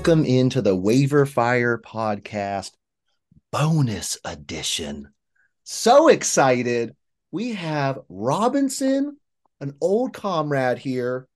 [0.00, 2.70] Welcome into the Waiver Fire Podcast
[3.52, 5.12] bonus edition.
[5.64, 6.96] So excited.
[7.30, 9.18] We have Robinson,
[9.60, 11.28] an old comrade here,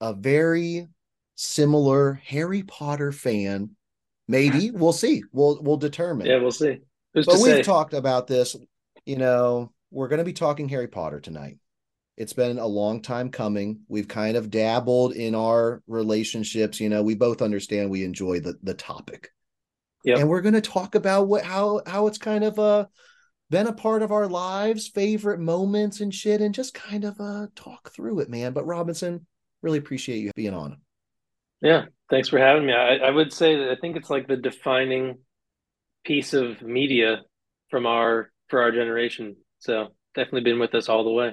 [0.00, 0.88] a very
[1.36, 3.76] similar Harry Potter fan.
[4.26, 5.22] Maybe we'll see.
[5.30, 6.26] We'll we'll determine.
[6.26, 6.80] Yeah, we'll see.
[7.14, 7.62] Who's but we've say?
[7.62, 8.56] talked about this.
[9.06, 11.58] You know, we're going to be talking Harry Potter tonight.
[12.16, 13.80] It's been a long time coming.
[13.88, 16.80] We've kind of dabbled in our relationships.
[16.80, 19.30] You know, we both understand we enjoy the the topic,
[20.04, 20.18] Yep.
[20.18, 22.86] and we're going to talk about what how how it's kind of uh
[23.50, 27.48] been a part of our lives, favorite moments and shit, and just kind of uh
[27.56, 28.52] talk through it, man.
[28.52, 29.26] But Robinson,
[29.62, 30.78] really appreciate you being on.
[31.60, 32.74] Yeah, thanks for having me.
[32.74, 35.18] I, I would say that I think it's like the defining
[36.04, 37.22] piece of media
[37.70, 39.36] from our for our generation.
[39.58, 41.32] So definitely been with us all the way.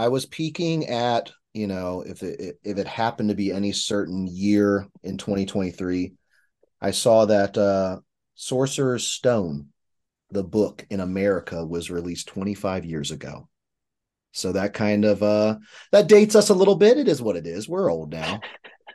[0.00, 4.26] I was peeking at, you know, if it if it happened to be any certain
[4.26, 6.14] year in 2023,
[6.80, 7.98] I saw that uh
[8.34, 9.66] Sorcerer's Stone,
[10.30, 13.50] the book in America was released 25 years ago.
[14.32, 15.58] So that kind of uh
[15.92, 16.96] that dates us a little bit.
[16.96, 17.68] It is what it is.
[17.68, 18.40] We're old now.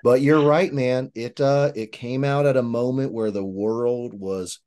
[0.04, 1.12] But you're right, man.
[1.14, 4.60] It uh it came out at a moment where the world was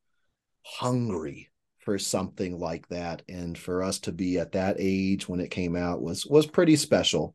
[0.62, 1.47] hungry
[1.88, 3.22] for something like that.
[3.30, 6.76] And for us to be at that age when it came out was was pretty
[6.76, 7.34] special.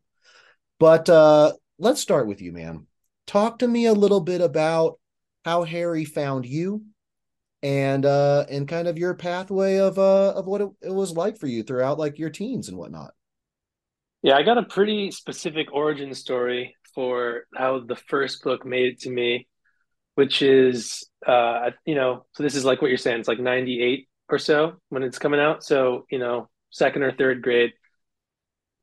[0.80, 2.86] But uh let's start with you man
[3.26, 5.00] talk to me a little bit about
[5.44, 6.84] how harry found you
[7.64, 11.40] and uh and kind of your pathway of uh of what it, it was like
[11.40, 13.16] for you throughout like your teens and whatnot.
[14.22, 19.00] Yeah, I got a pretty specific origin story for how the first book made it
[19.00, 19.48] to me,
[20.14, 24.08] which is uh you know, so this is like what you're saying, it's like 98
[24.34, 25.64] or so when it's coming out.
[25.64, 27.72] So, you know, second or third grade.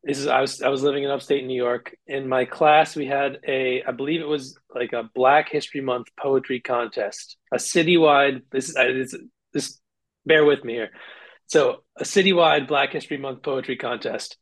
[0.02, 1.94] This is I was I was living in upstate New York.
[2.06, 6.06] In my class, we had a I believe it was like a Black History Month
[6.18, 8.42] poetry contest, a citywide.
[8.50, 9.20] This is this,
[9.52, 9.80] this
[10.24, 10.90] bear with me here.
[11.48, 14.38] So a citywide Black History Month poetry contest,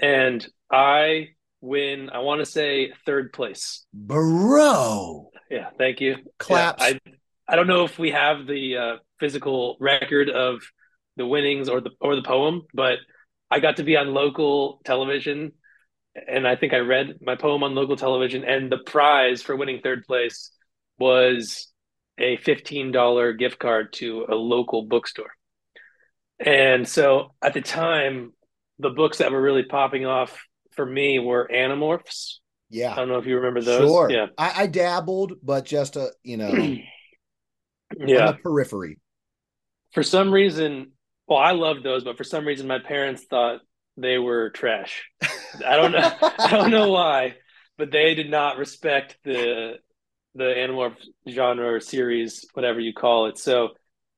[0.00, 2.08] and I win.
[2.08, 3.84] I want to say third place.
[3.92, 6.16] bro Yeah, thank you.
[6.38, 7.12] claps Yeah, I
[7.48, 10.60] I don't know if we have the uh, physical record of
[11.16, 12.98] the winnings or the or the poem, but
[13.50, 15.52] I got to be on local television,
[16.28, 19.80] and I think I read my poem on local television, and the prize for winning
[19.82, 20.50] third place
[20.98, 21.68] was
[22.18, 25.30] a fifteen dollar gift card to a local bookstore.
[26.40, 28.32] And so at the time,
[28.78, 30.36] the books that were really popping off
[30.72, 32.38] for me were Animorphs.
[32.70, 33.88] Yeah, I don't know if you remember those.
[33.88, 34.26] sure Yeah.
[34.36, 36.50] I, I dabbled but just a you know
[38.00, 38.26] on Yeah.
[38.26, 38.98] the periphery
[39.92, 40.92] for some reason,
[41.28, 43.60] well, I loved those, but for some reason, my parents thought
[43.96, 45.04] they were trash.
[45.66, 46.12] I don't know.
[46.38, 47.34] I don't know why,
[47.78, 49.74] but they did not respect the
[50.34, 50.96] the Animorph
[51.28, 53.38] genre or series, whatever you call it.
[53.38, 53.68] So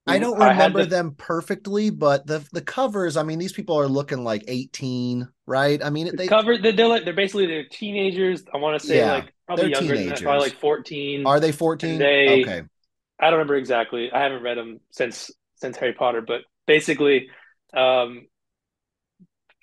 [0.06, 3.16] I mm, don't had remember to- them perfectly, but the the covers.
[3.16, 5.82] I mean, these people are looking like eighteen, right?
[5.84, 8.44] I mean, The they cover they're, they're like they're basically they're teenagers.
[8.52, 10.52] I want to say Yeah, like probably they're than that, probably teenagers.
[10.52, 11.26] like fourteen.
[11.26, 11.98] are they fourteen?
[11.98, 12.62] They- okay,
[13.18, 14.10] I don't remember exactly.
[14.12, 17.28] I haven't read them since since Harry Potter, but basically,
[17.74, 18.26] um,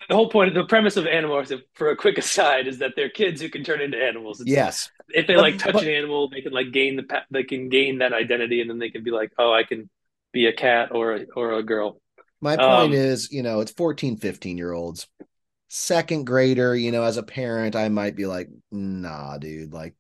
[0.10, 3.10] the whole point, of the premise of Animorphs, for a quick aside, is that they're
[3.10, 4.42] kids who can turn into animals.
[4.42, 7.44] It's- yes, if they like touch but- an animal, they can like gain the they
[7.44, 9.90] can gain that identity, and then they can be like, oh, I can
[10.32, 12.02] be a cat or a, or a girl.
[12.42, 15.08] my point Um, is, you know, it's 14, 15 year olds,
[15.70, 16.76] second grader.
[16.76, 19.94] You know, as a parent, I might be like, nah, dude, like,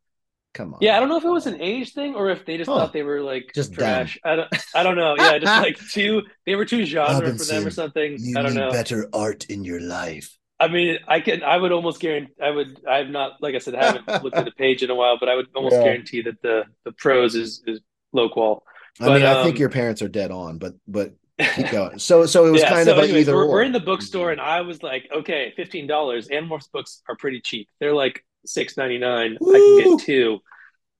[0.53, 0.79] come on.
[0.81, 2.77] Yeah, I don't know if it was an age thing or if they just Huh.
[2.77, 4.17] thought they were like Just trash.
[4.23, 5.15] I don't, I don't know.
[5.15, 8.17] Yeah, just like too, they were too genre for them or something.
[8.35, 8.71] I don't know.
[8.71, 10.37] better art in your life.
[10.59, 11.43] I mean, I can.
[11.43, 12.33] I would almost guarantee.
[12.41, 12.77] I would.
[12.87, 15.27] I've not, like I said, I haven't looked at the page in a while, but
[15.29, 15.83] I would almost Yeah.
[15.83, 17.81] guarantee that the the prose is is
[18.13, 18.63] low qual.
[18.99, 21.13] I But, mean, I think um, your parents are dead on, but but
[21.55, 21.99] keep going.
[21.99, 22.69] So so it was yeah.
[22.69, 23.49] kind so, of anyways, either we're, or.
[23.49, 26.27] we're in the bookstore, and I was like, okay, fifteen dollars.
[26.29, 27.67] Animorphs books are pretty cheap.
[27.79, 29.37] They're like six ninety nine.
[29.41, 30.39] I can get two.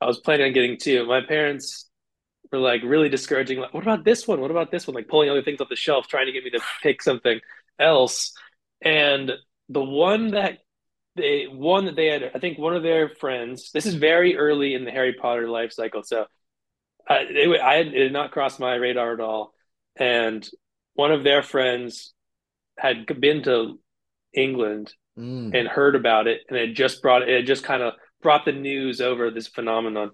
[0.02, 1.06] I was planning on getting two.
[1.06, 1.90] My parents
[2.52, 3.60] were like really discouraging.
[3.60, 4.42] Like, what about this one?
[4.42, 4.96] What about this one?
[4.96, 7.40] Like pulling other things off the shelf, trying to get me to pick something
[7.80, 8.34] else.
[8.82, 9.32] And
[9.70, 10.60] the one that
[11.16, 13.72] they one that they had, I think one of their friends.
[13.72, 16.26] This is very early in the Harry Potter life cycle, so
[17.10, 19.54] uh, I, it, I it did not cross my radar at all.
[19.96, 20.48] And
[20.96, 22.14] one of their friends
[22.78, 23.80] had been to
[24.34, 25.56] England Mm.
[25.58, 27.94] and heard about it, and it just brought it just kind of
[28.24, 30.10] brought the news over this phenomenon.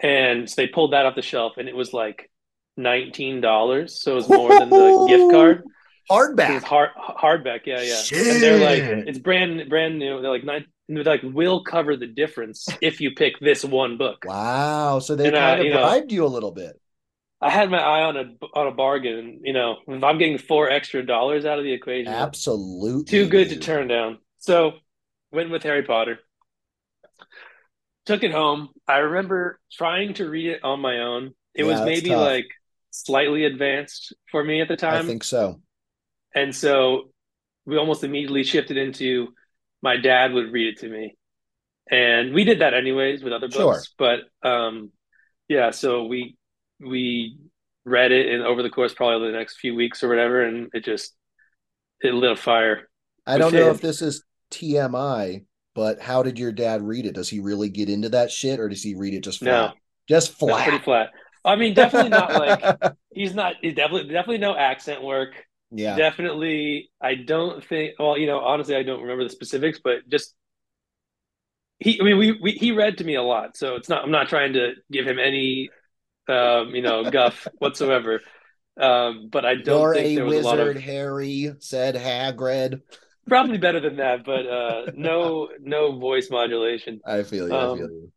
[0.00, 2.30] And so they pulled that off the shelf, and it was like
[2.76, 5.62] nineteen dollars, so it was more than the gift card.
[6.10, 6.62] Hardback.
[6.62, 8.00] hard hardback, yeah, yeah.
[8.16, 10.22] And they're like, it's brand brand new.
[10.22, 10.64] They're like nine.
[10.88, 14.24] like we'll cover the difference if you pick this one book.
[14.24, 15.00] Wow.
[15.00, 16.80] So they And, kind of you know- bribed you a little bit.
[17.40, 18.24] I had my eye on a
[18.54, 19.40] on a bargain.
[19.44, 23.04] You know, if I'm getting four extra dollars out of the equation, Absolutely.
[23.04, 24.18] too good to turn down.
[24.38, 24.72] So
[25.32, 26.20] went with Harry Potter.
[28.06, 28.70] Took it home.
[28.86, 31.34] I remember trying to read it on my own.
[31.54, 32.46] It Yeah, was maybe like
[32.90, 35.04] slightly advanced for me at the time.
[35.04, 35.60] I think so.
[36.34, 37.10] And so
[37.66, 39.28] we almost immediately shifted into
[39.82, 41.16] my dad would read it to me.
[41.90, 43.74] And we did that anyways with other Sure.
[43.74, 43.94] books.
[43.98, 44.92] But um
[45.48, 46.36] yeah, so we
[46.80, 47.38] we
[47.84, 50.84] read it and over the course probably the next few weeks or whatever, and it
[50.84, 51.14] just
[52.02, 52.88] it lit a fire.
[53.26, 57.14] I don't know if this is TMI, but how did your dad read it?
[57.14, 59.42] Does he really get into that shit or does he read it just No.
[59.42, 59.76] flat?
[60.08, 60.62] Just That's flat.
[60.62, 61.10] pretty flat.
[61.44, 62.66] I mean, definitely not like
[63.14, 65.30] he's not he's definitely definitely no accent work.
[65.70, 66.00] yeah.
[66.00, 70.34] Definitely I don't think well, you know, honestly I don't remember the specifics, but just
[71.78, 74.10] he I mean we, we he read to me a lot, so it's not I'm
[74.10, 75.70] not trying to give him any
[76.28, 78.22] um, you know, guff whatsoever.
[78.80, 81.94] Um, but I don't You're think a there was a lot wizard, of Harry, said
[81.94, 82.82] Hagrid.
[83.28, 87.00] Probably better than that, but uh no no voice modulation.
[87.06, 87.54] I feel you.
[87.54, 88.12] I Um, feel you.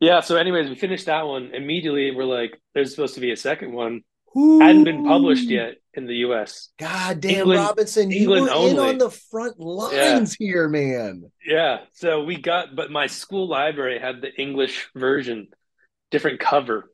[0.00, 1.50] Yeah, so anyways, we finished that one.
[1.54, 4.02] Immediately we're like, there's supposed to be a second one.
[4.34, 6.70] Hadn't been published yet in the US.
[6.80, 8.88] God damn, England- Robinson, England you were in only.
[8.90, 11.30] on the front lines here, man.
[11.46, 15.48] Yeah, so we got, but my school library had the English version,
[16.10, 16.90] different cover.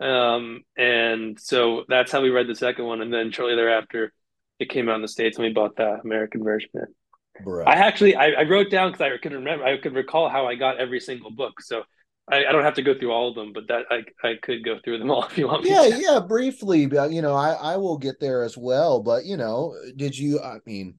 [0.00, 3.00] Um, and so that's how we read the second one.
[3.02, 4.12] And then shortly thereafter,
[4.58, 6.70] it came out in the States and we bought the American version.
[7.42, 7.64] Bro.
[7.66, 10.56] I actually, I, I wrote down because I could remember, I could recall how I
[10.56, 11.60] got every single book.
[11.60, 11.82] So
[12.30, 14.64] I, I don't have to go through all of them, but that I, I could
[14.64, 16.00] go through them all if you want me yeah, to.
[16.00, 19.00] yeah, briefly, but you know, I I will get there as well.
[19.00, 20.40] But you know, did you?
[20.40, 20.98] I mean,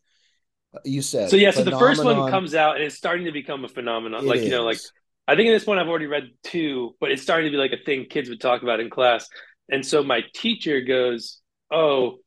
[0.85, 3.65] you said So yeah, so the first one comes out and it's starting to become
[3.65, 4.23] a phenomenon.
[4.23, 4.79] It like, you know, like.
[5.27, 7.71] I think at this point I've already read two, but it's starting to be like
[7.71, 9.29] a thing kids would talk about in class.
[9.69, 11.39] And so my teacher goes,
[11.69, 12.17] "Oh,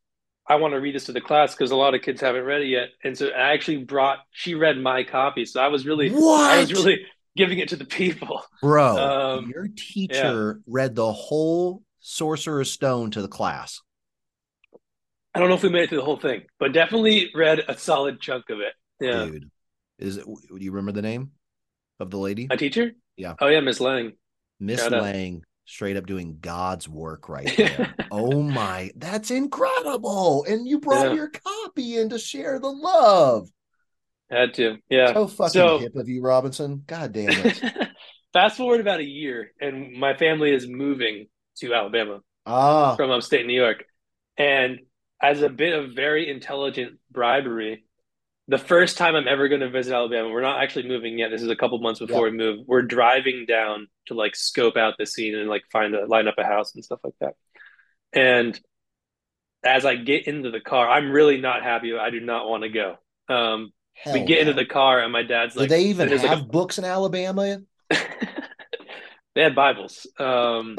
[0.46, 2.62] I want to read this to the class because a lot of kids haven't read
[2.62, 4.18] it yet." And so I actually brought.
[4.30, 7.06] She read my copy, so I was really, I was really
[7.36, 8.42] giving it to the people.
[8.60, 9.38] bro.
[9.38, 13.80] um, your teacher read the whole Sorcerer's Stone to the class.
[15.34, 17.76] I don't know if we made it through the whole thing, but definitely read a
[17.76, 18.74] solid chunk of it.
[19.00, 19.50] Yeah, Dude,
[19.98, 20.26] is it?
[20.26, 21.30] Do you remember the name
[22.00, 22.46] of the lady?
[22.48, 22.92] my teacher.
[23.16, 23.34] Yeah.
[23.40, 24.12] Oh yeah, Miss Lang.
[24.60, 24.86] Miss.
[24.88, 27.94] Lang, straight up doing God's work right there.
[28.11, 30.44] oh my, that's incredible!
[30.49, 31.14] And you brought Yeah.
[31.14, 33.49] your copy in to share the love.
[34.31, 34.79] Had to.
[34.88, 35.12] Yeah.
[35.12, 36.85] So fucking So- hip of you, Robinson.
[36.87, 37.62] God damn it.
[38.32, 41.26] Fast forward about a year, and my family is moving
[41.59, 43.85] to Alabama Ah, from upstate New York.
[44.38, 44.81] And
[45.20, 47.85] as a bit of very intelligent bribery,
[48.52, 51.31] the first time I'm ever going to visit Alabama, we're not actually moving yet.
[51.31, 52.58] This is a couple months before we move.
[52.66, 56.34] We're driving down to like scope out the scene and like find a line up
[56.37, 57.32] a house and stuff like that.
[58.12, 58.60] And
[59.64, 61.96] as I get into the car, I'm really not happy.
[61.96, 62.96] I do not want to go.
[63.31, 66.22] Um, hell we get into the car, and my dad's like, Do they even there's
[66.22, 67.58] like a- have books in Alabama?
[67.88, 70.06] they had Bibles.
[70.19, 70.76] Um,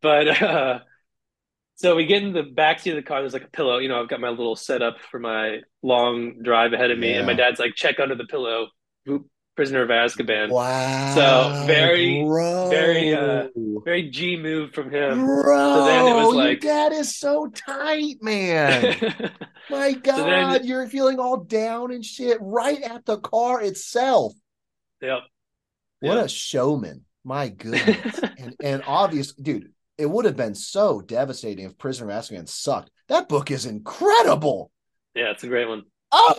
[0.00, 0.78] but uh,
[1.82, 3.20] so we get in the backseat of the car.
[3.20, 3.78] There's like a pillow.
[3.78, 7.26] You know, I've got my little setup for my long drive ahead of me, and
[7.26, 8.68] my dad's like, check under the pillow.
[9.04, 10.48] Whoop, prisoner of Azkaban.
[10.50, 11.14] Wow.
[11.14, 12.70] So, very- bro.
[12.70, 13.48] very, uh,
[13.84, 15.24] Very G move from him.
[15.24, 19.32] Bro, So then it was like, your dad is so tight, man.
[19.70, 24.32] My God, then- you're feeling all down and shit right at the car itself.
[25.00, 25.18] yep.
[26.00, 26.24] What Yeah.
[26.24, 27.04] a showman.
[27.24, 28.20] My goodness.
[28.38, 32.90] and and obvious, dude, it would have been so devastating if Prisoner of Azkaban sucked.
[33.08, 34.70] That book is incredible.
[35.14, 35.84] Yeah, it's a great one.
[36.10, 36.34] Oh,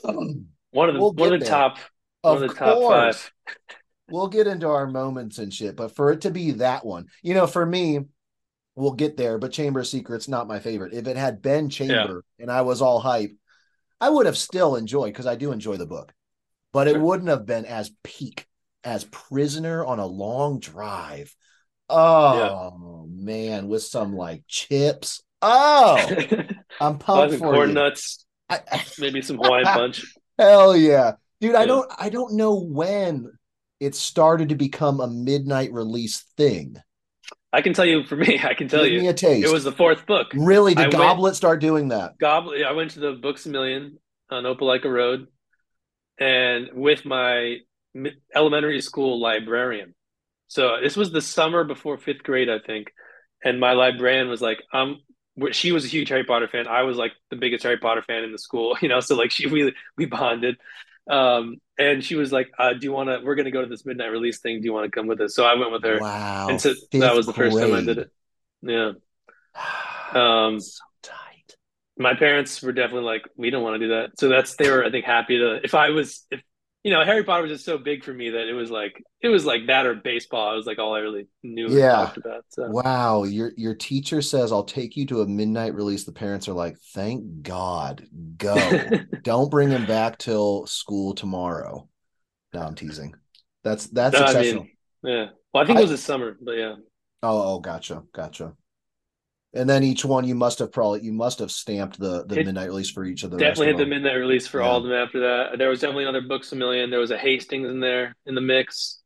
[0.71, 1.49] One of the We'll one of the there.
[1.53, 1.77] top
[2.23, 3.17] of one of the top course.
[3.17, 3.31] five.
[4.09, 7.33] We'll get into our moments and shit, but for it to be that one, you
[7.33, 7.99] know, for me,
[8.75, 10.93] we'll get there, but Chamber of Secrets not my favorite.
[10.93, 13.31] If it had been Chamber and I was all hype,
[14.01, 16.11] I would have still enjoyed because I do enjoy the book,
[16.73, 17.01] but it Sure.
[17.01, 18.45] wouldn't have been as peak
[18.83, 21.33] as Prisoner on a long drive.
[21.89, 25.21] Oh man, with some like chips.
[25.41, 25.97] Oh,
[26.81, 27.75] I'm pumped for corn you.
[27.75, 28.61] nuts, I-
[28.99, 30.05] maybe some Hawaiian punch.
[30.39, 31.13] Hell yeah.
[31.41, 33.31] Dude, I don't I don't know when
[33.79, 36.77] it started to become a midnight release thing.
[37.51, 39.45] I can tell you for me, I can tell Give you, me a taste.
[39.47, 40.27] it was the fourth book.
[40.33, 42.17] really I did went- Goblet start doing that?
[42.17, 42.63] Goblet.
[42.65, 43.99] I went to the Books a Million
[44.31, 45.27] on Opelika Road,
[46.19, 47.57] and with my
[48.33, 49.93] elementary school librarian.
[50.53, 52.93] So this was the summer before fifth grade, I think,
[53.43, 55.01] and my librarian was like, "Um,
[55.51, 56.67] she was a huge Harry Potter fan.
[56.67, 58.99] I was like the biggest Harry Potter fan in the school, you know.
[58.99, 60.57] So like she we we bonded,
[61.09, 63.19] Um, and she was like, uh, "Do you want to?
[63.25, 64.61] We're going to go to this midnight release thing.
[64.61, 66.47] Do you want to come with us?" So I went with her, wow.
[66.49, 67.71] and so that was the first grade.
[67.71, 68.11] time I did it.
[68.61, 68.91] Yeah.
[70.13, 71.55] Um, so tight.
[71.97, 74.85] My parents were definitely like, "We don't want to do that." So that's they were,
[74.85, 75.59] I think, happy to.
[75.63, 76.41] If I was, if
[76.83, 79.29] you know, Harry Potter was just so big for me that it was like it
[79.29, 80.53] was like that or baseball.
[80.53, 82.11] It was like all I really knew yeah.
[82.15, 82.43] about.
[82.49, 82.67] So.
[82.69, 86.03] Wow, your your teacher says I'll take you to a midnight release.
[86.03, 88.05] The parents are like, "Thank God,
[88.37, 88.55] go!
[89.23, 91.87] Don't bring him back till school tomorrow."
[92.53, 93.15] No, I'm teasing.
[93.63, 94.63] That's that's no, exceptional.
[94.63, 95.25] I mean, yeah.
[95.53, 96.75] Well, I think it was this summer, but yeah.
[97.21, 98.53] Oh, oh, gotcha, gotcha.
[99.55, 102.45] And then each one you must have probably you must have stamped the the it
[102.45, 104.67] midnight release for each of the definitely hit the midnight release for yeah.
[104.67, 105.57] all of them after that.
[105.57, 106.89] There was definitely another Books a Million.
[106.89, 108.99] There was a Hastings in there in the mix,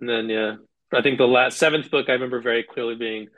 [0.00, 0.56] and then yeah,
[0.92, 3.28] I think the last seventh book I remember very clearly being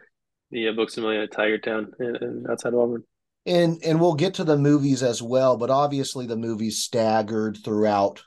[0.50, 3.04] the uh, Books a Million at Tiger Town and, and outside of Auburn.
[3.44, 8.22] And and we'll get to the movies as well, but obviously the movies staggered throughout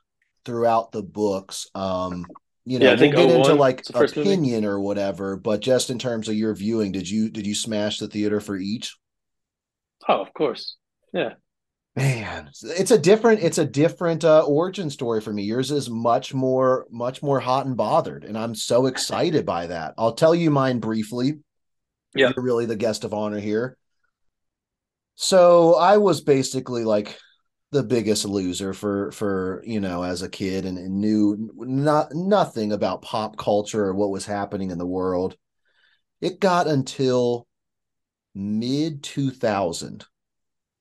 [0.46, 1.68] throughout the books.
[1.74, 2.26] Um,
[2.70, 4.66] you know, yeah, we'll get into like opinion movie.
[4.68, 8.08] or whatever, but just in terms of your viewing, did you did you smash the
[8.08, 8.96] theater for each?
[10.08, 10.78] Oh, of course.
[11.12, 11.34] Yeah.
[11.96, 15.44] Man, it's a different it's a different uh, origin story for me.
[15.44, 19.96] Yours is much more much more hot and bothered, and I'm so excited by that.
[19.98, 21.40] I'll tell you mine briefly.
[22.14, 23.78] Yeah, you're really the guest of honor here.
[25.16, 27.18] So I was basically like
[27.72, 32.72] the biggest loser for for you know as a kid and, and, knew not nothing
[32.72, 35.36] about pop culture or what was happening in the world.
[36.22, 37.48] It got until
[38.36, 40.06] mid 2000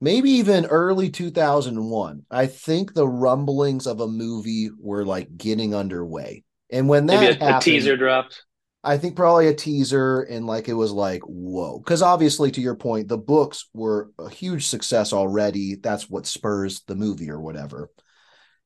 [0.01, 6.45] maybe even early 2001 i think the rumblings of a movie were like getting underway.
[6.71, 8.45] And when that maybe a, happened, a teaser dropped
[8.85, 11.79] I think probably a teaser and like it was like whoa.
[11.79, 15.77] Because obviously to your point the books were a huge success already.
[15.77, 17.91] That's what spurs the movie or whatever.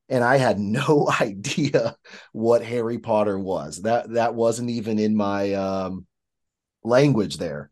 [0.09, 1.95] And I had no idea
[2.31, 3.81] what Harry Potter was.
[3.81, 6.05] That that wasn't even in my um,
[6.83, 7.71] language there.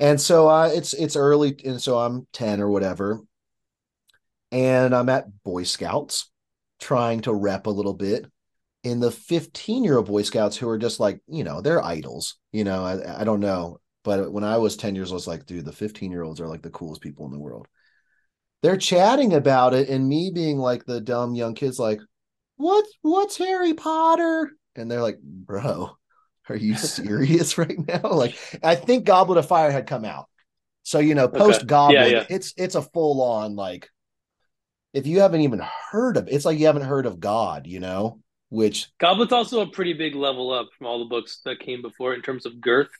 [0.00, 3.20] And so uh, it's it's early and so I'm 10 or whatever.
[4.50, 6.30] And I'm at Boy Scouts
[6.80, 8.26] trying to rep a little bit
[8.84, 12.36] in the 15 year old Boy Scouts who are just like, you know, they're idols.
[12.52, 13.78] You know, I, I don't know.
[14.04, 16.40] But when I was 10 years, old, I was like, dude, the 15 year olds
[16.40, 17.66] are like the coolest people in the world.
[18.62, 22.00] They're chatting about it, and me being like the dumb young kids, like,
[22.56, 24.50] what what's Harry Potter?
[24.74, 25.96] And they're like, bro,
[26.48, 28.10] are you serious right now?
[28.10, 30.26] Like, I think Goblet of Fire had come out.
[30.82, 32.10] So, you know, post Goblet, okay.
[32.10, 32.26] yeah, yeah.
[32.30, 33.88] it's it's a full on like
[34.92, 38.20] if you haven't even heard of it's like you haven't heard of God, you know?
[38.50, 42.14] Which Goblet's also a pretty big level up from all the books that came before
[42.14, 42.90] in terms of girth.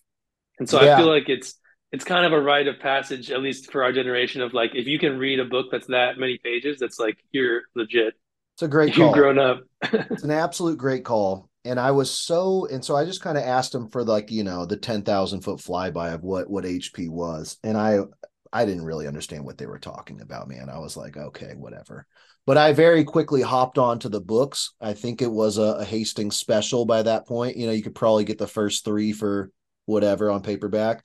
[0.59, 0.95] And so yeah.
[0.95, 1.55] I feel like it's
[1.91, 4.87] it's kind of a rite of passage, at least for our generation, of like if
[4.87, 8.15] you can read a book that's that many pages, that's like you're legit.
[8.55, 9.07] It's a great call.
[9.07, 9.63] You've grown up.
[9.83, 11.49] it's an absolute great call.
[11.65, 14.45] And I was so and so I just kind of asked him for like, you
[14.45, 17.57] know, the ten thousand foot flyby of what what HP was.
[17.63, 18.01] And I
[18.53, 20.69] I didn't really understand what they were talking about, man.
[20.71, 22.07] I was like, okay, whatever.
[22.49, 24.73] But I very quickly hopped on to the books.
[24.81, 27.59] I think it was a, a Hastings special by that point.
[27.59, 29.51] You know, you could probably get the first three for
[29.85, 31.05] whatever on paperback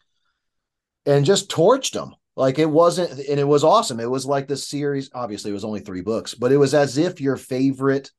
[1.05, 2.15] and just torched them.
[2.37, 3.99] Like it wasn't, and it was awesome.
[3.99, 6.97] It was like the series, obviously, it was only three books, but it was as
[6.97, 8.09] if your favorite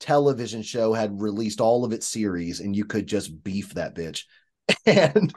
[0.00, 4.24] television show had released all of its series and you could just beef that bitch.
[4.86, 5.32] And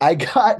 [0.00, 0.56] I got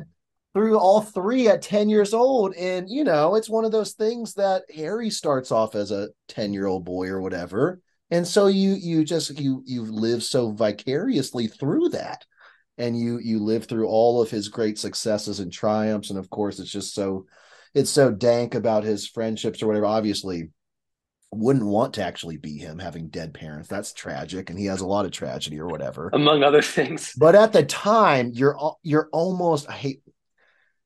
[0.54, 2.54] through all three at 10 years old.
[2.54, 6.52] And, you know, it's one of those things that Harry starts off as a 10
[6.52, 7.80] year old boy or whatever.
[8.10, 12.24] And so you, you just, you, you live so vicariously through that.
[12.78, 16.10] And you, you live through all of his great successes and triumphs.
[16.10, 17.26] And of course, it's just so,
[17.74, 19.86] it's so dank about his friendships or whatever.
[19.86, 20.50] Obviously,
[21.30, 23.68] wouldn't want to actually be him having dead parents.
[23.68, 27.12] That's tragic, and he has a lot of tragedy or whatever, among other things.
[27.16, 30.02] But at the time, you're you're almost I hate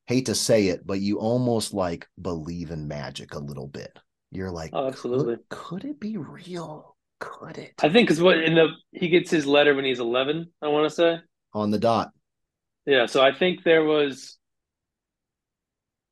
[0.07, 3.99] hate to say it, but you almost like believe in magic a little bit.
[4.31, 5.37] You're like, oh, absolutely.
[5.37, 6.97] Could, could it be real?
[7.21, 7.75] Could it?
[7.83, 10.51] I think because what in the he gets his letter when he's 11.
[10.61, 11.19] I want to say
[11.53, 12.11] on the dot.
[12.87, 14.39] Yeah, so I think there was.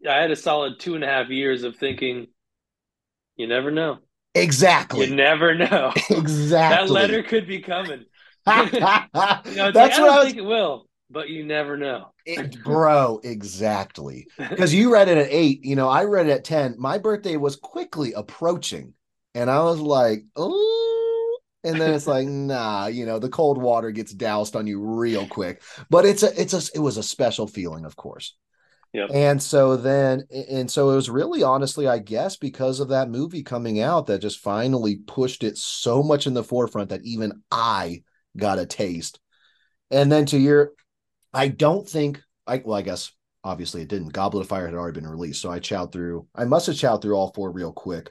[0.08, 2.28] I had a solid two and a half years of thinking.
[3.36, 3.98] You never know.
[4.34, 5.08] Exactly.
[5.08, 5.92] You never know.
[6.10, 6.86] Exactly.
[6.86, 8.04] that letter could be coming.
[8.46, 10.26] you know, That's like, what I, I was...
[10.26, 12.12] think it will but you never know.
[12.24, 14.26] It, bro, exactly.
[14.38, 16.76] Because you read it at eight, you know, I read it at 10.
[16.78, 18.94] My birthday was quickly approaching,
[19.34, 23.90] and I was like, oh, and then it's like, nah, you know, the cold water
[23.90, 25.62] gets doused on you real quick.
[25.90, 28.36] But it's a, it's a, it was a special feeling, of course.
[28.92, 29.06] Yeah.
[29.12, 33.44] And so then, and so it was really honestly, I guess, because of that movie
[33.44, 38.02] coming out that just finally pushed it so much in the forefront that even I
[38.36, 39.20] got a taste.
[39.92, 40.72] And then to your,
[41.32, 43.12] I don't think, I, well, I guess
[43.44, 44.12] obviously it didn't.
[44.12, 45.42] Goblet of Fire had already been released.
[45.42, 48.10] So I chowed through, I must have chowed through all four real quick.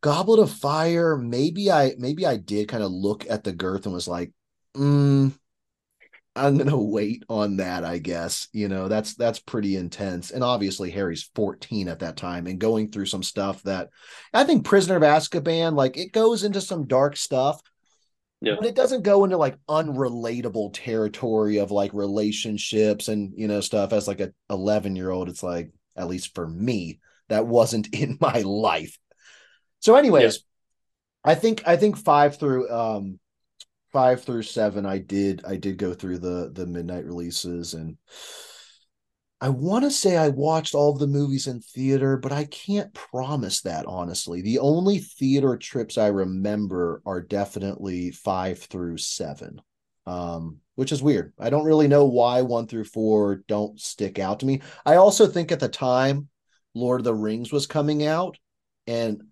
[0.00, 3.94] Goblet of Fire, maybe I, maybe I did kind of look at the girth and
[3.94, 4.32] was like,
[4.76, 5.32] mm,
[6.36, 8.48] I'm gonna wait on that, I guess.
[8.52, 10.32] You know, that's that's pretty intense.
[10.32, 13.90] And obviously Harry's 14 at that time and going through some stuff that
[14.32, 17.60] I think Prisoner of Azkaban, like it goes into some dark stuff,
[18.46, 18.54] yeah.
[18.56, 23.92] but it doesn't go into like unrelatable territory of like relationships and you know stuff
[23.92, 25.28] as like a 11 year old.
[25.28, 28.98] It's like, at least for me, that wasn't in my life.
[29.80, 31.32] So, anyways, yeah.
[31.32, 33.18] I think I think five through um
[33.94, 37.96] five through seven i did i did go through the the midnight releases and
[39.44, 42.92] i want to say i watched all of the movies in theater but i can't
[42.94, 44.40] promise that honestly.
[44.40, 49.60] The only theater trips i remember are definitely five through seven
[50.06, 51.32] um, which is weird.
[51.38, 54.60] I don't really know why one through four don't stick out to me.
[54.84, 56.28] I also think at the time
[56.74, 58.36] lord of the rings was coming out
[58.86, 59.22] and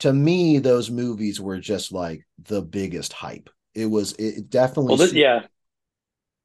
[0.00, 3.48] to me those movies were just like the biggest hype.
[3.74, 4.88] It was it definitely.
[4.88, 5.46] Well, this, yeah,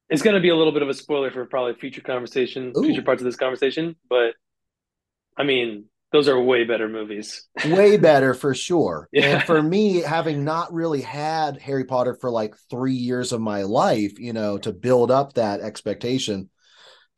[0.10, 2.84] it's going to be a little bit of a spoiler for probably future conversation, Ooh.
[2.84, 3.96] future parts of this conversation.
[4.10, 4.34] But
[5.38, 7.48] I mean, those are way better movies.
[7.66, 9.10] way better for sure.
[9.12, 9.26] Yeah.
[9.26, 13.64] And for me, having not really had Harry Potter for like three years of my
[13.64, 16.50] life, you know, to build up that expectation,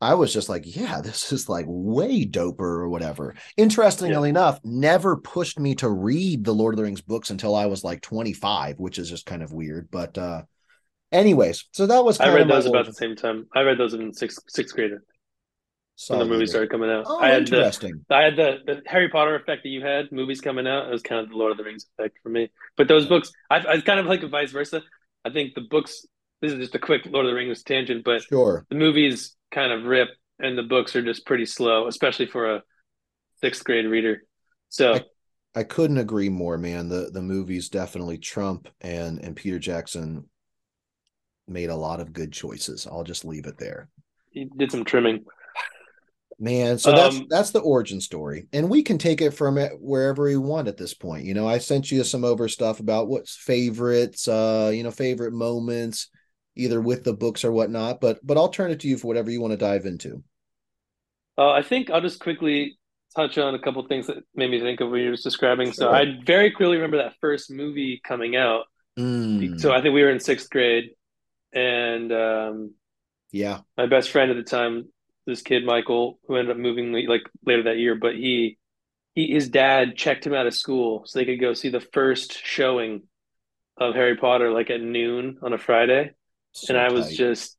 [0.00, 3.34] I was just like, yeah, this is like way doper or whatever.
[3.56, 4.30] Interestingly yeah.
[4.30, 7.84] enough, never pushed me to read the Lord of the Rings books until I was
[7.84, 9.90] like 25, which is just kind of weird.
[9.90, 10.42] But uh
[11.12, 13.46] anyways, so that was I read those about the same time.
[13.54, 14.92] I read those in sixth sixth grade.
[16.06, 17.06] When the movies started coming out.
[17.08, 18.04] Oh, I had interesting.
[18.08, 20.86] The, I had the, the Harry Potter effect that you had, movies coming out.
[20.86, 22.50] It was kind of the Lord of the Rings effect for me.
[22.76, 24.82] But those books, I, I kind of like a vice versa.
[25.24, 26.06] I think the books,
[26.40, 28.64] this is just a quick Lord of the Rings tangent, but sure.
[28.68, 32.62] the movies kind of rip and the books are just pretty slow, especially for a
[33.40, 34.22] sixth grade reader.
[34.68, 35.04] So I,
[35.56, 36.88] I couldn't agree more, man.
[36.88, 40.28] The the movies definitely Trump and and Peter Jackson
[41.48, 42.86] made a lot of good choices.
[42.86, 43.88] I'll just leave it there.
[44.30, 45.24] He did some trimming.
[46.40, 49.72] Man, so that's um, that's the origin story, and we can take it from it
[49.80, 51.24] wherever we want at this point.
[51.24, 55.32] You know, I sent you some over stuff about what's favorites, uh, you know, favorite
[55.32, 56.08] moments,
[56.54, 58.00] either with the books or whatnot.
[58.00, 60.22] But but I'll turn it to you for whatever you want to dive into.
[61.36, 62.78] Uh, I think I'll just quickly
[63.16, 65.66] touch on a couple things that made me think of what you were describing.
[65.66, 65.74] Sure.
[65.74, 68.64] So I very clearly remember that first movie coming out.
[68.96, 69.60] Mm.
[69.60, 70.90] So I think we were in sixth grade,
[71.52, 72.74] and um,
[73.32, 74.88] yeah, my best friend at the time,
[75.26, 78.58] this kid Michael, who ended up moving like later that year, but he,
[79.14, 82.38] he his dad checked him out of school so they could go see the first
[82.44, 83.02] showing
[83.76, 86.12] of Harry Potter like at noon on a Friday.
[86.52, 87.56] So and I was just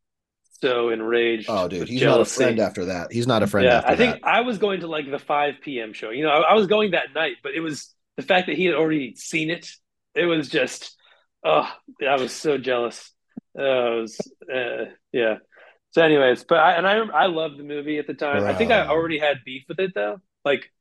[0.61, 1.47] so enraged.
[1.49, 2.43] Oh, dude, he's jealousy.
[2.43, 3.11] not a friend after that.
[3.11, 3.65] He's not a friend.
[3.65, 4.27] Yeah, I think that.
[4.27, 5.93] I was going to like the 5 p.m.
[5.93, 6.09] show.
[6.09, 8.65] You know, I, I, was going that night, but it was the fact that he
[8.65, 9.69] had already seen it.
[10.15, 10.97] It was just,
[11.43, 11.69] oh,
[12.07, 13.11] I was so jealous.
[13.57, 14.19] Uh, was,
[14.53, 15.35] uh, yeah.
[15.91, 18.41] So, anyways, but I and I I loved the movie at the time.
[18.41, 18.49] Bro.
[18.49, 20.21] I think I already had beef with it though.
[20.45, 20.71] Like,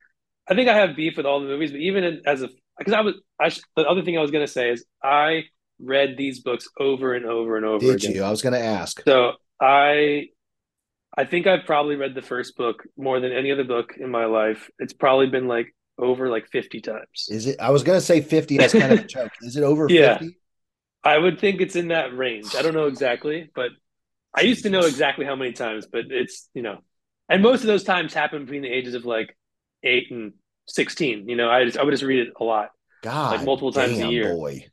[0.47, 3.01] I think I have beef with all the movies, but even as a because I
[3.01, 5.45] was I the other thing I was gonna say is I
[5.81, 8.17] read these books over and over and over Did again.
[8.17, 8.23] you?
[8.23, 9.03] I was going to ask.
[9.05, 10.29] So I,
[11.17, 14.27] I think I've probably read the first book more than any other book in my
[14.27, 14.71] life.
[14.79, 17.27] It's probably been like over like fifty times.
[17.29, 17.61] Is it?
[17.61, 19.33] I was going to say fifty as kind of a joke.
[19.43, 20.39] Is it over yeah, 50?
[21.05, 22.55] I would think it's in that range.
[22.55, 23.71] I don't know exactly, but
[24.35, 25.87] I used to know exactly how many times.
[25.91, 26.79] But it's you know,
[27.29, 29.37] and most of those times happen between the ages of like
[29.83, 30.33] eight and
[30.67, 31.29] sixteen.
[31.29, 32.71] You know, I just I would just read it a lot.
[33.03, 34.35] God, like multiple times a year.
[34.35, 34.67] Boy.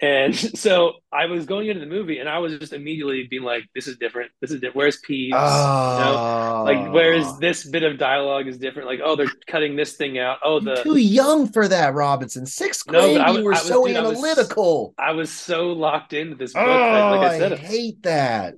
[0.00, 3.64] And so I was going into the movie and I was just immediately being like,
[3.74, 4.30] this is different.
[4.40, 4.76] This is different.
[4.76, 5.30] Where's Peeves?
[5.34, 5.98] Oh.
[5.98, 6.84] You know?
[6.84, 7.38] Like, where's ah.
[7.38, 8.88] this bit of dialogue is different?
[8.88, 10.38] Like, oh, they're cutting this thing out.
[10.42, 12.46] Oh, the You're too young for that, Robinson.
[12.46, 14.94] Sixth grade, no, you were was, so dude, analytical.
[14.98, 16.62] I was, I was, so locked into this book.
[16.62, 18.54] Oh, like I said, I hate that.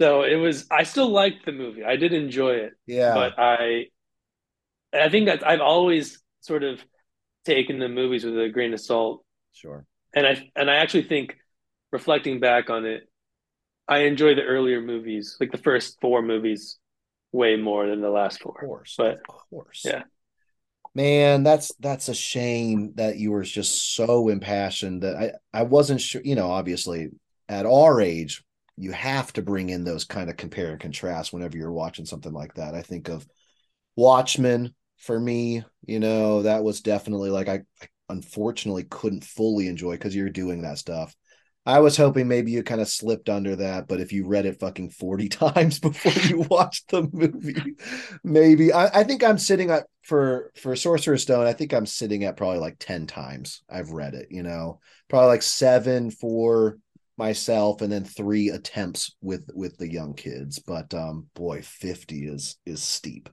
[0.00, 1.84] So it was, I still liked the movie.
[1.84, 2.72] I did enjoy it.
[2.86, 3.14] Yeah.
[3.14, 3.86] But I,
[4.92, 6.80] I think that I've always sort of
[7.44, 9.24] taken the movies with a grain of salt.
[9.52, 11.36] Sure and I and I actually think
[11.92, 13.08] reflecting back on it,
[13.88, 16.78] I enjoy the earlier movies, like the first four movies,
[17.32, 18.54] way more than the last four.
[18.60, 20.04] Of course, but of course, yeah.
[20.94, 26.00] Man, that's that's a shame that you were just so impassioned that I I wasn't
[26.00, 26.22] sure.
[26.24, 27.10] You know, obviously
[27.48, 28.44] at our age,
[28.76, 32.32] you have to bring in those kind of compare and contrast whenever you're watching something
[32.32, 32.74] like that.
[32.74, 33.26] I think of
[33.96, 39.92] Watchmen for me, you know, that was definitely like I, I unfortunately couldn't fully enjoy
[39.92, 41.14] because you're doing that stuff.
[41.66, 44.60] I was hoping maybe you kind of slipped under that, but if you read it
[44.60, 47.76] fucking 40 times before you watched the movie,
[48.22, 52.24] maybe I, I think I'm sitting at for for Sorcerer's Stone, I think I'm sitting
[52.24, 56.78] at probably like 10 times I've read it, you know, probably like seven for
[57.16, 60.58] myself and then three attempts with with the young kids.
[60.58, 63.30] But um boy, 50 is is steep.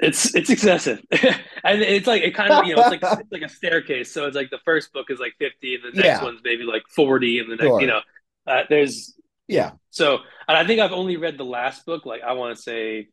[0.00, 3.42] It's it's excessive, and it's like it kind of you know it's like it's like
[3.42, 4.12] a staircase.
[4.12, 6.22] So it's like the first book is like fifty, and the next yeah.
[6.22, 7.80] one's maybe like forty, and the next sure.
[7.80, 8.00] you know
[8.46, 9.14] uh, there's
[9.48, 9.72] yeah.
[9.90, 12.06] So and I think I've only read the last book.
[12.06, 13.08] Like I want to say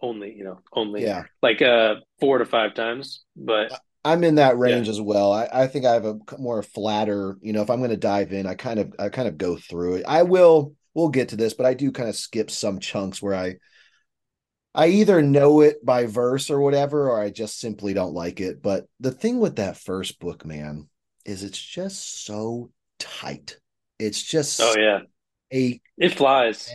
[0.00, 4.58] only you know only yeah like uh four to five times, but I'm in that
[4.58, 4.92] range yeah.
[4.92, 5.32] as well.
[5.32, 7.36] I, I think I have a more flatter.
[7.42, 9.56] You know, if I'm going to dive in, I kind of I kind of go
[9.56, 10.04] through it.
[10.06, 10.74] I will.
[10.92, 13.56] We'll get to this, but I do kind of skip some chunks where I
[14.74, 18.62] I either know it by verse or whatever, or I just simply don't like it.
[18.62, 20.88] But the thing with that first book, man,
[21.24, 23.58] is it's just so tight.
[23.98, 25.00] It's just oh yeah,
[25.52, 26.72] a it flies.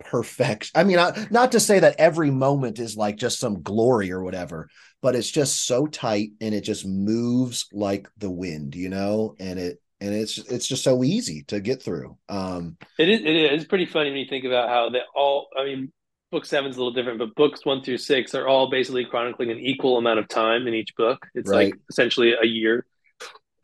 [0.00, 0.70] Perfect.
[0.74, 4.22] I mean, I, not to say that every moment is like just some glory or
[4.22, 4.68] whatever,
[5.00, 9.34] but it's just so tight and it just moves like the wind, you know.
[9.38, 12.18] And it and it's it's just so easy to get through.
[12.28, 13.20] Um, it is.
[13.20, 15.48] It is pretty funny when you think about how they all.
[15.56, 15.92] I mean,
[16.36, 19.50] book seven is a little different, but books one through six are all basically chronicling
[19.50, 21.26] an equal amount of time in each book.
[21.34, 21.72] It's right.
[21.72, 22.84] like essentially a year,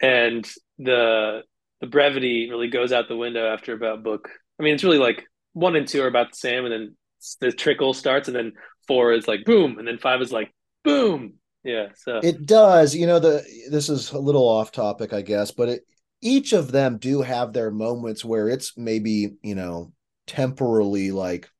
[0.01, 1.43] and the
[1.83, 4.31] the brevity really goes out the window after about book.
[4.59, 6.97] I mean, it's really like one and two are about the same, and then
[7.43, 8.53] the trickle starts, and then
[8.89, 10.51] four is like boom, and then five is like
[10.83, 11.35] boom.
[11.65, 12.97] Yeah, so it does.
[12.97, 15.83] You know, the this is a little off topic, I guess, but it
[16.23, 19.93] each of them do have their moments where it's maybe you know
[20.27, 21.51] temporarily like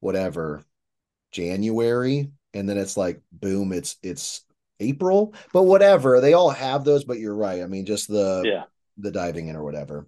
[0.00, 0.64] whatever
[1.32, 4.44] January and then it's like boom it's it's
[4.80, 8.64] April but whatever they all have those but you're right I mean just the yeah.
[8.98, 10.06] the diving in or whatever.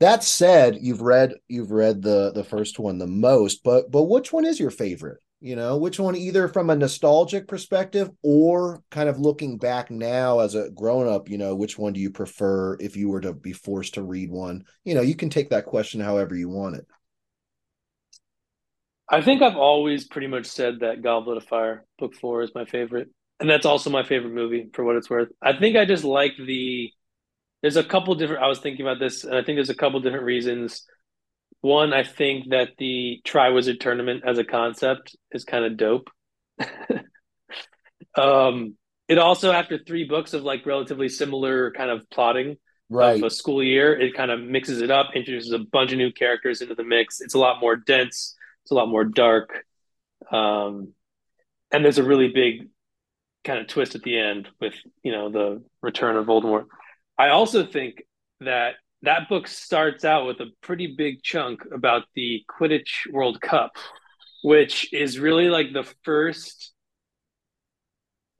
[0.00, 4.32] That said you've read you've read the the first one the most but but which
[4.32, 5.18] one is your favorite?
[5.40, 10.38] You know which one either from a nostalgic perspective or kind of looking back now
[10.40, 13.32] as a grown up you know which one do you prefer if you were to
[13.32, 14.64] be forced to read one?
[14.84, 16.86] You know you can take that question however you want it
[19.10, 22.66] I think I've always pretty much said that Goblet of Fire book four is my
[22.66, 23.08] favorite,
[23.40, 25.30] and that's also my favorite movie for what it's worth.
[25.40, 26.90] I think I just like the.
[27.62, 28.42] There's a couple different.
[28.42, 30.84] I was thinking about this, and I think there's a couple different reasons.
[31.60, 36.08] One, I think that the Triwizard Tournament as a concept is kind of dope.
[38.14, 38.76] um,
[39.08, 42.58] it also, after three books of like relatively similar kind of plotting
[42.90, 43.16] right.
[43.16, 46.12] of a school year, it kind of mixes it up, introduces a bunch of new
[46.12, 47.20] characters into the mix.
[47.20, 48.36] It's a lot more dense
[48.68, 49.64] it's a lot more dark.
[50.30, 50.92] Um,
[51.72, 52.68] and there's a really big
[53.42, 56.66] kind of twist at the end with, you know, the return of Voldemort.
[57.16, 58.02] I also think
[58.40, 63.76] that that book starts out with a pretty big chunk about the Quidditch World Cup,
[64.44, 66.74] which is really like the first.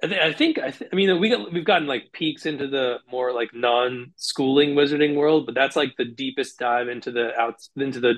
[0.05, 3.33] I, think I, th- I mean we got, we've gotten like peeks into the more
[3.33, 8.17] like non-schooling wizarding world, but that's like the deepest dive into the out into the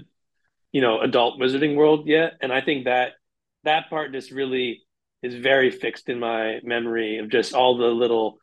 [0.72, 2.34] you know adult wizarding world yet.
[2.40, 3.12] And i think that
[3.64, 4.82] that part just really
[5.22, 8.38] is very fixed in my memory of just all the little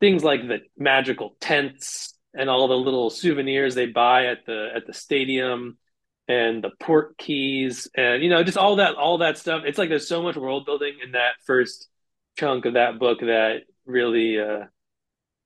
[0.00, 4.86] things like the magical tents and all the little souvenirs they buy at the at
[4.86, 5.78] the stadium
[6.26, 9.62] and the port keys and you know just all that all that stuff.
[9.66, 11.88] It's like there's so much world building in that first
[12.36, 14.64] chunk of that book that really uh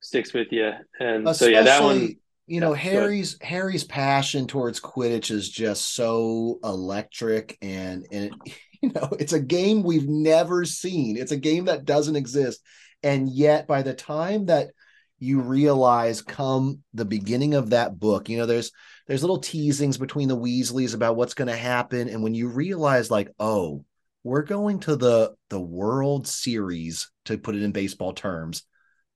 [0.01, 0.71] sticks with you.
[0.99, 2.15] And Especially, so yeah that one
[2.49, 3.45] you know Harry's good.
[3.45, 8.33] Harry's passion towards Quidditch is just so electric and and it,
[8.81, 11.17] you know it's a game we've never seen.
[11.17, 12.61] It's a game that doesn't exist,
[13.03, 14.71] and yet by the time that
[15.19, 18.71] you realize come the beginning of that book, you know there's
[19.07, 23.11] there's little teasings between the Weasleys about what's going to happen, and when you realize
[23.11, 23.83] like oh
[24.23, 28.63] we're going to the the World Series to put it in baseball terms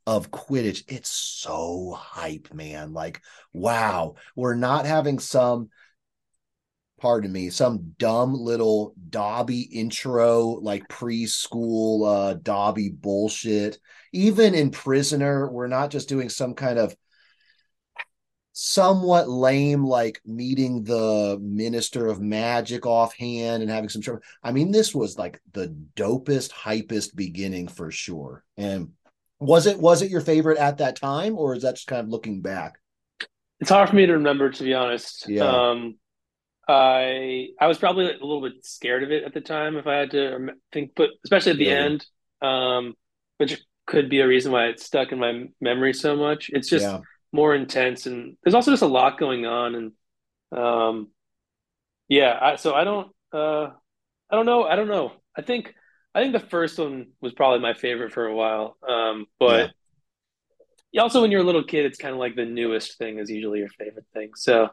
[0.05, 0.83] of Quidditch.
[0.87, 2.93] It's so hype, man.
[2.93, 3.21] Like,
[3.53, 5.69] wow, we're not having some,
[6.99, 13.79] pardon me, some dumb little Dobby intro, like preschool uh Dobby bullshit.
[14.11, 16.95] Even in Prisoner, we're not just doing some kind of
[18.53, 24.21] somewhat lame, like meeting the minister of magic offhand and having some trouble.
[24.43, 28.43] I mean, this was like the dopest, hypest beginning for sure.
[28.55, 28.91] And
[29.43, 32.09] was it was it your favorite at that time, or is that just kind of
[32.09, 32.77] looking back?
[33.59, 35.29] It's hard for me to remember, to be honest.
[35.29, 35.41] Yeah.
[35.41, 35.95] Um,
[36.67, 39.95] I I was probably a little bit scared of it at the time, if I
[39.97, 41.75] had to think, but especially at the Really?
[41.85, 42.07] end,
[42.41, 42.95] um,
[43.37, 46.49] which could be a reason why it's stuck in my memory so much.
[46.53, 47.01] It's just Yeah.
[47.33, 49.93] more intense, and there's also just a lot going on, and
[50.59, 51.11] um,
[52.07, 52.37] yeah.
[52.41, 53.65] I, so I don't, uh,
[54.29, 55.13] I don't know, I don't know.
[55.37, 55.73] I think
[56.15, 59.71] I think the first one was probably my favorite for a while, um, but
[60.91, 63.29] yeah, also when you're a little kid, it's kind of like the newest thing is
[63.29, 64.31] usually your favorite thing.
[64.35, 64.69] So.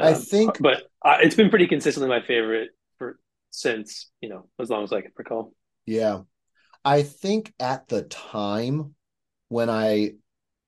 [0.00, 3.18] I Um, think but uh, it's been pretty consistently my favorite for
[3.50, 5.54] since, you know, as long as I can recall.
[5.86, 6.22] yeah.
[6.84, 8.94] I think at the time
[9.48, 10.14] when I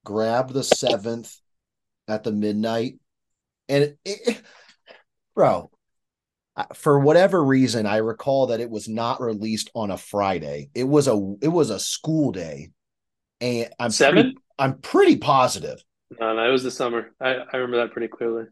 [0.05, 1.35] grabbed the seventh
[2.09, 2.99] at the midnight,
[3.69, 4.43] and it, it,
[5.35, 5.71] bro,
[6.75, 10.71] for whatever reason, I recall that it was not released on a Friday.
[10.75, 12.71] It was a it was a school day,
[13.41, 14.15] and I'm Seven?
[14.15, 15.83] pretty, I'm pretty positive.
[16.19, 17.13] No, no, it was the summer.
[17.21, 18.45] I, I remember that pretty clearly.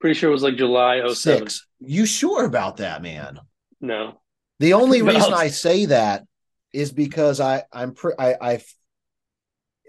[0.00, 1.14] Pretty sure it was like July 07.
[1.14, 1.66] Six.
[1.80, 3.40] You sure about that, man?
[3.80, 4.20] No.
[4.60, 6.24] The only reason I say that
[6.72, 8.62] is because I I'm pre I I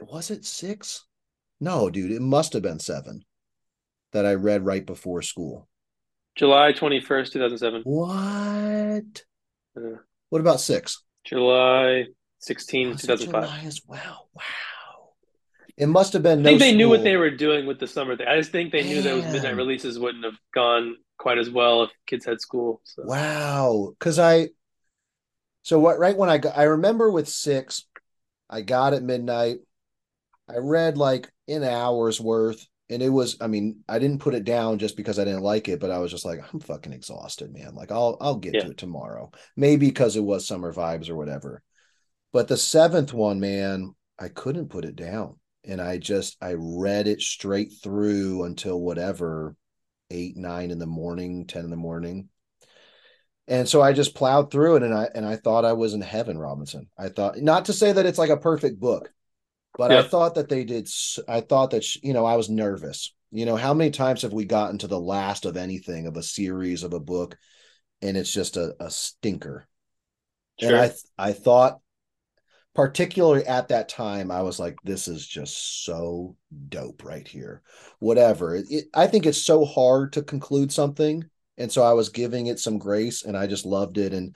[0.01, 1.05] was it six?
[1.59, 3.23] No, dude, it must have been seven
[4.13, 5.67] that I read right before school.
[6.37, 7.81] July 21st, 2007.
[7.83, 9.23] What?
[9.75, 9.97] Uh,
[10.29, 11.03] What about six?
[11.23, 12.05] July
[12.39, 13.43] 16, Was 2005.
[13.43, 14.29] July as well.
[14.33, 14.43] Wow.
[15.77, 16.41] It must have been.
[16.41, 18.27] I think they knew what they were doing with the summer thing.
[18.27, 21.91] I just think they knew those midnight releases wouldn't have gone quite as well if
[22.07, 22.81] kids had school.
[22.83, 23.03] So.
[23.05, 24.49] Wow, because I.
[25.61, 25.99] So what?
[25.99, 27.85] Right when I got, I remember with six,
[28.49, 29.57] I got at midnight.
[30.49, 33.37] I read like an hour's worth, and it was.
[33.41, 35.99] I mean, I didn't put it down just because I didn't like it, but I
[35.99, 37.75] was just like, I'm fucking exhausted, man.
[37.75, 38.61] Like, I'll I'll get Yeah.
[38.61, 39.31] to it tomorrow.
[39.55, 41.61] Maybe because it was summer vibes or whatever.
[42.33, 47.07] But the seventh one, man, I couldn't put it down, and I just I read
[47.07, 49.55] it straight through until whatever
[50.09, 52.29] eight nine in the morning, ten in the morning
[53.47, 56.01] and so I just plowed through it, and I and I thought I was in
[56.01, 56.89] heaven, Robinson.
[56.97, 59.11] I thought not to say that it's like a perfect book,
[59.77, 60.89] but I thought that they did.
[61.27, 63.13] I thought that you know I was nervous.
[63.31, 66.23] You know how many times have we gotten to the last of anything of a
[66.23, 67.37] series of a book,
[68.01, 69.67] and it's just a, a stinker.
[70.61, 71.79] And I I thought,
[72.73, 76.35] particularly at that time, I was like, this is just so
[76.69, 77.61] dope right here.
[77.99, 78.55] Whatever.
[78.55, 81.23] It, it- I think it's so hard to conclude something.
[81.57, 84.13] And so I was giving it some grace and I just loved it.
[84.13, 84.35] And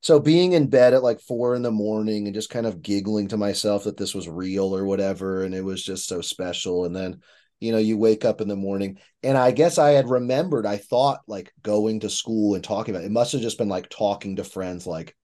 [0.00, 3.28] so being in bed at like four in the morning and just kind of giggling
[3.28, 5.42] to myself that this was real or whatever.
[5.42, 6.84] And it was just so special.
[6.84, 7.20] And then,
[7.58, 10.76] you know, you wake up in the morning and I guess I had remembered, I
[10.76, 13.88] thought like going to school and talking about it, it must have just been like
[13.88, 15.16] talking to friends like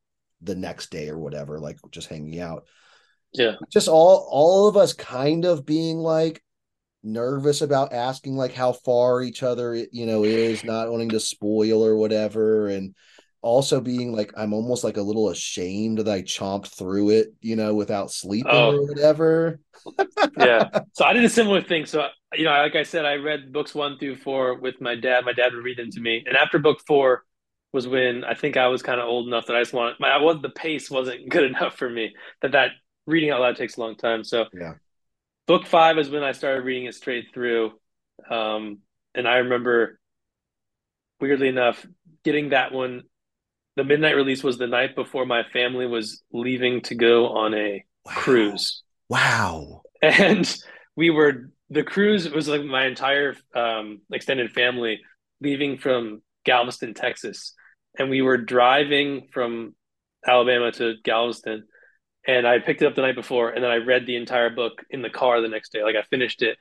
[0.42, 2.66] the next day or whatever, like just hanging out.
[3.32, 3.54] Yeah.
[3.72, 6.42] Just all all of us kind of being like
[7.04, 11.84] nervous about asking like how far each other you know is, not wanting to spoil
[11.84, 12.94] or whatever, and
[13.44, 17.57] also being like I'm almost like a little ashamed that I chomped through it, you
[17.57, 18.72] know, without sleeping Oh.
[18.72, 19.61] or whatever.
[20.37, 20.68] yeah.
[20.92, 21.87] So I did a similar thing.
[21.87, 25.24] So you know, like I said, I read books one through four with my dad.
[25.24, 27.24] My dad would read them to me, and after book four
[27.72, 30.11] was when I think I was kind of old enough that I just wanted my
[30.11, 32.70] I was the pace wasn't good enough for me that that
[33.07, 34.24] reading out loud takes a long time.
[34.24, 34.74] So Yeah.
[35.46, 37.72] book five is when I started reading it straight through,
[38.30, 38.78] um,
[39.14, 39.98] and I remember
[41.20, 41.85] weirdly enough
[42.24, 43.02] getting that one.
[43.76, 47.84] The midnight release was the night before my family was leaving to go on a
[48.04, 48.12] Wow.
[48.16, 49.82] cruise Wow.
[50.02, 50.56] and
[50.96, 55.00] we were the cruise was like my entire um, extended family
[55.40, 57.54] leaving from Galveston, Texas,
[57.98, 59.74] and we were driving from
[60.26, 61.64] Alabama to Galveston.
[62.26, 64.82] And I picked it up the night before, and then I read the entire book
[64.90, 65.82] in the car the next day.
[65.82, 66.58] Like I finished it,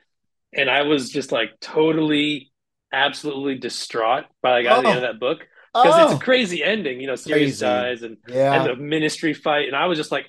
[0.52, 2.50] and I was just like totally,
[2.92, 5.06] absolutely distraught by like the end of Oh.
[5.06, 7.00] that book because it's Oh, a crazy ending.
[7.00, 8.54] You know, Sirius dies, and yeah.
[8.54, 10.26] and the ministry fight, and I was just like,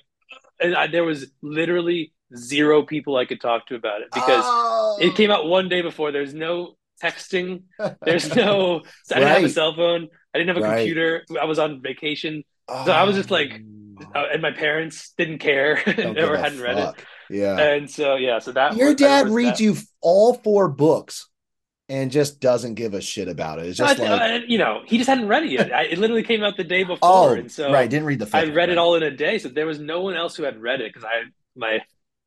[0.60, 4.98] and I, there was literally zero people I could talk to about it because Oh.
[5.00, 6.10] it came out one day before.
[6.12, 7.62] There's no texting.
[8.02, 8.82] There's no.
[9.10, 10.08] I didn't have a cell phone.
[10.34, 10.76] I didn't have a Right.
[10.78, 11.24] computer.
[11.40, 13.62] I was on vacation, so I was just like,
[13.98, 14.04] Oh.
[14.20, 15.82] uh, and my parents didn't care.
[15.96, 16.94] Never hadn't read it.
[17.30, 17.58] Yeah.
[17.58, 18.40] and so yeah.
[18.40, 19.64] So that Your was- dad reads that.
[19.64, 21.28] you all four books
[21.88, 23.66] and just doesn't give a shit about it.
[23.66, 25.72] It's just th- like, uh, you know, he just hadn't read it yet.
[25.72, 27.88] I, it literally came out the day before, oh, and so right.
[27.88, 29.38] Didn't read the fifth I read it all in a day.
[29.38, 31.22] So there was no one else who had read it because I
[31.54, 31.80] my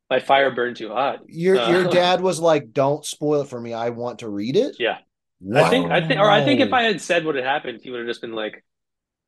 [0.10, 1.20] my fire burned too hot.
[1.28, 3.74] Your Uh, your dad was like, "Don't spoil it for me.
[3.74, 4.98] I want to read it." Yeah.
[5.56, 7.90] I think I think or I think if I had said what had happened, he
[7.92, 8.62] would have just been like,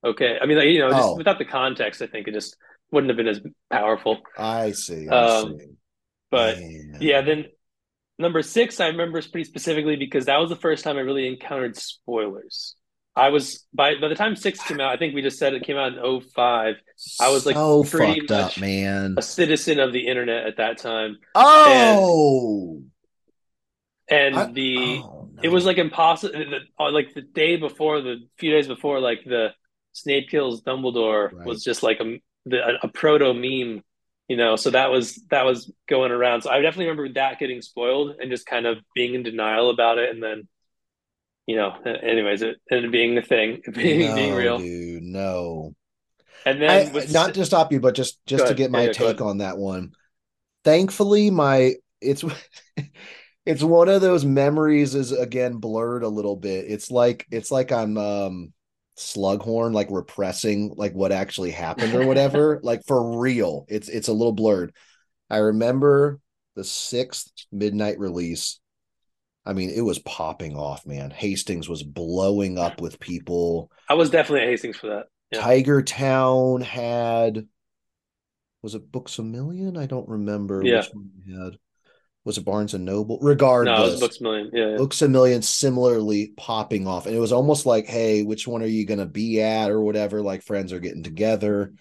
[0.04, 0.38] okay.
[0.42, 1.16] I mean, like, you know, just Oh.
[1.16, 2.58] without the context, I think it just
[2.92, 3.40] wouldn't have been as
[3.72, 4.18] powerful.
[4.38, 5.08] I see.
[5.08, 5.66] I Um, see.
[6.30, 6.98] But Man.
[7.00, 7.46] yeah, then
[8.22, 11.76] number six, I remember pretty specifically because that was the first time I really encountered
[11.76, 12.76] spoilers.
[13.16, 15.64] I was by by the time six came out, I think we just said it
[15.64, 16.76] came out in 05.
[17.20, 19.16] I was like so pretty fucked up, man.
[19.18, 21.18] a citizen of the internet at that time.
[21.36, 22.84] Oh,
[24.10, 25.42] And I- the oh, no.
[25.44, 26.34] it was like impossible
[26.80, 29.50] uh, like the day before the few days before like the
[29.94, 31.46] Snape kills Dumbledore Right.
[31.46, 33.84] was just like a the, a, a proto meme,
[34.32, 34.56] you know.
[34.56, 36.44] So that was that was going around.
[36.44, 39.98] So I definitely remember that getting spoiled and just kind of being in denial about
[39.98, 40.48] it, and then
[41.48, 45.76] you know, anyways, it and being the thing, being no, being real, dude, no.
[46.46, 48.94] and I, then with not to stop you, but just just to get my yeah,
[48.94, 49.92] take on that one.
[50.64, 52.24] Thankfully, my it's
[53.46, 56.72] it's one of those memories is again blurred a little bit.
[56.72, 58.54] It's like it's like I'm um
[59.02, 62.60] Slughorn, like repressing like what actually happened or whatever.
[62.64, 64.74] like for real, it's it's a little blurred.
[65.30, 66.20] I remember
[66.56, 68.60] the sixth midnight release.
[69.46, 71.10] I mean, it was popping off, man.
[71.10, 73.72] Hastings was blowing up with people.
[73.90, 75.06] I was definitely at Hastings for that.
[75.32, 75.42] Yeah.
[75.42, 77.48] Tiger Town had
[78.62, 79.78] was it Books a Million?
[79.78, 80.78] I don't remember Yeah.
[80.78, 81.58] which one we had.
[82.24, 83.18] Was it Barnes and Noble?
[83.22, 84.52] Regardless, No, it was Books a Million.
[84.54, 84.78] Yeah, yeah.
[84.78, 87.08] Books a Million similarly popping off.
[87.08, 90.22] And it was almost like, hey, which one are you gonna be at or whatever?
[90.22, 91.74] Like friends are getting together.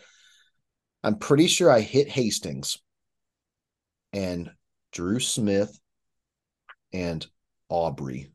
[1.02, 2.78] I'm pretty sure I hit Hastings
[4.12, 4.50] and
[4.92, 5.78] Drew Smith
[6.92, 7.26] and
[7.68, 8.32] Aubrey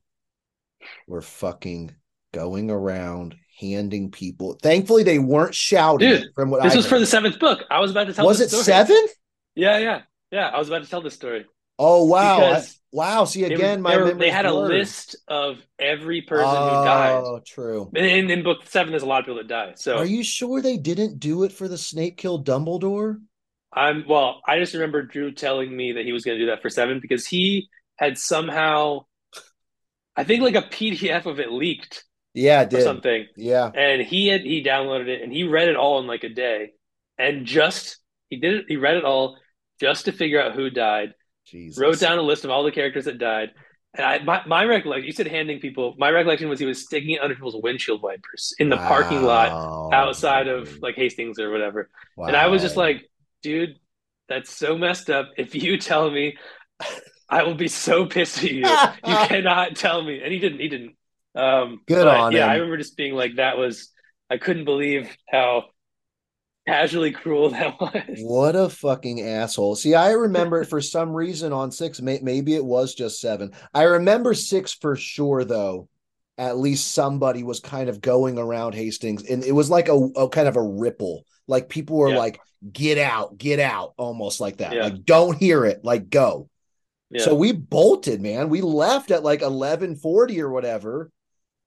[1.07, 1.93] were fucking
[2.33, 4.57] going around handing people.
[4.61, 7.63] Thankfully, they weren't shouting Dude, from what This I was for the seventh book.
[7.69, 8.25] I was about to tell.
[8.25, 8.63] Was it story.
[8.63, 9.05] seven?
[9.55, 10.49] Yeah, yeah, yeah.
[10.49, 11.45] I was about to tell this story.
[11.77, 12.37] Oh wow!
[12.37, 13.25] Because wow.
[13.25, 17.21] See again, my they, were- they had a list of every person who died.
[17.23, 17.91] Oh, true.
[17.93, 19.73] In, in, book seven, there's a lot of people that die.
[19.75, 23.19] So Are you sure they didn't do it for the Snape killed Dumbledore?
[23.73, 24.41] I'm well.
[24.47, 26.99] I just remember Drew telling me that he was going to do that for seven
[27.01, 29.05] because he had somehow,
[30.15, 32.83] I think, like a PDF of it leaked Yeah, it or did.
[32.83, 33.69] something, Yeah.
[33.73, 36.71] and he had he downloaded it and he read it all in like a day,
[37.17, 37.97] and just
[38.29, 38.65] he did it.
[38.69, 39.37] He read it all
[39.81, 41.13] just to figure out who died.
[41.45, 41.79] Jesus.
[41.79, 43.51] Wrote down a list of all the characters that died.
[43.97, 47.11] And I, my, my recollection, you said handing people, my recollection was he was sticking
[47.11, 51.89] it under people's windshield wipers in the parking lot outside of like Hastings or whatever.
[52.17, 53.09] And I was just like,
[53.41, 53.79] dude,
[54.27, 55.29] that's so messed up.
[55.37, 56.35] If you tell me,
[57.29, 58.59] I will be so pissed at you.
[58.59, 58.65] You
[59.27, 60.21] cannot tell me.
[60.21, 60.59] And he didn't.
[60.59, 60.95] He didn't.
[61.35, 62.49] Um, Good but, on yeah, him.
[62.49, 63.91] I remember just being like, that was.
[64.29, 65.65] I couldn't believe how
[66.67, 67.93] casually cruel that was.
[68.21, 69.75] What a fucking asshole.
[69.75, 73.51] See, I remember for some reason on six, may, maybe it was just seven.
[73.73, 75.87] I remember six for sure, though.
[76.37, 80.27] At least somebody was kind of going around Hastings, and it was like a, a
[80.27, 81.23] kind of a ripple.
[81.47, 82.17] Like people were Yeah.
[82.17, 82.41] like,
[82.73, 84.73] get out, get out, almost like that.
[84.73, 84.83] Yeah.
[84.85, 86.49] Like, don't hear it, like, go.
[87.11, 87.23] Yeah.
[87.23, 88.49] So we bolted, man.
[88.49, 91.09] We left at like 1140 or whatever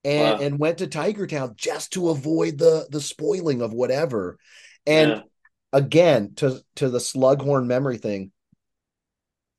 [0.04, 0.44] and Wow.
[0.44, 4.36] and went to Tiger Town just to avoid the the spoiling of whatever.
[4.88, 5.22] And Yeah.
[5.72, 8.32] again, to to the Slughorn memory thing,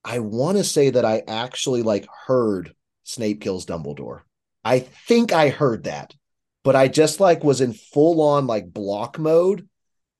[0.04, 4.22] I want to say that I actually like heard Snape kills Dumbledore.
[4.65, 6.13] I think I heard that,
[6.63, 9.70] but I just like was in full on like block mode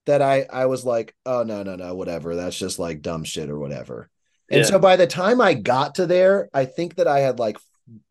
[0.06, 2.36] that I I was like, oh no, no, no, whatever.
[2.36, 4.10] That's just like dumb shit or whatever.
[4.52, 4.68] And Yeah.
[4.68, 7.58] so by the time I got to there, I think that I had like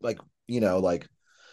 [0.01, 1.07] like you know like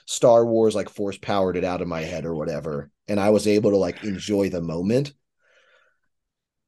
[0.06, 3.46] Star Wars like force powered it out of my head or whatever, and I was
[3.46, 5.12] able to like enjoy the moment.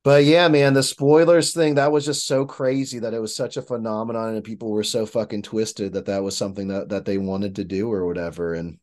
[0.09, 3.59] But yeah, man, the spoilers thing that was just so crazy that it was such
[3.59, 7.18] a phenomenon, and people were so fucking twisted that that was something that that they
[7.18, 8.55] wanted to do or whatever.
[8.55, 8.79] And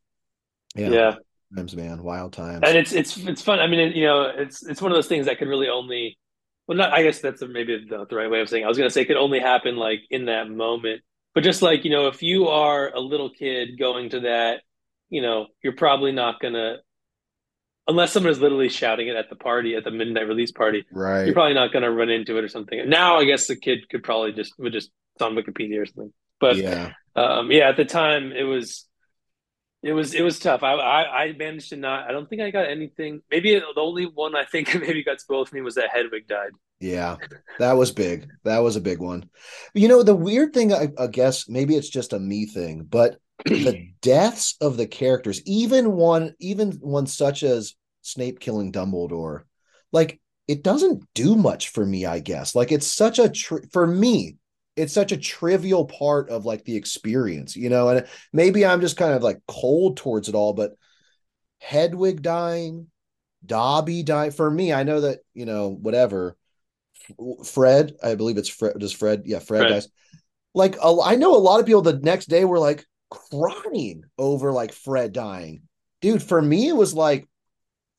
[0.76, 1.16] yeah, yeah.
[1.58, 2.62] times, man, wild times.
[2.64, 3.60] and it's it's it's fun.
[3.60, 6.16] I mean, it, you know, it's it's one of those things that could really only,
[6.68, 6.94] well, not.
[6.94, 8.62] I guess that's maybe the, the right way of saying.
[8.62, 8.66] It.
[8.68, 11.02] I was going to say it could only happen like in that moment,
[11.34, 14.62] but just like you know, if you are a little kid going to that,
[15.10, 16.76] you know, you're probably not gonna,
[17.88, 20.86] unless someone is literally shouting it at the party at the midnight release party.
[20.92, 21.26] right.
[21.26, 22.90] You're probably not gonna run into it or something.
[22.90, 26.14] Now, I guess the kid could probably just would just it's on Wikipedia or something.
[26.40, 26.92] But yeah.
[27.16, 28.86] um, yeah, at the time it was
[29.82, 30.64] it was it was tough.
[30.64, 32.10] I, I I managed to not.
[32.10, 33.22] I don't think I got anything.
[33.32, 36.52] Maybe the only one I think maybe got spoiled for me was that Hedwig died.
[36.80, 37.18] Yeah,
[37.60, 38.28] that was big.
[38.44, 39.30] That was a big one.
[39.74, 43.20] You know, the weird thing, I, I guess maybe it's just a me thing, but
[43.46, 49.44] the deaths of the characters, even one, even one such as Snape killing Dumbledore,
[49.92, 52.06] like it doesn't do much for me.
[52.06, 53.32] I guess, like it's such a
[53.72, 54.38] for me,
[54.76, 57.90] it's such a trivial part of like the experience, you know.
[57.90, 60.74] And maybe I'm just kind of like cold towards it all, but
[61.60, 62.88] Hedwig dying,
[63.46, 64.74] Dobby dying for me.
[64.74, 66.38] I know that you know whatever.
[67.44, 68.80] Fred, I believe it's Fred.
[68.80, 69.24] Does Fred?
[69.26, 69.70] Yeah, Fred, Fred.
[69.70, 69.88] dies.
[70.54, 74.74] like I know a lot of people the next day were like crying over like
[74.74, 75.64] Fred dying.
[76.02, 77.28] Dude, for me it was like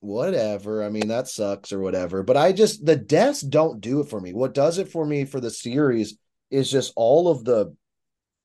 [0.01, 0.85] whatever.
[0.85, 2.23] I mean, that sucks or whatever.
[2.23, 4.33] But I just the deaths don't do it for me.
[4.33, 6.17] What does it for me for the series
[6.51, 7.75] is just all of the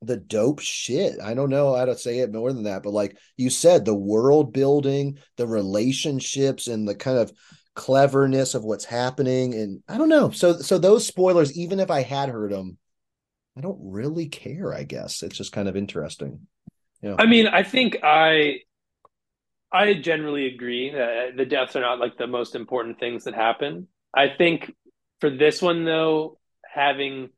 [0.03, 1.19] the dope shit.
[1.21, 3.93] I don't know how to say it more than that, but like you said, the
[3.93, 7.31] world building, the relationships, and the kind of
[7.75, 9.53] cleverness of what's happening.
[9.53, 10.31] And I don't know.
[10.31, 12.77] So so those spoilers, even if I had heard them,
[13.61, 14.73] I don't really care.
[14.73, 16.47] I guess it's just kind of interesting.
[17.03, 17.15] Yeah.
[17.19, 18.61] I mean, I think I
[19.71, 23.87] I generally agree that the deaths are not like the most important things that happen.
[24.15, 24.73] I think
[25.19, 27.29] for this one though, having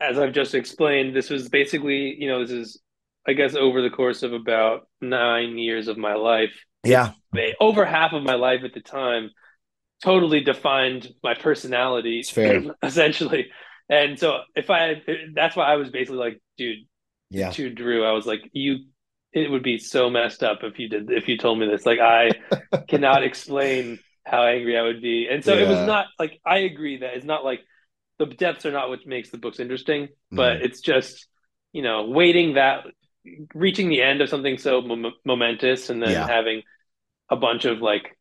[0.00, 2.80] as I've just explained, this was basically, you know, this is
[3.28, 6.54] I guess over the course of about 9 years of my life.
[6.84, 7.12] Yeah.
[7.60, 9.30] Over half of my life at the time
[10.02, 12.22] totally defined my personality
[12.82, 13.50] essentially.
[13.88, 15.02] And so if I
[15.34, 16.78] that's why I was basically like, dude,
[17.30, 17.50] yeah.
[17.50, 18.78] to Drew, I was like, you
[19.32, 21.84] it would be so messed up if you did if you told me this.
[21.84, 22.30] Like I
[22.88, 25.28] cannot explain how angry I would be.
[25.30, 25.64] And so yeah.
[25.64, 27.60] it was not like I agree that it's not like
[28.18, 30.64] the depths are not what makes the books interesting, but mm.
[30.64, 31.26] it's just
[31.72, 32.84] you know waiting that
[33.54, 36.26] reaching the end of something so mom- momentous and then yeah.
[36.26, 36.62] having
[37.30, 38.16] a bunch of like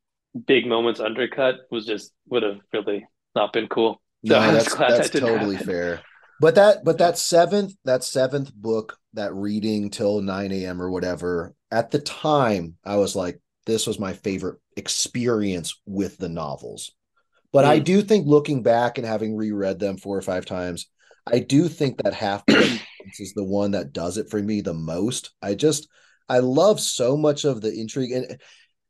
[0.47, 3.05] big moments undercut was just would have really
[3.35, 4.01] not been cool.
[4.25, 5.67] So no, that's, that's that totally happen.
[5.67, 6.01] fair.
[6.39, 10.81] But that but that seventh that seventh book that reading till 9 a.m.
[10.81, 16.29] or whatever, at the time, I was like, this was my favorite experience with the
[16.29, 16.91] novels.
[17.51, 17.69] But mm.
[17.69, 20.87] I do think looking back and having reread them four or five times,
[21.25, 25.31] I do think that half is the one that does it for me the most.
[25.41, 25.87] I just
[26.27, 28.41] I love so much of the intrigue and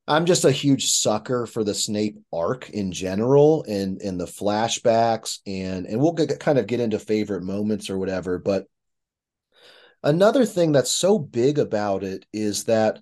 [0.08, 5.39] I'm just a huge sucker for the Snape arc in general and and the flashbacks
[5.47, 8.68] and and we'll get, kind of get into favorite moments or whatever, but
[10.04, 12.99] Another thing that's so big about it is that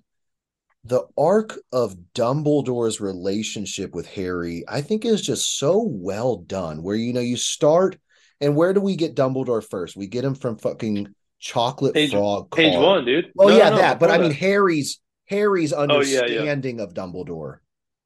[0.84, 6.82] the arc of Dumbledore's relationship with Harry, I think, is just so well done.
[6.82, 7.98] Where you know you start,
[8.40, 9.96] and where do we get Dumbledore first?
[9.96, 11.08] We get him from fucking
[11.40, 12.52] Chocolate page, Frog.
[12.52, 13.32] Page one, dude.
[13.36, 13.98] Oh no, yeah, no, that.
[13.98, 15.00] But I mean, Harry's
[15.32, 16.82] Harry's understanding oh, yeah, yeah.
[16.82, 17.58] of Dumbledore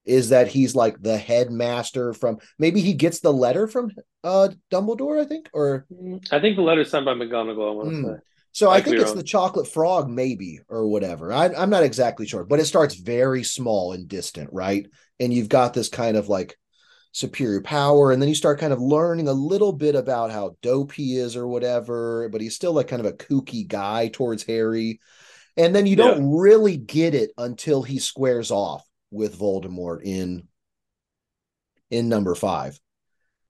[0.05, 2.39] is that he's like the headmaster from.
[2.59, 3.91] Maybe he gets the letter from
[4.25, 5.21] uh Dumbledore.
[5.21, 5.87] I think, or
[6.31, 7.71] I think the letter's signed by McGonagall.
[7.71, 8.15] I want to mm.
[8.15, 8.21] say.
[8.53, 9.17] So I, I think it's wrong.
[9.17, 11.31] the chocolate frog, maybe, or whatever.
[11.31, 14.87] I, I'm not exactly sure, but it starts very small and distant, right?
[15.21, 16.57] And you've got this kind of like
[17.13, 20.93] superior power, and then you start kind of learning a little bit about how dope
[20.93, 25.01] he is or whatever, but he's still like kind of a kooky guy towards Harry.
[25.57, 26.41] And then you don't yeah.
[26.41, 30.49] really get it until he squares off with Voldemort in
[31.91, 32.79] in number five.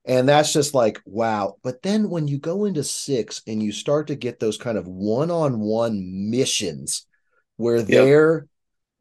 [0.04, 1.56] And that's just like, wow.
[1.64, 4.86] But then when you go into six and you start to get those kind of
[4.86, 7.06] one on one missions
[7.56, 7.86] where yep.
[7.86, 8.46] they're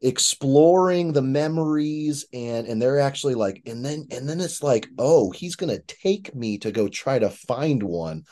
[0.02, 5.30] exploring the memories and and they're actually like and then and then it's like oh
[5.30, 8.22] he's gonna take me to go try to find one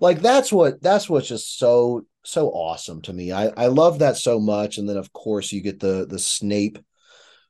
[0.00, 3.32] like that's what that's what's just so so awesome to me.
[3.32, 4.78] I i love that so much.
[4.78, 6.78] And then of course you get the the snape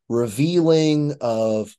[0.08, 1.74] revealing of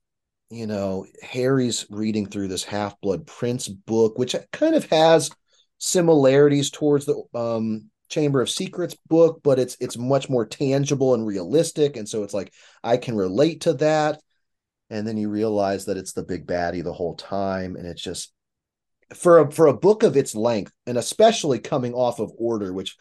[0.50, 5.32] you know, Harry's reading through this Half Blood Prince book, which kind of has
[5.80, 11.26] similarities towards the um, Chamber of Secrets book, but it's it's much more tangible and
[11.26, 14.22] realistic, and so it's like I can relate to that.
[14.92, 18.32] And then you realize that it's the big baddie the whole time, and it's just
[19.14, 22.98] for a for a book of its length, and especially coming off of Order, which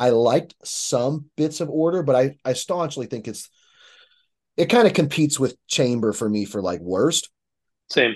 [0.00, 3.48] I liked some bits of Order, but I I staunchly think it's
[4.56, 7.30] it kind of competes with Chamber for me for like worst.
[7.90, 8.14] Same.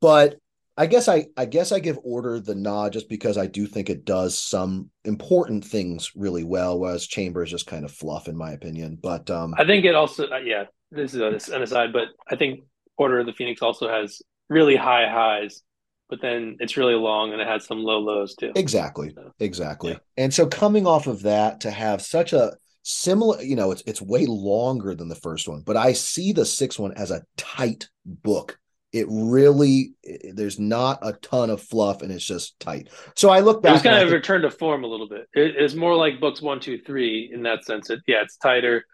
[0.00, 0.36] But
[0.76, 3.88] I guess I I guess I give Order the nod just because I do think
[3.88, 8.36] it does some important things really well, whereas Chamber is just kind of fluff in
[8.36, 8.98] my opinion.
[9.00, 12.64] But um I think it also uh, yeah this is an aside, but I think
[12.96, 15.62] Order of the Phoenix also has really high highs,
[16.08, 18.52] but then it's really long and it had some low lows too.
[18.54, 19.92] Exactly, so, exactly.
[19.92, 20.24] Yeah.
[20.24, 22.52] And so coming off of that to have such a
[22.84, 26.44] similar you know it's it's way longer than the first one but i see the
[26.44, 28.58] sixth one as a tight book
[28.92, 33.40] it really it, there's not a ton of fluff and it's just tight so i
[33.40, 35.74] look back it was kind of think, returned to form a little bit it, it's
[35.74, 38.84] more like books one two three in that sense it, yeah it's tighter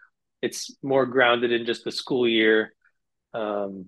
[0.41, 2.73] it's more grounded in just the school year
[3.33, 3.87] um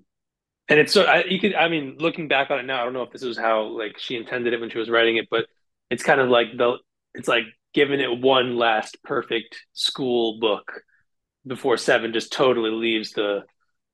[0.69, 2.93] and it's so I, you could i mean looking back on it now i don't
[2.93, 5.45] know if this was how like she intended it when she was writing it but
[5.89, 6.77] it's kind of like the
[7.13, 7.43] it's like
[7.73, 10.81] giving it one last perfect school book
[11.45, 13.43] before seven just totally leaves the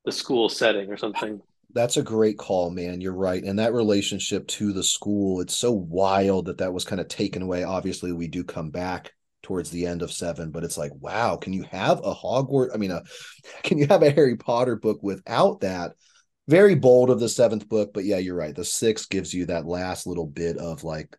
[0.06, 1.42] the school setting or something.
[1.74, 3.00] That's a great call, man.
[3.00, 3.44] You're right.
[3.44, 7.44] And that relationship to the school, it's so wild that that was kind of taken
[7.44, 7.64] away.
[7.64, 9.14] Obviously, we do come back
[9.44, 12.74] towards the end of seven, but it's like, wow, can you have a Hogwarts?
[12.74, 13.04] I mean, a
[13.64, 15.92] can you have a Harry Potter book without that?
[16.50, 18.56] Very bold of the seventh book, but yeah, you're right.
[18.56, 21.16] The sixth gives you that last little bit of like,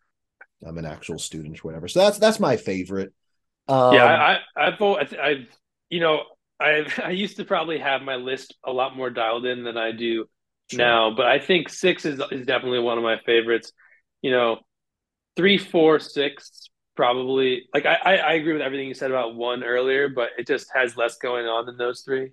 [0.66, 1.86] I'm an actual student or whatever.
[1.86, 3.12] So that's that's my favorite.
[3.68, 5.46] Um, yeah, I, I, I've, I've,
[5.88, 6.24] you know,
[6.58, 9.92] I I used to probably have my list a lot more dialed in than I
[9.92, 10.26] do
[10.68, 10.78] sure.
[10.78, 13.72] now, but I think six is is definitely one of my favorites.
[14.22, 14.58] You know,
[15.36, 17.68] three, four, six, probably.
[17.72, 20.96] Like I I agree with everything you said about one earlier, but it just has
[20.96, 22.32] less going on than those three.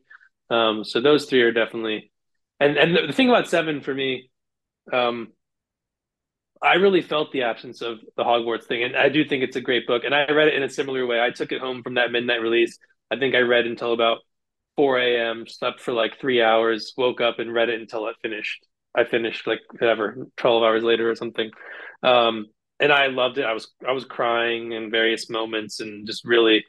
[0.49, 2.11] Um, so those three are definitely,
[2.59, 4.29] and and the, thing about seven for me,
[4.91, 5.29] um,
[6.61, 9.61] I really felt the absence of the Hogwarts thing, and I do think it's a
[9.61, 10.03] great book.
[10.03, 11.21] And I read it in a similar way.
[11.21, 12.77] I took it home from that midnight release
[13.11, 14.19] I think I read until about
[14.75, 18.65] 4 a.m., slept for like three hours, woke up and read it until it finished.
[18.95, 21.51] I finished like whatever, 12 hours later or something.
[22.03, 22.47] Um,
[22.79, 23.45] and I loved it.
[23.45, 26.65] I was I was crying in various moments and just really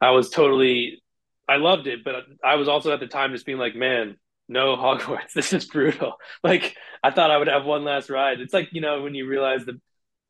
[0.00, 1.02] I was totally
[1.48, 2.14] I loved it, but
[2.44, 4.16] I was also at the time just being like, man,
[4.48, 5.32] no Hogwarts.
[5.34, 6.14] This is brutal.
[6.42, 8.40] Like I thought I would have one last ride.
[8.40, 9.80] It's like, you know, when you realize the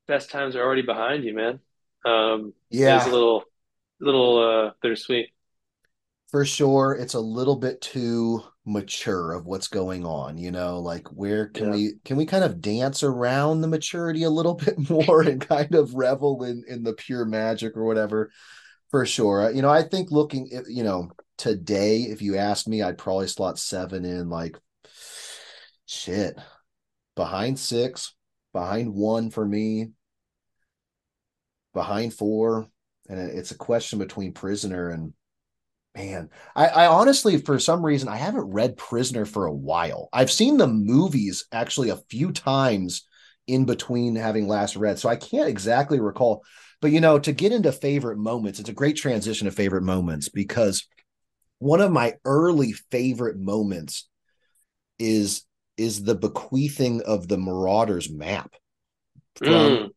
[0.06, 1.60] best times are already behind you, man.
[2.04, 2.98] Um yeah.
[2.98, 3.44] It's a little
[4.00, 5.30] little uh bittersweet.
[6.28, 11.08] For sure, it's a little bit too mature of what's going on, you know, like
[11.08, 11.72] where can yeah.
[11.72, 15.74] we can we kind of dance around the maturity a little bit more and kind
[15.74, 18.30] of revel in in the pure magic or whatever.
[18.90, 19.50] For sure.
[19.50, 23.58] You know, I think looking you know, today if you ask me, I'd probably slot
[23.58, 24.58] 7 in like
[25.86, 26.38] shit.
[27.14, 28.14] Behind 6,
[28.52, 29.90] behind 1 for me.
[31.74, 32.66] Behind 4,
[33.08, 35.12] and it's a question between prisoner and
[35.94, 40.30] man I, I, honestly for some reason i haven't read prisoner for a while i've
[40.30, 43.06] seen the movies actually a few times
[43.46, 46.44] in between having last read so i can't exactly recall
[46.80, 50.28] but you know to get into favorite moments it's a great transition to favorite moments
[50.30, 50.88] because
[51.62, 54.08] one of my early favorite moments
[54.98, 55.44] is
[55.76, 58.54] is the bequeathing of the marauders map
[59.36, 59.90] from mm.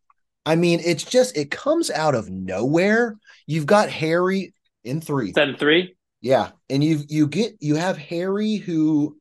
[0.45, 3.17] I mean, it's just it comes out of nowhere.
[3.47, 4.53] You've got Harry
[4.83, 5.31] in three.
[5.31, 5.95] Then three.
[6.21, 9.17] Yeah, and you you get you have Harry who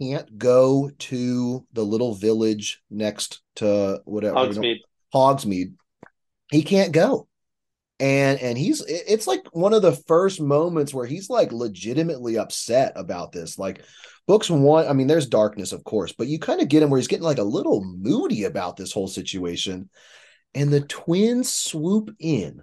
[0.00, 4.80] can't go to the little village next to whatever Hogsmeade.
[5.12, 5.74] Hogsmeade.
[6.50, 7.26] He can't go.
[7.98, 12.92] And and he's it's like one of the first moments where he's like legitimately upset
[12.94, 13.58] about this.
[13.58, 13.82] Like
[14.26, 16.98] books one, I mean, there's darkness, of course, but you kind of get him where
[16.98, 19.88] he's getting like a little moody about this whole situation.
[20.54, 22.62] And the twins swoop in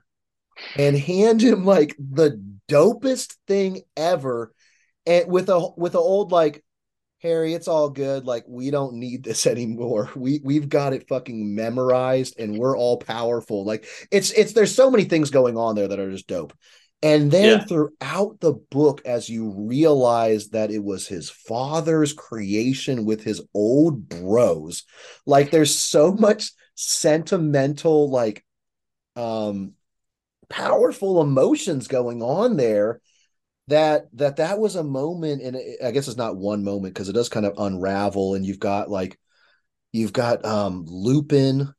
[0.78, 4.54] and hand him like the dopest thing ever.
[5.06, 6.64] And with a with an old like
[7.24, 8.26] Harry, it's all good.
[8.26, 10.12] Like we don't need this anymore.
[10.16, 13.66] We we've got it fucking memorized and we're all powerful.
[13.66, 16.54] Like it's it's there's so many things going on there that are just dope.
[17.02, 17.66] And then yeah.
[17.66, 24.08] throughout the book, as you realize that it was his father's creation with his old
[24.08, 24.84] bros,
[25.26, 28.46] like there's so much sentimental, like
[29.16, 29.74] um
[30.50, 33.00] powerful emotions going on there
[33.68, 37.14] that that that was a moment and i guess it's not one moment because it
[37.14, 39.18] does kind of unravel and you've got like
[39.92, 41.74] you've got um lupin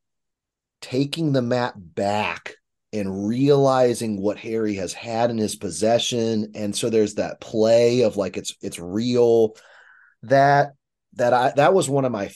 [0.81, 2.55] taking the map back
[2.93, 8.17] and realizing what harry has had in his possession and so there's that play of
[8.17, 9.57] like it's it's real.
[10.23, 10.73] That
[11.15, 12.33] that i that was one of my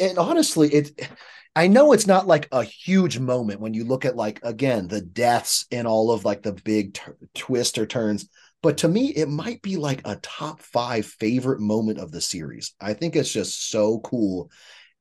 [0.00, 1.08] and honestly it
[1.54, 5.00] I know it's not like a huge moment when you look at like again the
[5.00, 7.02] deaths and all of like the big t-
[7.34, 8.28] twist or turns,
[8.62, 12.74] but to me it might be like a top 5 favorite moment of the series.
[12.80, 14.50] I think it's just so cool.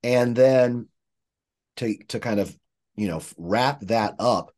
[0.03, 0.87] And then
[1.77, 2.55] to to kind of,
[2.95, 4.51] you know, wrap that up,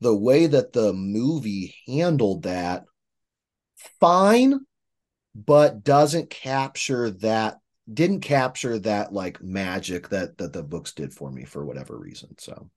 [0.00, 2.84] the way that the movie handled that
[4.00, 4.60] fine
[5.34, 7.58] but doesn't capture that
[7.92, 12.34] didn't capture that like magic that that the books did for me for whatever reason.
[12.38, 12.70] So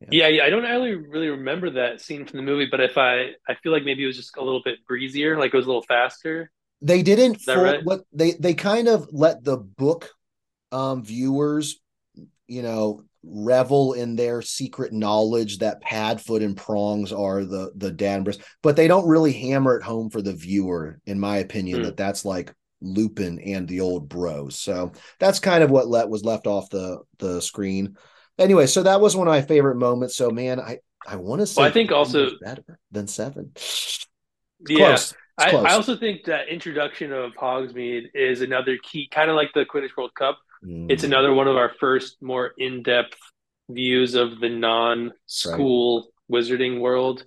[0.00, 0.08] yeah.
[0.10, 3.30] yeah, yeah, I don't really really remember that scene from the movie, but if I
[3.48, 5.68] I feel like maybe it was just a little bit breezier, like it was a
[5.68, 6.50] little faster.
[6.82, 7.84] They didn't full, right?
[7.84, 10.10] what they they kind of let the book
[10.72, 11.80] um viewers,
[12.46, 18.38] you know, revel in their secret knowledge that Padfoot and Prongs are the the Danvers,
[18.62, 21.84] but they don't really hammer it home for the viewer, in my opinion, mm.
[21.84, 24.56] that that's like Lupin and the old bros.
[24.56, 27.96] So that's kind of what let was left off the the screen.
[28.38, 30.16] Anyway, so that was one of my favorite moments.
[30.16, 33.52] So man, I I want to say well, I think also better than seven.
[34.68, 34.88] Yeah.
[34.88, 35.14] Close.
[35.38, 39.66] I, I, also think that introduction of Hogsmeade is another key, kind of like the
[39.66, 40.38] Quidditch World Cup.
[40.64, 40.90] Mm.
[40.90, 43.18] It's another one of our first more in depth
[43.68, 46.40] views of the non school right.
[46.40, 47.22] wizarding world.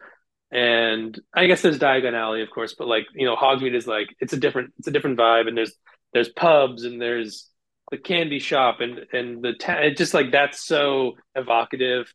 [0.51, 4.07] And I guess there's Diagon Alley, of course, but like you know, Hogsmeade is like
[4.19, 5.73] it's a different it's a different vibe, and there's
[6.13, 7.48] there's pubs and there's
[7.91, 12.13] the candy shop and and the ta- it just like that's so evocative,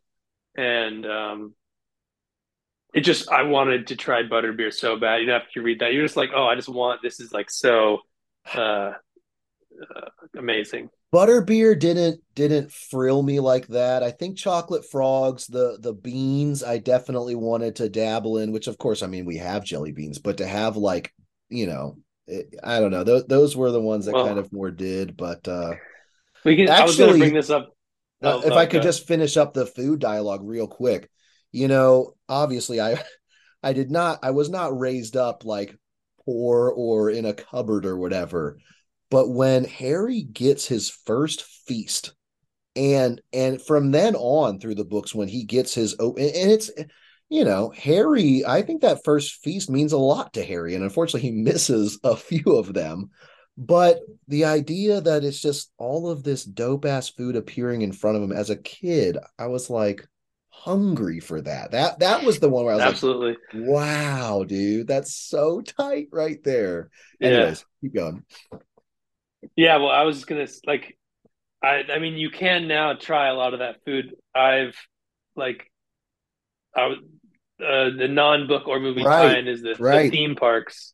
[0.57, 1.55] and um,
[2.95, 5.21] it just I wanted to try butterbeer so bad.
[5.21, 7.33] You know, after you read that, you're just like, oh, I just want this is
[7.33, 7.99] like so
[8.55, 8.93] uh,
[9.83, 10.91] uh, amazing.
[11.13, 14.03] Butterbeer didn't didn't frill me like that.
[14.03, 18.53] I think chocolate frogs, the the beans, I definitely wanted to dabble in.
[18.53, 21.13] Which, of course, I mean we have jelly beans, but to have like
[21.51, 23.05] you know, it, I don't know.
[23.05, 25.17] Those those were the ones that well, kind of more did.
[25.17, 25.75] But uh
[26.45, 26.69] we can.
[26.69, 27.71] Actually, I was bring this up.
[28.23, 31.11] Uh, oh, if I could just finish up the food dialogue real quick
[31.55, 33.03] you know, obviously I
[33.63, 35.79] I did not I was not raised up like
[36.27, 38.59] poor or in a cupboard or whatever.
[39.11, 42.13] But when Harry gets his first feast
[42.75, 46.71] and and from then on through the books when he gets his and it's
[47.35, 51.29] you know harry i think that first feast means a lot to harry and unfortunately
[51.29, 53.11] he misses a few of them
[53.57, 58.17] but the idea that it's just all of this dope ass food appearing in front
[58.17, 60.07] of him as a kid i was like
[60.55, 61.73] hungry for that.
[61.73, 66.09] That that was the one where I was absolutely like, wow, dude, that's so tight
[66.13, 66.91] right there.
[67.21, 67.89] Anyways, yeah.
[67.89, 68.25] keep going.
[69.57, 70.97] Yeah, well, I was just gonna like,
[71.63, 74.15] I I mean, you can now try a lot of that food.
[74.35, 74.75] I've
[75.37, 75.71] like,
[76.75, 76.99] I was
[77.61, 79.45] uh, the non-book or movie right.
[79.45, 80.11] tie is the, right.
[80.11, 80.93] the theme parks,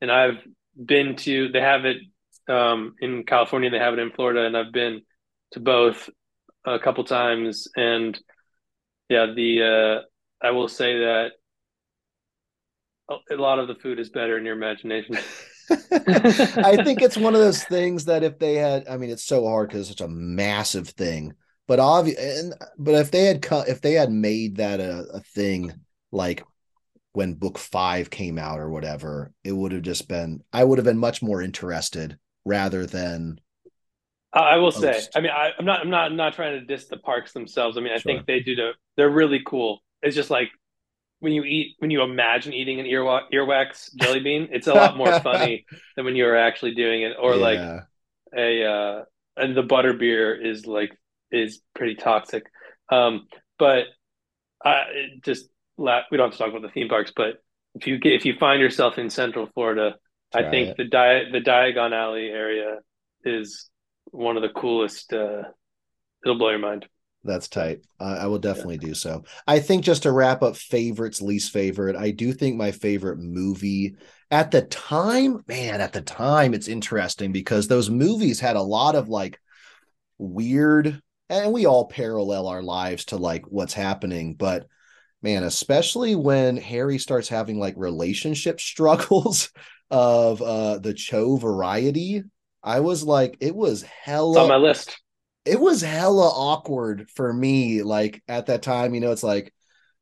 [0.00, 0.38] and I've
[0.82, 1.48] been to.
[1.48, 1.98] They have it
[2.48, 3.70] um, in California.
[3.70, 5.02] They have it in Florida, and I've been
[5.52, 6.08] to both
[6.64, 8.18] a couple times and
[9.08, 10.02] yeah, the
[10.42, 11.32] uh, I will say that
[13.30, 15.18] a lot of the food is better in your imagination.
[15.70, 19.46] I think it's one of those things that if they had, I mean, it's so
[19.46, 21.34] hard because it's such a massive thing.
[21.68, 25.20] But obvious, and but if they had cut, if they had made that a, a
[25.20, 25.72] thing
[26.12, 26.44] like
[27.12, 30.42] when book five came out or whatever, it would have just been.
[30.52, 33.40] I would have been much more interested rather than
[34.32, 36.86] I will say, I mean, I, am not, I'm not, I'm not trying to diss
[36.86, 37.76] the parks themselves.
[37.76, 38.12] I mean, I sure.
[38.12, 39.82] think they do the, they're really cool.
[40.00, 40.48] It's just like
[41.20, 44.96] when you eat, when you imagine eating an earwax, earwax jelly bean, it's a lot
[44.96, 47.12] more funny than when you're actually doing it.
[47.20, 47.42] Or yeah.
[47.42, 47.82] like
[48.34, 49.04] a, uh,
[49.36, 50.92] and the butter beer is like
[51.30, 52.44] is pretty toxic.
[52.88, 53.26] Um,
[53.58, 53.84] but
[54.64, 54.84] I
[55.22, 57.42] just we don't have to talk about the theme parks, but
[57.74, 59.96] if you get if you find yourself in Central Florida,
[60.32, 60.76] Try I think it.
[60.76, 62.78] the di- the Diagon Alley area
[63.24, 63.70] is
[64.10, 65.12] one of the coolest.
[65.12, 65.42] Uh,
[66.24, 66.86] it'll blow your mind.
[67.24, 67.82] That's tight.
[68.00, 68.88] Uh, I will definitely yeah.
[68.88, 69.24] do so.
[69.46, 73.94] I think just to wrap up favorites, least favorite, I do think my favorite movie
[74.32, 78.96] at the time, man, at the time, it's interesting because those movies had a lot
[78.96, 79.38] of like
[80.18, 84.66] weird, and we all parallel our lives to like what's happening, but
[85.22, 89.50] man, especially when Harry starts having like relationship struggles
[89.90, 92.22] of uh the Cho variety
[92.62, 95.00] I was like, it was hella it's on my list.
[95.44, 97.82] It was hella awkward for me.
[97.82, 99.52] Like at that time, you know, it's like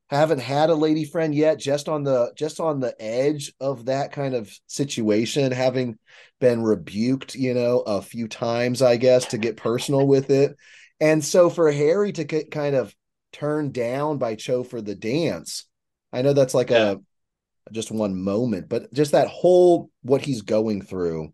[0.09, 4.11] haven't had a lady friend yet, just on the just on the edge of that
[4.11, 5.97] kind of situation, having
[6.39, 10.55] been rebuked, you know, a few times, I guess, to get personal with it.
[10.99, 12.93] And so for Harry to get kind of
[13.31, 15.65] turned down by Cho for the dance,
[16.11, 16.91] I know that's like yeah.
[16.91, 21.33] a just one moment, but just that whole what he's going through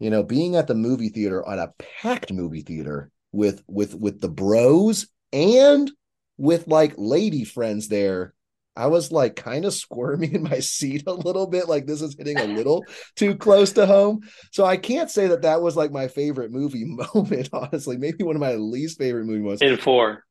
[0.00, 4.20] you know, being at the movie theater on a packed movie theater with with with
[4.20, 5.90] the bros and
[6.38, 8.34] with like lady friends there,
[8.74, 12.16] I was like kind of squirming in my seat a little bit, like this is
[12.18, 14.22] hitting a little too close to home.
[14.52, 17.50] So I can't say that that was like my favorite movie moment.
[17.52, 19.62] Honestly, maybe one of my least favorite movie moments.
[19.62, 20.24] In four,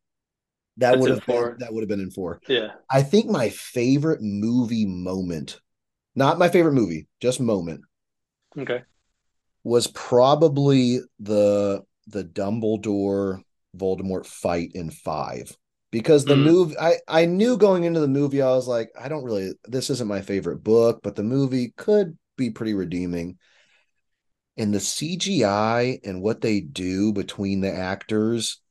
[0.79, 2.41] that would have been that would have been in four.
[2.47, 5.59] Yeah, I think my favorite movie moment,
[6.15, 7.81] not my favorite movie, just moment.
[8.57, 8.81] Okay,
[9.63, 13.41] was probably the the Dumbledore
[13.77, 15.55] Voldemort fight in five
[15.91, 16.43] because the mm.
[16.43, 19.89] movie I I knew going into the movie I was like I don't really this
[19.89, 23.37] isn't my favorite book but the movie could be pretty redeeming
[24.57, 28.61] and the CGI and what they do between the actors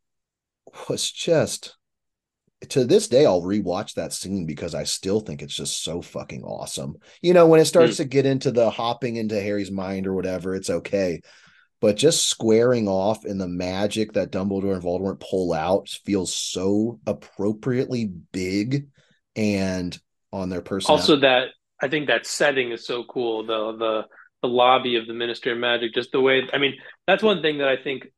[0.89, 1.78] was just
[2.71, 6.43] to this day I'll rewatch that scene because I still think it's just so fucking
[6.43, 6.97] awesome.
[7.23, 7.99] You know, when it starts mm.
[7.99, 11.21] to get into the hopping into Harry's mind or whatever, it's okay.
[11.81, 16.99] But just squaring off in the magic that Dumbledore and Voldemort pull out feels so
[17.07, 18.89] appropriately big
[19.37, 19.97] and
[20.33, 20.91] on their person.
[20.91, 21.49] Also that
[21.81, 23.47] I think that setting is so cool.
[23.47, 24.03] The the
[24.43, 26.43] the lobby of the Ministry of Magic, just the way.
[26.53, 26.75] I mean,
[27.07, 28.09] that's one thing that I think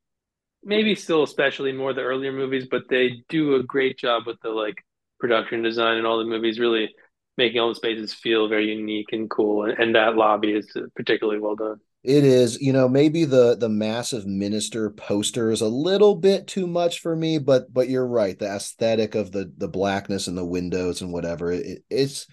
[0.62, 4.50] maybe still especially more the earlier movies, but they do a great job with the
[4.50, 4.76] like
[5.18, 6.94] production design and all the movies really
[7.36, 11.40] making all the spaces feel very unique and cool and, and that lobby is particularly
[11.40, 11.76] well done.
[12.02, 12.60] It is.
[12.60, 17.14] You know maybe the the massive minister poster is a little bit too much for
[17.14, 18.38] me but but you're right.
[18.38, 22.26] The aesthetic of the the blackness and the windows and whatever it, it's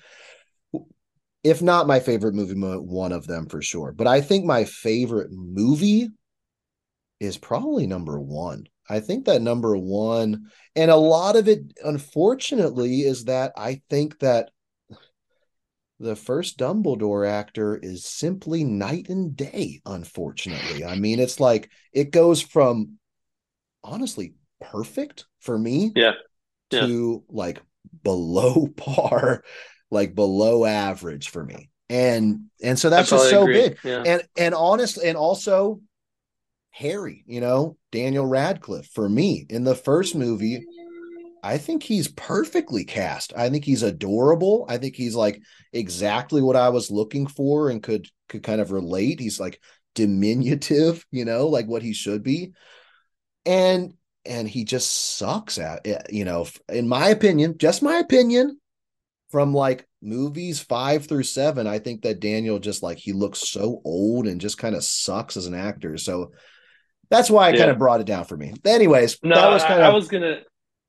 [1.44, 3.92] if not my favorite movie one of them for sure.
[3.92, 6.10] But i think my favorite movie
[7.20, 10.46] is probably number one i think that number one
[10.76, 14.50] and a lot of it unfortunately is that i think that
[16.00, 20.86] the first Dumbledore actor is simply night and day, unfortunately.
[20.86, 23.00] I mean, it's like it goes from
[23.84, 26.14] honestly perfect for me yeah,
[26.72, 26.82] yeah.
[26.82, 27.62] to like
[28.04, 29.44] below par,
[29.90, 31.70] like below average for me.
[31.90, 33.54] And and so that's just so agree.
[33.54, 33.78] big.
[33.84, 34.04] Yeah.
[34.06, 35.82] And and honest and also
[36.78, 40.66] Harry, you know, Daniel Radcliffe for me in the first movie
[41.44, 43.32] I think he's perfectly cast.
[43.36, 44.66] I think he's adorable.
[44.68, 48.72] I think he's like exactly what I was looking for and could could kind of
[48.72, 49.20] relate.
[49.20, 49.62] He's like
[49.96, 52.52] diminutive, you know, like what he should be.
[53.46, 53.94] And
[54.26, 58.60] and he just sucks at it, you know, in my opinion, just my opinion
[59.32, 63.82] from like movies 5 through 7, I think that Daniel just like he looks so
[63.86, 65.98] old and just kind of sucks as an actor.
[65.98, 66.32] So
[67.10, 67.60] that's why I yeah.
[67.60, 68.54] kind of brought it down for me.
[68.66, 70.42] Anyways, no, that was kind I, of I was gonna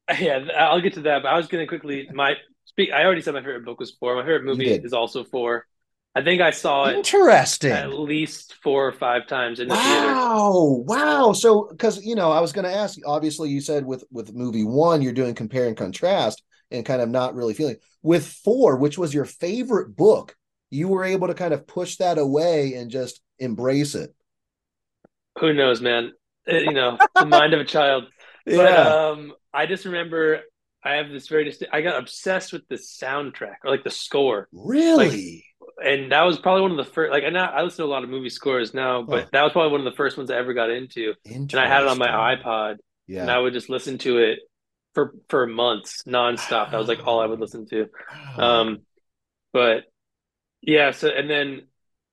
[0.18, 1.22] Yeah, I'll get to that.
[1.22, 2.92] But I was going to quickly my speak.
[2.92, 4.14] I already said my favorite book was four.
[4.14, 5.66] My favorite movie is also four.
[6.14, 9.82] I think I saw it interesting at least four or five times in the wow,
[9.82, 10.14] theater.
[10.14, 11.32] Wow, wow.
[11.32, 12.98] So because you know, I was going to ask.
[13.06, 17.10] Obviously, you said with with movie one, you're doing compare and contrast and kind of
[17.10, 20.34] not really feeling with four, which was your favorite book.
[20.70, 24.14] You were able to kind of push that away and just embrace it.
[25.40, 26.12] Who knows, man?
[26.46, 28.04] It, you know, the mind of a child.
[28.44, 29.08] But, yeah.
[29.10, 30.40] um, I just remember
[30.82, 31.74] I have this very distinct.
[31.74, 34.48] I got obsessed with the soundtrack or like the score.
[34.52, 35.44] Really?
[35.68, 37.12] Like, and that was probably one of the first.
[37.12, 39.28] Like, I now I listen to a lot of movie scores now, but oh.
[39.32, 41.12] that was probably one of the first ones I ever got into.
[41.26, 42.76] And I had it on my iPod.
[43.06, 43.22] Yeah.
[43.22, 44.38] And I would just listen to it
[44.94, 46.70] for for months nonstop.
[46.70, 47.88] That was like all I would listen to.
[48.36, 48.78] Um,
[49.52, 49.84] but
[50.62, 50.92] yeah.
[50.92, 51.62] So and then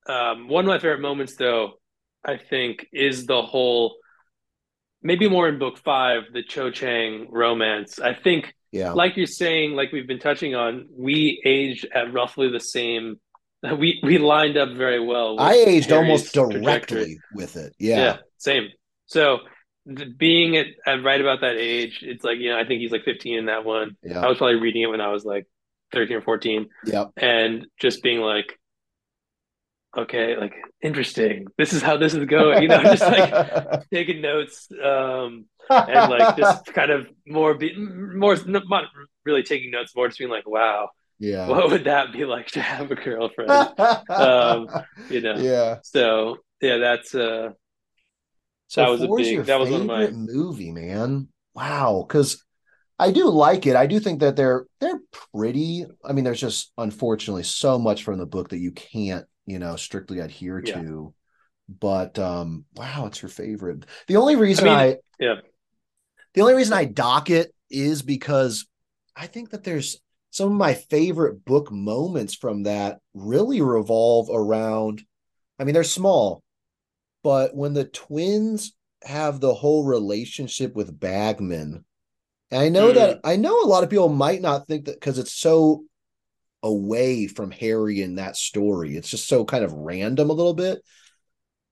[0.06, 1.78] um, one of my favorite moments, though,
[2.26, 3.96] I think, is the whole
[5.02, 8.00] maybe more in book five, the Cho Chang romance.
[8.00, 12.50] I think, yeah, like you're saying, like we've been touching on, we aged at roughly
[12.50, 13.20] the same.
[13.66, 15.40] We we lined up very well.
[15.40, 17.74] I aged almost directly with it.
[17.78, 17.96] Yeah.
[17.96, 18.68] yeah, same.
[19.06, 19.38] So
[19.86, 22.92] the, being at, at right about that age, it's like you know, I think he's
[22.92, 23.96] like 15 in that one.
[24.04, 24.20] Yeah.
[24.20, 25.46] I was probably reading it when I was like
[25.92, 26.68] 13 or 14.
[26.84, 27.06] Yeah.
[27.16, 28.56] And just being like,
[29.96, 31.46] okay, like interesting.
[31.58, 32.62] This is how this is going.
[32.62, 38.36] You know, just like taking notes um, and like just kind of more be more
[38.46, 38.84] not
[39.24, 42.60] really taking notes, more just being like, wow, yeah, what would that be like to
[42.60, 43.50] have a girlfriend?
[43.50, 44.68] um,
[45.10, 45.78] you know, yeah.
[45.82, 47.50] So yeah, that's uh,
[48.68, 49.46] so that was a big.
[49.46, 51.28] that was one of my movie, man.
[51.54, 52.42] Wow, because.
[52.98, 53.76] I do like it.
[53.76, 55.00] I do think that they're they're
[55.34, 55.84] pretty.
[56.02, 59.76] I mean, there's just unfortunately so much from the book that you can't you know,
[59.76, 60.74] strictly adhere yeah.
[60.74, 61.14] to.
[61.68, 63.86] But um, wow, it's your favorite.
[64.06, 65.34] The only reason I, mean, I yeah,
[66.34, 68.66] the only reason I dock it is because
[69.16, 75.02] I think that there's some of my favorite book moments from that really revolve around.
[75.58, 76.42] I mean, they're small,
[77.24, 78.72] but when the twins
[79.02, 81.84] have the whole relationship with Bagman,
[82.50, 82.94] and I know mm.
[82.94, 85.84] that I know a lot of people might not think that because it's so
[86.66, 88.96] away from Harry in that story.
[88.96, 90.82] It's just so kind of random a little bit.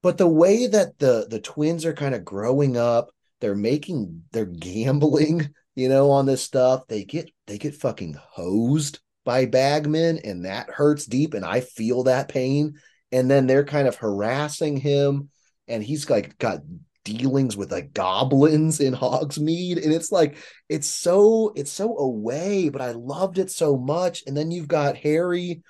[0.03, 4.45] But the way that the the twins are kind of growing up, they're making they're
[4.47, 6.87] gambling, you know, on this stuff.
[6.89, 12.05] They get they get fucking hosed by Bagman and that hurts deep and I feel
[12.05, 12.75] that pain.
[13.11, 15.31] And then they're kind of harassing him
[15.67, 16.61] and he's like got
[17.05, 20.37] dealings with like goblins in Hogsmeade and it's like
[20.69, 24.97] it's so it's so away but I loved it so much and then you've got
[24.97, 25.63] Harry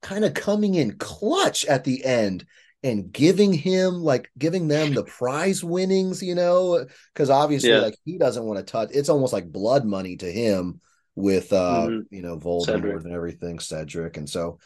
[0.00, 2.46] kind of coming in clutch at the end
[2.82, 7.78] and giving him like giving them the prize winnings you know because obviously yeah.
[7.78, 10.80] like he doesn't want to touch it's almost like blood money to him
[11.14, 12.14] with uh mm-hmm.
[12.14, 13.04] you know Voldemort Cedric.
[13.04, 14.58] and everything Cedric and so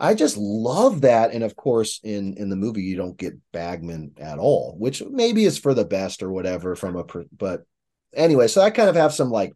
[0.00, 1.32] I just love that.
[1.32, 5.44] And of course, in in the movie, you don't get Bagman at all, which maybe
[5.44, 6.74] is for the best or whatever.
[6.74, 7.04] From a
[7.36, 7.64] but
[8.14, 9.54] anyway, so I kind of have some like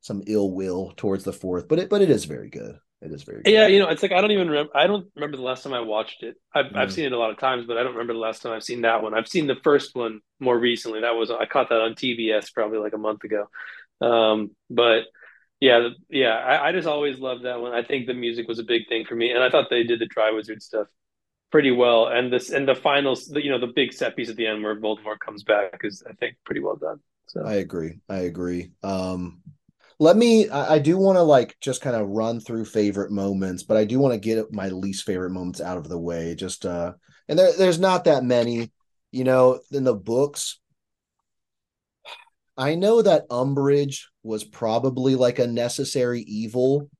[0.00, 2.78] some ill will towards the fourth, but it but it is very good.
[3.00, 3.50] It is very good.
[3.50, 4.76] Yeah, you know, it's like I don't even remember.
[4.76, 6.36] I don't remember the last time I watched it.
[6.54, 6.76] I've mm.
[6.76, 8.62] I've seen it a lot of times, but I don't remember the last time I've
[8.62, 9.14] seen that one.
[9.14, 11.00] I've seen the first one more recently.
[11.00, 13.48] That was I caught that on TBS probably like a month ago.
[14.00, 15.04] Um, but
[15.62, 17.72] yeah, yeah, I, I just always loved that one.
[17.72, 20.00] I think the music was a big thing for me, and I thought they did
[20.00, 20.88] the Triwizard stuff
[21.52, 22.08] pretty well.
[22.08, 24.74] And this and the finals, you know, the big set piece at the end where
[24.74, 26.98] Voldemort comes back is, I think, pretty well done.
[27.28, 28.00] So I agree.
[28.08, 28.72] I agree.
[28.82, 29.40] Um,
[30.00, 30.48] let me.
[30.48, 33.84] I, I do want to like just kind of run through favorite moments, but I
[33.84, 36.34] do want to get my least favorite moments out of the way.
[36.34, 36.94] Just uh,
[37.28, 38.72] and there, there's not that many.
[39.12, 40.58] You know, in the books,
[42.56, 46.90] I know that Umbridge was probably like a necessary evil,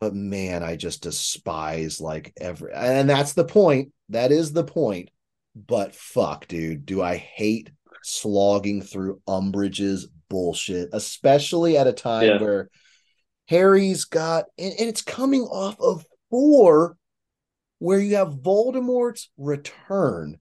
[0.00, 3.92] but man, I just despise like every and that's the point.
[4.08, 5.10] That is the point.
[5.54, 7.70] But fuck, dude, do I hate
[8.02, 12.38] slogging through Umbridge's bullshit, especially at a time yeah.
[12.40, 12.68] where
[13.46, 16.96] Harry's got and, and it's coming off of four
[17.78, 20.38] where you have Voldemort's return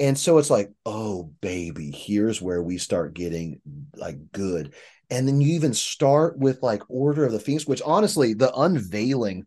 [0.00, 3.60] and so it's like, oh, baby, here's where we start getting
[3.94, 4.74] like good.
[5.10, 9.46] And then you even start with like Order of the Phoenix, which honestly, the unveiling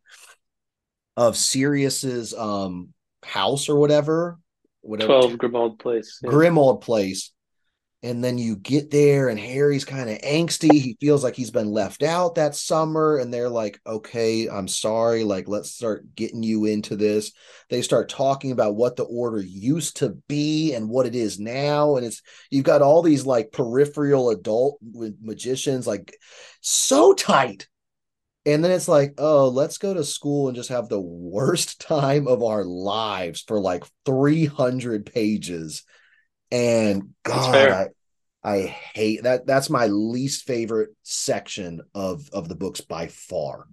[1.17, 2.93] of Sirius's um
[3.23, 4.37] house or whatever,
[4.81, 6.19] whatever 12 Grimmauld Place.
[6.23, 6.29] Yeah.
[6.29, 7.31] Grimmauld Place
[8.03, 10.71] and then you get there and harry's kind of angsty.
[10.71, 15.23] He feels like he's been left out that summer and they're like okay i'm sorry
[15.23, 17.31] like let's start getting you into this.
[17.69, 21.95] They start talking about what the order used to be and what it is now.
[21.95, 24.77] And it's you've got all these like peripheral adult
[25.21, 26.15] magicians like
[26.61, 27.67] so tight.
[28.45, 32.27] And then it's like oh let's go to school and just have the worst time
[32.27, 35.83] of our lives for like 300 pages
[36.51, 37.87] and God, I,
[38.43, 39.45] I hate that.
[39.45, 43.65] That's my least favorite section of of the books by far.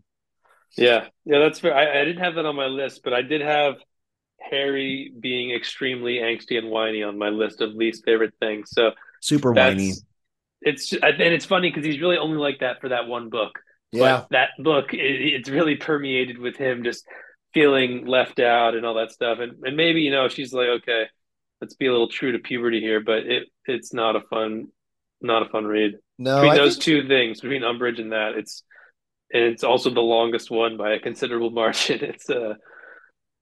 [0.76, 1.74] Yeah, yeah, that's fair.
[1.74, 3.76] I, I didn't have that on my list, but I did have
[4.40, 8.70] Harry being extremely angsty and whiny on my list of least favorite things.
[8.72, 9.92] So super whiny.
[10.60, 13.58] It's and it's funny because he's really only like that for that one book.
[13.92, 17.06] Yeah, but that book it, it's really permeated with him just
[17.52, 19.38] feeling left out and all that stuff.
[19.38, 21.04] And and maybe you know she's like, okay,
[21.64, 24.66] let's be a little true to puberty here, but it it's not a fun
[25.22, 25.92] not a fun read.
[26.18, 26.84] No, between I those think...
[26.84, 28.62] two things, between Umbridge and that, it's
[29.32, 32.04] and it's also the longest one by a considerable margin.
[32.04, 32.54] It's uh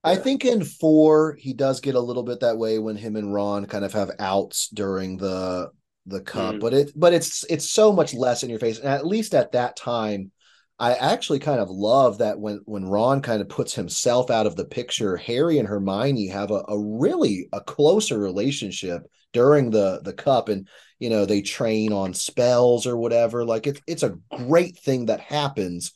[0.05, 3.33] I think in four he does get a little bit that way when him and
[3.33, 5.69] Ron kind of have outs during the
[6.05, 6.59] the cup, mm.
[6.61, 8.79] but it but it's it's so much less in your face.
[8.79, 10.31] And at least at that time,
[10.79, 14.55] I actually kind of love that when when Ron kind of puts himself out of
[14.55, 19.03] the picture, Harry and Hermione have a, a really a closer relationship
[19.33, 20.67] during the the cup, and
[20.99, 23.45] you know they train on spells or whatever.
[23.45, 25.91] Like it's it's a great thing that happens.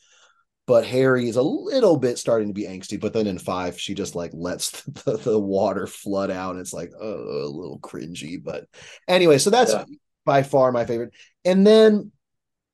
[0.68, 3.00] But Harry is a little bit starting to be angsty.
[3.00, 6.52] But then in five, she just like lets the, the water flood out.
[6.52, 8.38] And it's like oh, a little cringy.
[8.44, 8.66] But
[9.08, 9.86] anyway, so that's yeah.
[10.26, 11.14] by far my favorite.
[11.46, 12.12] And then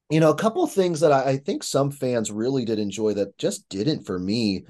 [0.10, 3.38] you know, a couple things that I, I, think some fans really did enjoy that
[3.38, 4.66] just didn't for me.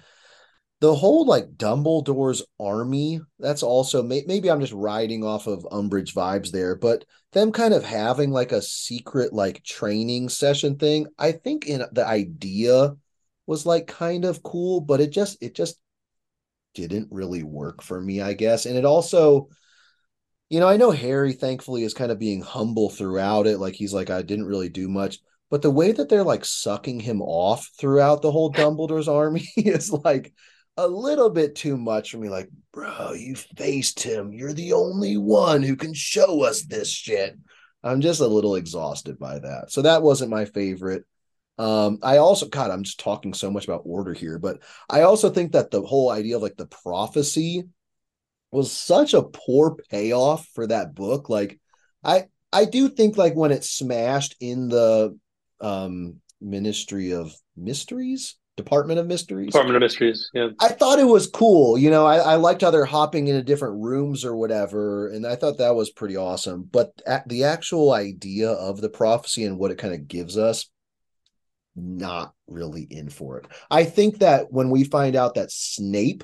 [0.80, 6.14] The whole like Dumbledore's army, that's also may, maybe I'm just riding off of Umbridge
[6.14, 11.32] vibes there, but them kind of having like a secret like training session thing, I
[11.32, 12.96] think in the idea
[13.48, 15.80] was like kind of cool, but it just it just
[16.74, 18.66] didn't really work for me, I guess.
[18.66, 19.50] And it also
[20.54, 23.58] you know, I know Harry thankfully is kind of being humble throughout it.
[23.58, 25.18] Like he's like, I didn't really do much.
[25.50, 29.90] But the way that they're like sucking him off throughout the whole Dumbledore's army is
[29.90, 30.32] like
[30.78, 32.30] a little bit too much for me.
[32.30, 34.32] Like, bro, you faced him.
[34.32, 37.36] You're the only one who can show us this shit.
[37.84, 39.72] I'm just a little exhausted by that.
[39.72, 41.04] So that wasn't my favorite.
[41.58, 45.32] Um, I also, God, I'm just talking so much about order here, but I also
[45.32, 47.64] think that the whole idea of like the prophecy
[48.54, 51.30] was such a poor payoff for that book.
[51.30, 51.60] Like,
[52.04, 55.18] I I do think like when it smashed in the
[55.60, 59.48] um, Ministry of Mysteries, Department of Mysteries.
[59.48, 60.30] Department of Mysteries.
[60.34, 60.50] Yeah.
[60.60, 61.78] I thought it was cool.
[61.78, 65.08] You know, I, I liked how they're hopping into different rooms or whatever.
[65.08, 66.70] And I thought that was pretty awesome.
[66.72, 70.70] But the actual idea of the prophecy and what it kind of gives us,
[71.76, 73.48] not really in for it.
[73.72, 76.24] I think that when we find out that Snape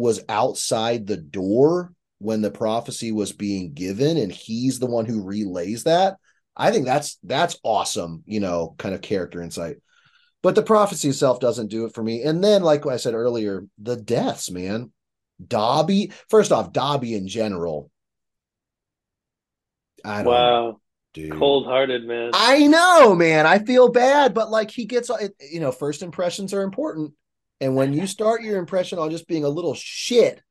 [0.00, 5.22] was outside the door when the prophecy was being given and he's the one who
[5.22, 6.16] relays that,
[6.56, 9.76] I think that's that's awesome, you know, kind of character insight.
[10.42, 12.22] But the prophecy itself doesn't do it for me.
[12.22, 14.92] And then, like I said earlier, the deaths, man.
[15.44, 17.90] Dobby, first off, Dobby in general.
[20.04, 20.80] I don't wow.
[21.12, 21.32] Dude.
[21.32, 22.30] Cold hearted, man.
[22.34, 23.44] I know, man.
[23.44, 25.10] I feel bad, but like he gets,
[25.50, 27.12] you know, first impressions are important.
[27.60, 30.42] And when you start your impression on just being a little shit,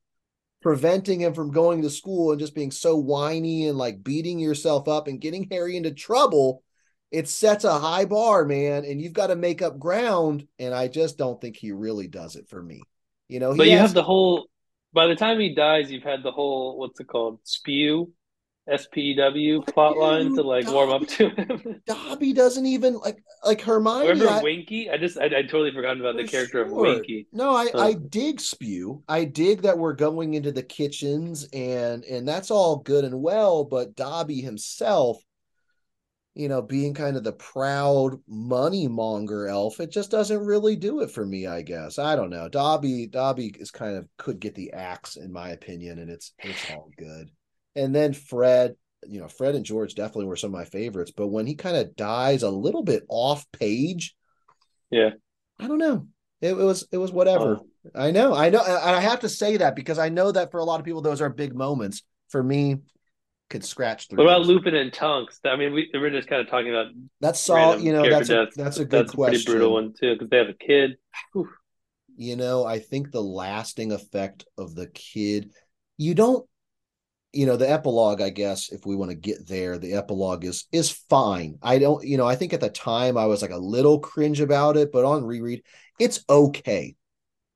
[0.61, 4.87] preventing him from going to school and just being so whiny and like beating yourself
[4.87, 6.63] up and getting Harry into trouble,
[7.11, 8.85] it sets a high bar, man.
[8.85, 10.47] And you've got to make up ground.
[10.59, 12.83] And I just don't think he really does it for me.
[13.27, 14.47] You know, but you has, have the whole.
[14.93, 17.39] By the time he dies, you've had the whole what's it called?
[17.43, 18.11] Spew
[18.69, 21.81] SPW plotline to like Dobby, warm up to him.
[21.85, 24.07] Dobby doesn't even like like Hermione.
[24.09, 24.89] Remember I, Winky?
[24.89, 26.65] I just I, I totally forgotten about the character sure.
[26.65, 27.27] of Winky.
[27.31, 29.03] No, I I dig Spew.
[29.07, 33.63] I dig that we're going into the kitchens and and that's all good and well,
[33.63, 35.17] but Dobby himself,
[36.35, 41.01] you know, being kind of the proud money monger elf, it just doesn't really do
[41.01, 41.99] it for me, I guess.
[41.99, 42.47] I don't know.
[42.47, 46.69] Dobby Dobby is kind of could get the axe in my opinion and it's it's
[46.71, 47.29] all good.
[47.79, 48.75] And then Fred,
[49.07, 51.13] you know, Fred and George definitely were some of my favorites.
[51.15, 54.15] But when he kind of dies a little bit off page,
[54.91, 55.11] yeah,
[55.59, 56.07] I don't know.
[56.41, 57.59] It, it was it was whatever.
[57.61, 57.65] Oh.
[57.95, 58.59] I know, I know.
[58.61, 61.21] I have to say that because I know that for a lot of people, those
[61.21, 62.03] are big moments.
[62.27, 62.77] For me,
[63.49, 64.23] could scratch through.
[64.23, 65.39] What about Lupin and Tonks?
[65.45, 66.87] I mean, we, we're just kind of talking about
[67.21, 67.79] that's all.
[67.79, 69.41] You know, that's a, that's a good that's question.
[69.41, 70.97] A pretty brutal one too because they have a kid.
[71.33, 71.49] Whew.
[72.15, 75.51] You know, I think the lasting effect of the kid.
[75.97, 76.45] You don't
[77.31, 80.65] you know the epilogue i guess if we want to get there the epilogue is
[80.71, 81.57] is fine.
[81.61, 84.41] I don't you know i think at the time i was like a little cringe
[84.41, 85.63] about it but on reread
[85.99, 86.95] it's okay.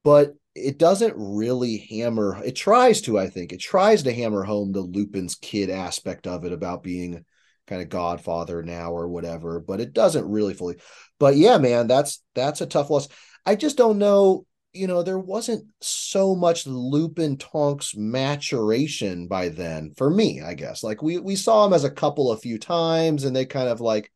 [0.04, 3.52] But it doesn't really hammer it tries to i think.
[3.52, 7.26] It tries to hammer home the lupin's kid aspect of it about being
[7.68, 10.76] kind of godfather now or whatever but it doesn't really fully
[11.18, 13.08] but yeah man that's that's a tough loss.
[13.46, 19.92] I just don't know you know, there wasn't so much Lupin Tonks maturation by then
[19.96, 20.84] for me, I guess.
[20.84, 23.82] Like we we saw him as a couple a few times and they kind of
[23.82, 24.12] like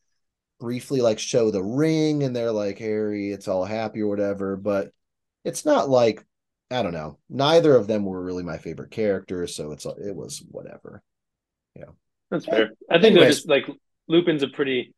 [0.59, 4.57] briefly like show the ring and they're like, Harry, it's all happy or whatever.
[4.57, 4.91] But
[5.43, 6.25] it's not like
[6.71, 7.19] I don't know.
[7.29, 11.03] Neither of them were really my favorite characters, so it's it was whatever.
[11.75, 11.91] Yeah.
[12.31, 12.71] That's fair.
[12.89, 13.65] I think Anyways, they're just like
[14.07, 14.93] Lupin's a pretty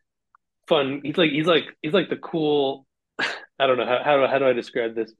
[0.70, 2.86] fun he's like he's like he's like the cool
[3.20, 5.12] I don't know how how do, how do I describe this?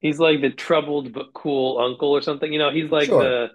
[0.00, 2.52] He's like the troubled but cool uncle or something.
[2.52, 3.22] You know, he's like sure.
[3.22, 3.48] the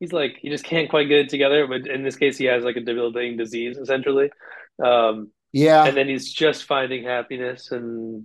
[0.00, 1.66] he's like he just can't quite get it together.
[1.66, 4.30] But in this case, he has like a debilitating disease essentially.
[4.82, 8.24] Um, yeah, and then he's just finding happiness and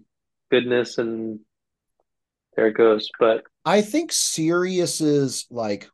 [0.49, 1.39] goodness, and
[2.55, 3.09] there it goes.
[3.19, 5.89] But I think Sirius is like,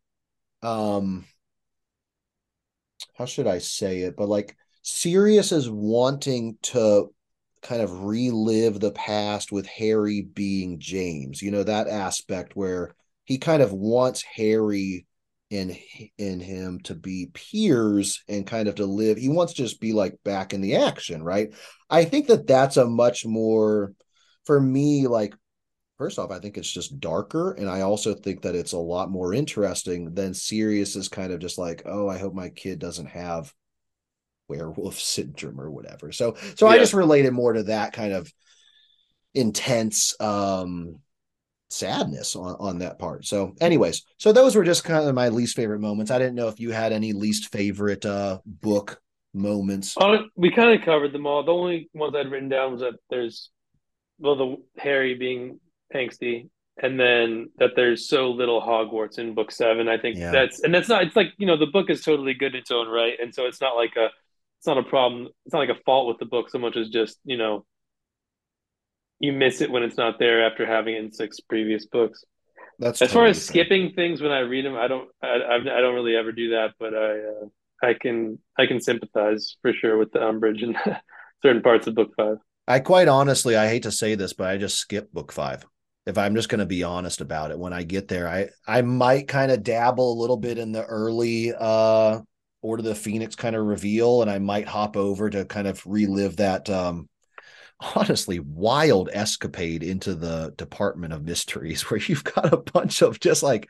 [0.62, 1.26] um,
[3.18, 4.16] how should I say it?
[4.16, 7.14] But like Sirius is wanting to
[7.64, 11.42] kind of relive the past with Harry being James.
[11.42, 15.08] You know, that aspect where he kind of wants Harry
[15.54, 15.78] in
[16.18, 19.94] in him to be peers and kind of to live he wants to just be
[19.94, 21.54] like back in the action right
[21.92, 23.94] i think that that's a much more
[24.46, 25.36] for me like
[26.00, 29.12] first off i think it's just darker and i also think that it's a lot
[29.12, 33.06] more interesting than sirius is kind of just like oh i hope my kid doesn't
[33.06, 33.54] have
[34.48, 36.12] werewolf syndrome or whatever.
[36.12, 36.74] So so yeah.
[36.74, 38.32] I just related more to that kind of
[39.34, 41.00] intense um
[41.70, 43.26] sadness on on that part.
[43.26, 46.12] So anyways, so those were just kind of my least favorite moments.
[46.12, 49.00] I didn't know if you had any least favorite uh book
[49.34, 49.96] moments.
[49.98, 51.44] Uh, we kind of covered them all.
[51.44, 53.50] The only ones I'd written down was that there's
[54.20, 55.60] well the Harry being
[55.94, 56.50] angsty
[56.82, 59.88] and then that there's so little Hogwarts in book 7.
[59.88, 60.32] I think yeah.
[60.32, 62.72] that's and that's not it's like, you know, the book is totally good in its
[62.72, 64.10] own right and so it's not like a
[64.64, 65.28] it's not a problem.
[65.46, 67.66] It's not like a fault with the book so much as just you know
[69.20, 72.24] you miss it when it's not there after having it in six previous books.
[72.80, 73.44] That's as totally far as fair.
[73.44, 74.78] skipping things when I read them.
[74.78, 75.10] I don't.
[75.22, 79.58] I, I don't really ever do that, but I uh, I can I can sympathize
[79.62, 80.78] for sure with the Umbridge and
[81.44, 82.38] certain parts of book five.
[82.66, 85.66] I quite honestly, I hate to say this, but I just skip book five.
[86.06, 88.82] If I'm just going to be honest about it, when I get there, I I
[88.82, 92.22] might kind of dabble a little bit in the early uh
[92.64, 96.38] Order the Phoenix kind of reveal, and I might hop over to kind of relive
[96.38, 97.10] that um,
[97.96, 103.44] honestly wild escapade into the Department of Mysteries, where you've got a bunch of just
[103.44, 103.70] like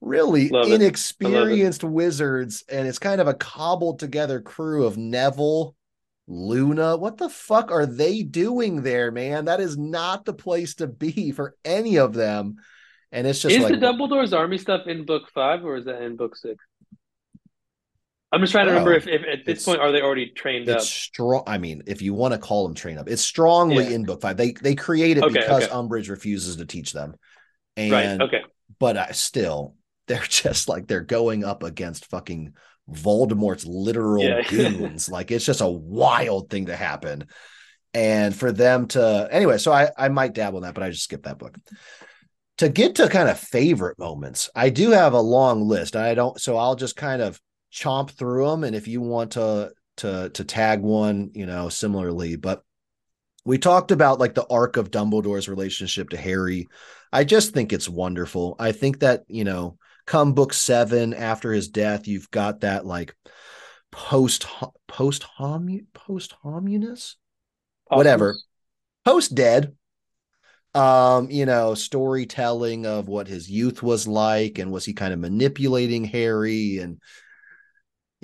[0.00, 5.74] really Love inexperienced wizards, and it's kind of a cobbled together crew of Neville,
[6.26, 6.96] Luna.
[6.96, 9.46] What the fuck are they doing there, man?
[9.46, 12.56] That is not the place to be for any of them.
[13.12, 16.02] And it's just is like, the Dumbledore's army stuff in book five or is that
[16.02, 16.64] in book six?
[18.34, 20.84] I'm just trying to remember if, if at this point are they already trained it's
[20.84, 20.88] up?
[20.88, 21.44] Strong.
[21.46, 23.90] I mean, if you want to call them trained up, it's strongly yeah.
[23.90, 24.36] in book five.
[24.36, 25.72] They they create it okay, because okay.
[25.72, 27.14] Umbridge refuses to teach them.
[27.76, 28.20] And, right.
[28.20, 28.42] Okay.
[28.80, 29.76] But I still,
[30.08, 32.54] they're just like they're going up against fucking
[32.90, 34.42] Voldemort's literal yeah.
[34.48, 35.08] goons.
[35.08, 37.26] like it's just a wild thing to happen.
[37.94, 41.04] and for them to anyway so i i might dabble in that but i just
[41.04, 41.56] skipped that book
[42.58, 46.40] to get to kind of favorite moments i do have a long list i don't
[46.40, 47.40] so i'll just kind of
[47.74, 52.36] chomp through them and if you want to to to tag one you know similarly.
[52.36, 52.62] But
[53.44, 56.68] we talked about like the arc of dumbledore's relationship to harry.
[57.12, 58.56] I just think it's wonderful.
[58.58, 63.14] I think that you know come book seven after his death you've got that like
[63.90, 64.46] post
[64.86, 67.14] post hom post homunus
[67.88, 68.36] whatever.
[69.04, 69.74] Post dead.
[70.74, 75.18] Um you know storytelling of what his youth was like and was he kind of
[75.18, 77.00] manipulating harry and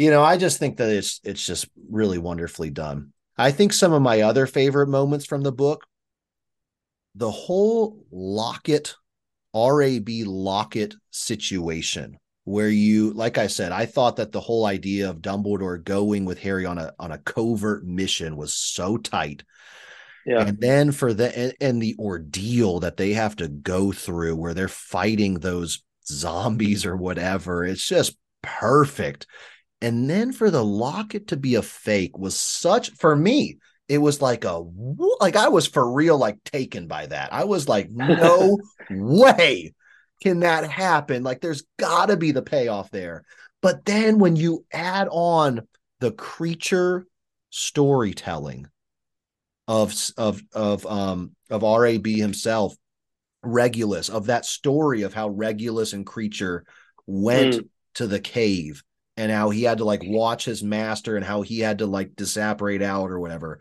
[0.01, 3.13] you know i just think that it's it's just really wonderfully done.
[3.37, 5.87] I think some of my other favorite moments from the book
[7.15, 8.95] the whole locket
[9.55, 15.21] rab locket situation where you like i said i thought that the whole idea of
[15.21, 19.43] dumbledore going with harry on a on a covert mission was so tight.
[20.27, 20.47] Yeah.
[20.47, 24.55] And then for the and, and the ordeal that they have to go through where
[24.55, 29.27] they're fighting those zombies or whatever it's just perfect
[29.83, 33.59] and then for the locket to be a fake was such for me
[33.89, 34.63] it was like a
[35.21, 38.59] like i was for real like taken by that i was like no
[38.91, 39.73] way
[40.21, 41.23] can that happen?
[41.23, 43.25] Like there's got to be the payoff there.
[43.63, 45.67] But then when you add on
[46.01, 47.05] the Kreacher
[47.51, 48.67] storytelling
[49.67, 52.75] of of of um of RAB himself,
[53.43, 56.63] Regulus, of that story of how Regulus and Kreacher
[57.07, 57.69] went mm.
[57.95, 58.83] to the cave
[59.21, 62.17] and how he had to like watch his master and how he had to like
[62.17, 63.61] disapparate out or whatever.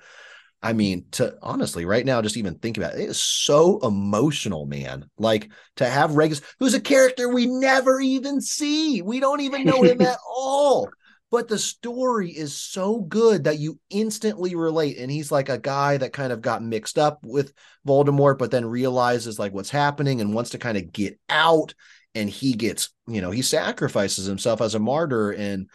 [0.61, 4.65] I mean, to honestly, right now, just even think about it, it is so emotional,
[4.65, 5.09] man.
[5.17, 9.83] Like to have Regis, who's a character we never even see, we don't even know
[9.83, 10.89] him at all.
[11.29, 14.97] But the story is so good that you instantly relate.
[14.97, 17.53] And he's like a guy that kind of got mixed up with
[17.85, 21.75] Voldemort, but then realizes like what's happening and wants to kind of get out.
[22.15, 25.31] And he gets, you know, he sacrifices himself as a martyr.
[25.31, 25.69] And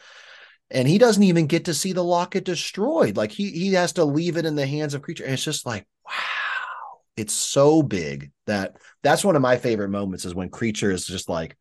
[0.70, 3.16] and he doesn't even get to see the locket destroyed.
[3.16, 5.66] Like he he has to leave it in the hands of Kreacher And it's just
[5.66, 10.92] like, wow, it's so big that that's one of my favorite moments is when Kreacher
[10.92, 11.56] is just like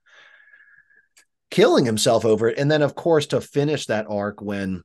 [1.51, 2.57] killing himself over it.
[2.57, 4.83] And then of course to finish that arc when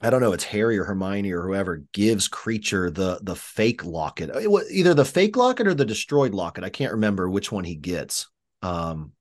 [0.00, 4.30] I don't know, it's Harry or Hermione or whoever gives Kreacher the the fake locket.
[4.70, 6.64] Either the fake locket or the destroyed locket.
[6.64, 8.26] I can't remember which one he gets.
[8.64, 9.12] Um,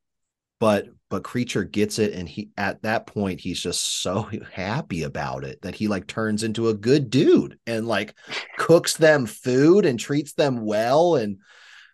[0.59, 5.43] but but Kreacher gets it and he at that point he's just so happy about
[5.43, 8.15] it that he like turns into a good dude and like
[8.57, 11.15] cooks them food and treats them well.
[11.17, 11.39] And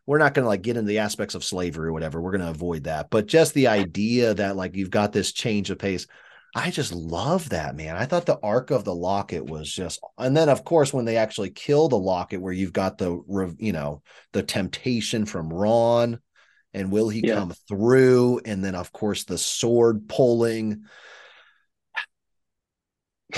[0.05, 2.21] we're not going to like get into the aspects of slavery or whatever.
[2.21, 3.09] We're going to avoid that.
[3.09, 6.05] But just the idea that like you've got this change of pace
[6.55, 7.95] I just love that man.
[7.95, 11.17] I thought the arc of the locket was just, and then of course when they
[11.17, 13.21] actually kill the locket, where you've got the,
[13.59, 14.01] you know,
[14.33, 16.19] the temptation from Ron,
[16.73, 17.35] and will he yeah.
[17.35, 18.41] come through?
[18.45, 20.85] And then, of course, the sword pulling.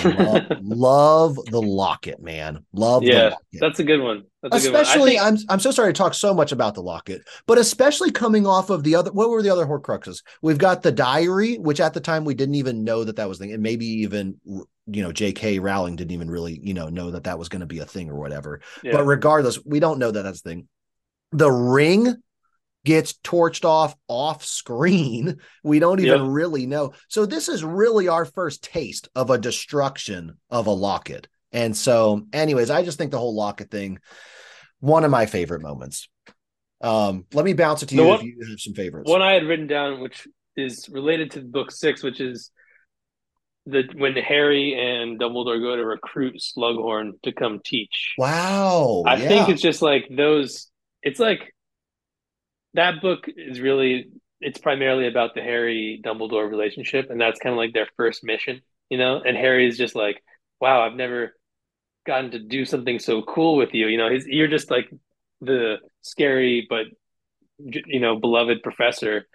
[0.04, 2.66] love, love, the locket, man.
[2.72, 4.24] Love yeah, that's a good one.
[4.42, 5.38] That's especially, good one.
[5.38, 5.50] Think...
[5.50, 8.70] I'm I'm so sorry to talk so much about the locket, but especially coming off
[8.70, 9.12] of the other.
[9.12, 10.24] What were the other Horcruxes?
[10.42, 13.38] We've got the diary, which at the time we didn't even know that that was
[13.38, 15.60] the thing, and maybe even you know J.K.
[15.60, 18.10] Rowling didn't even really you know know that that was going to be a thing
[18.10, 18.62] or whatever.
[18.84, 18.94] Yeah.
[18.94, 20.68] But regardless, we don't know that that's the thing.
[21.34, 22.16] The ring
[22.84, 25.40] gets torched off off screen.
[25.64, 26.94] We don't even really know.
[27.08, 31.28] So this is really our first taste of a destruction of a locket.
[31.52, 34.00] And so, anyways, I just think the whole locket thing,
[34.80, 36.10] one of my favorite moments.
[36.82, 39.10] Um, let me bounce it to you one, if you have some favorites.
[39.10, 40.28] One I had written down, which
[40.58, 42.50] is related to book six, which is
[43.66, 48.14] the when Harry and Dumbledore go to recruit Slughorn to come teach.
[48.18, 49.04] Wow.
[49.06, 49.28] I yeah.
[49.28, 50.68] think it's just like those
[51.04, 51.54] it's like
[52.74, 57.58] that book is really it's primarily about the Harry Dumbledore relationship, and that's kind of
[57.58, 59.22] like their first mission, you know.
[59.24, 60.24] And Harry is just like,
[60.60, 61.36] "Wow, I've never
[62.06, 64.90] gotten to do something so cool with you." You know, he's you're just like
[65.42, 66.86] the scary but
[67.60, 69.28] you know beloved professor,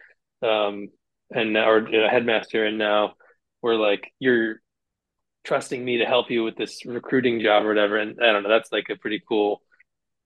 [0.42, 0.88] um,
[1.30, 3.14] and or you know, headmaster, and now
[3.62, 4.60] we're like you're
[5.44, 7.96] trusting me to help you with this recruiting job or whatever.
[7.98, 9.62] And I don't know, that's like a pretty cool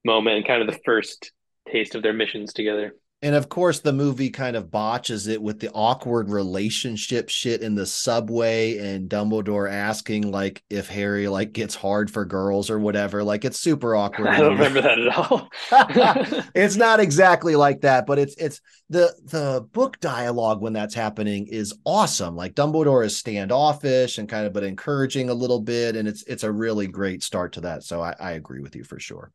[0.03, 1.31] moment and kind of the first
[1.69, 2.95] taste of their missions together.
[3.23, 7.75] And of course, the movie kind of botches it with the awkward relationship shit in
[7.75, 13.23] the subway and Dumbledore asking like if Harry like gets hard for girls or whatever.
[13.23, 14.29] Like it's super awkward.
[14.29, 15.49] I don't remember that at all.
[16.55, 21.45] it's not exactly like that, but it's it's the the book dialogue when that's happening
[21.45, 22.35] is awesome.
[22.35, 26.43] Like Dumbledore is standoffish and kind of but encouraging a little bit, and it's it's
[26.43, 27.83] a really great start to that.
[27.83, 29.31] So I, I agree with you for sure.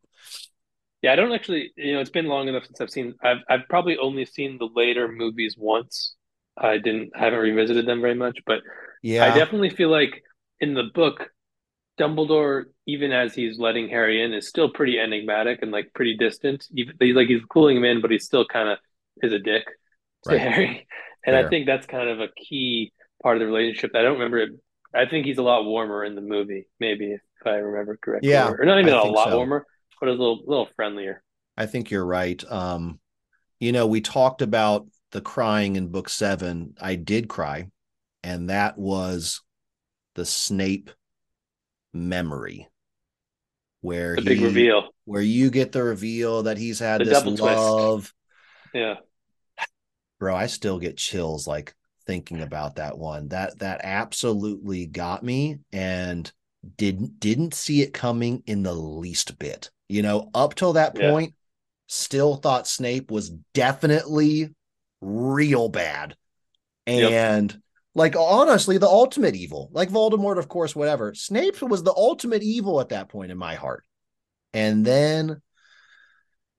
[1.03, 1.73] Yeah, I don't actually.
[1.77, 3.15] You know, it's been long enough since I've seen.
[3.23, 6.15] I've I've probably only seen the later movies once.
[6.57, 7.11] I didn't.
[7.15, 8.61] I haven't revisited them very much, but
[9.03, 10.23] yeah, I definitely feel like
[10.61, 11.29] in the book,
[12.01, 16.67] Dumbledore, even as he's letting Harry in, is still pretty enigmatic and like pretty distant.
[16.75, 18.79] Even he's like he's cooling him in, but he's still kind of
[19.23, 19.65] is a dick
[20.25, 20.41] to right.
[20.41, 20.87] Harry.
[21.29, 21.45] And Fair.
[21.45, 23.91] I think that's kind of a key part of the relationship.
[23.97, 24.51] I don't remember it.
[24.95, 28.31] I think he's a lot warmer in the movie, maybe if I remember correctly.
[28.31, 29.37] Yeah, or, or not even a lot so.
[29.37, 29.67] warmer
[30.01, 31.23] but a little little friendlier.
[31.57, 32.43] I think you're right.
[32.51, 33.01] Um,
[33.59, 36.75] you know, we talked about the crying in book seven.
[36.81, 37.69] I did cry,
[38.23, 39.43] and that was
[40.15, 40.91] the Snape
[41.93, 42.69] memory
[43.81, 47.25] where the he, big reveal where you get the reveal that he's had the this
[47.25, 48.01] love.
[48.03, 48.15] Twist.
[48.75, 48.97] Yeah.
[50.19, 51.75] Bro, I still get chills like
[52.07, 53.29] thinking about that one.
[53.29, 56.31] That that absolutely got me and
[56.77, 59.71] didn't didn't see it coming in the least bit.
[59.89, 61.43] You know, up till that point, yeah.
[61.87, 64.55] still thought Snape was definitely
[65.01, 66.17] real bad.
[66.87, 67.61] And yep.
[67.95, 71.15] like honestly, the ultimate evil, like Voldemort, of course, whatever.
[71.15, 73.85] Snape was the ultimate evil at that point in my heart.
[74.53, 75.41] And then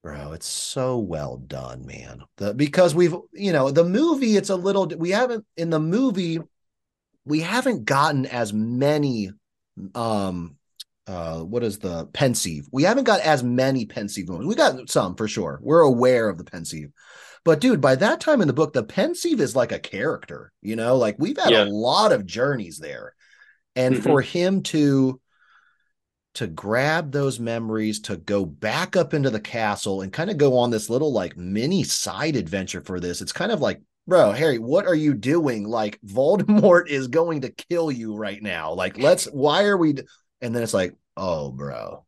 [0.03, 4.55] bro it's so well done man the, because we've you know the movie it's a
[4.55, 6.39] little we haven't in the movie
[7.25, 9.31] we haven't gotten as many
[9.95, 10.56] um
[11.07, 14.47] uh what is the Pensieve we haven't got as many Pensieve moments.
[14.47, 15.59] We got some for sure.
[15.61, 16.91] We're aware of the Pensieve
[17.43, 20.75] but dude by that time in the book the Pensieve is like a character you
[20.75, 20.97] know?
[20.97, 21.63] Like we've had yeah.
[21.63, 23.13] a lot of journeys there.
[23.75, 24.03] And mm-hmm.
[24.03, 25.19] for him to
[26.35, 30.55] to grab those memories to go back up into the castle and kind of go
[30.59, 34.59] on this little like mini side adventure for this it's kind of like bro harry
[34.59, 35.67] what are you doing?
[35.67, 38.73] Like voldemort is going to kill you right now.
[38.73, 39.95] Like let's why are we
[40.41, 42.05] and then it's like oh bro.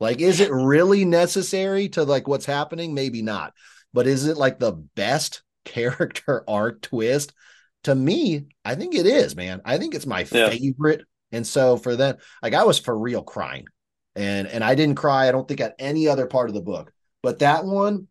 [0.00, 2.94] Like is it really necessary to like what's happening?
[2.94, 3.52] Maybe not.
[3.92, 7.32] But is it like the best character arc twist?
[7.84, 9.60] To me i think it is man.
[9.64, 10.50] I think it's my yeah.
[10.50, 11.02] favorite.
[11.32, 13.66] And so for that, like i was for real crying.
[14.16, 16.92] And and i didn't cry i don't think at any other part of the book.
[17.22, 18.08] But that one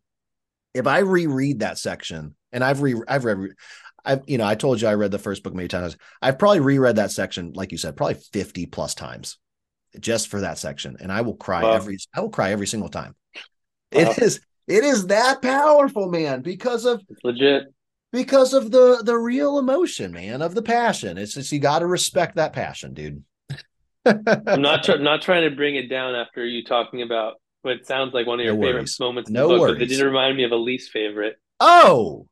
[0.74, 3.50] if i reread that section and i've re i've read
[4.06, 5.96] I've, you know, I told you I read the first book many times.
[6.20, 9.38] I've probably reread that section, like you said, probably 50 plus times
[10.00, 10.96] just for that section.
[11.00, 11.72] And I will cry wow.
[11.72, 13.14] every I will cry every single time.
[13.92, 14.00] Wow.
[14.00, 17.64] It is it is that powerful, man, because of it's legit.
[18.12, 21.18] Because of the the real emotion, man, of the passion.
[21.18, 23.24] It's just you got to respect that passion, dude.
[24.06, 28.14] I'm not tr- not trying to bring it down after you talking about what sounds
[28.14, 29.74] like one of your no favorite moments in no the book, worries.
[29.74, 31.36] but it did remind me of a least favorite.
[31.60, 32.28] Oh,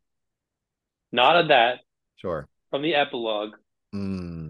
[1.10, 1.80] not of that.
[2.16, 2.48] Sure.
[2.70, 3.54] From the epilogue.
[3.94, 4.41] Mm.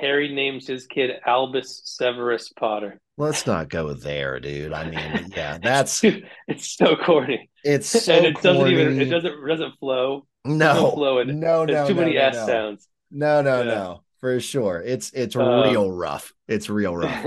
[0.00, 3.00] Harry names his kid Albus Severus Potter.
[3.18, 4.72] Let's not go there, dude.
[4.72, 7.50] I mean, yeah, that's it's so corny.
[7.62, 10.26] It's so and it doesn't even it doesn't it doesn't flow.
[10.44, 12.46] No, flow in no, no, too no, many no, S no.
[12.46, 12.88] sounds.
[13.10, 13.74] No, no, yeah.
[13.74, 14.82] no, for sure.
[14.84, 16.32] It's it's um, real rough.
[16.48, 17.26] It's real rough.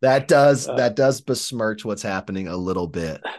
[0.00, 3.22] that does uh, that does besmirch what's happening a little bit.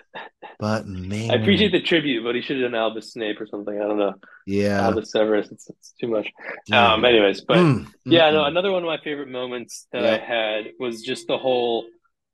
[0.60, 3.76] But man, I appreciate the tribute, but he should have done Albus Snape or something.
[3.76, 4.14] I don't know.
[4.46, 5.50] Yeah, Albus Severus.
[5.52, 6.28] It's, it's too much.
[6.72, 7.04] Um.
[7.04, 8.46] Anyways, but mm, yeah, mm, no.
[8.46, 11.86] Another one of my favorite moments that I had was just the whole,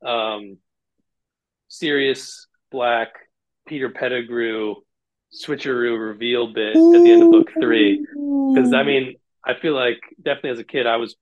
[0.06, 0.58] um,
[1.70, 3.14] Sirius Black
[3.66, 4.76] Peter Pettigrew
[5.34, 8.06] switcheroo reveal bit at the end of book three.
[8.54, 9.16] Because I mean,
[9.48, 11.16] I feel like definitely as a kid, I was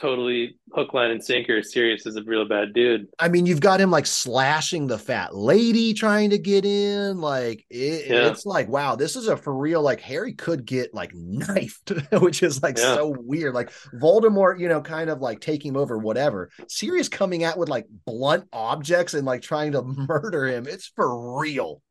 [0.00, 1.62] totally hook, line, and sinker.
[1.62, 3.08] Sirius is a real bad dude.
[3.18, 7.20] I mean, you've got him like slashing the fat lady trying to get in.
[7.20, 8.28] Like it, yeah.
[8.28, 9.82] it's like, wow, this is a for real.
[9.82, 12.94] Like Harry could get like knifed, which is like yeah.
[12.94, 13.54] so weird.
[13.54, 16.50] Like Voldemort, you know, kind of like taking over whatever.
[16.68, 20.66] Sirius coming out with like blunt objects and like trying to murder him.
[20.66, 21.82] It's for real.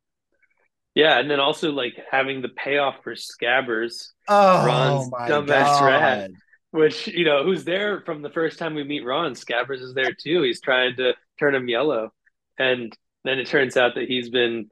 [0.96, 6.30] Yeah, and then also like having the payoff for Scabbers, oh, Ron's dumbass rat
[6.76, 9.32] which you know who's there from the first time we meet Ron.
[9.32, 10.42] Scabbers is there too.
[10.42, 12.12] He's trying to turn him yellow,
[12.58, 14.68] and then it turns out that he's been,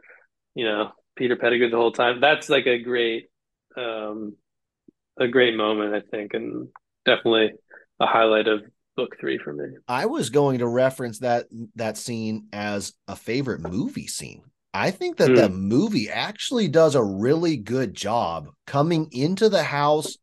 [0.54, 2.20] you know, Peter Pettigrew the whole time.
[2.20, 3.28] That's like a great,
[3.76, 4.36] um,
[5.18, 6.68] a great moment, I think, and
[7.04, 7.52] definitely
[8.00, 8.62] a highlight of
[8.96, 9.64] book three for me.
[9.88, 11.46] I was going to reference that
[11.76, 14.42] that scene as a favorite movie scene
[14.74, 15.36] I think that mm.
[15.36, 20.18] the movie actually does a really good job coming into the house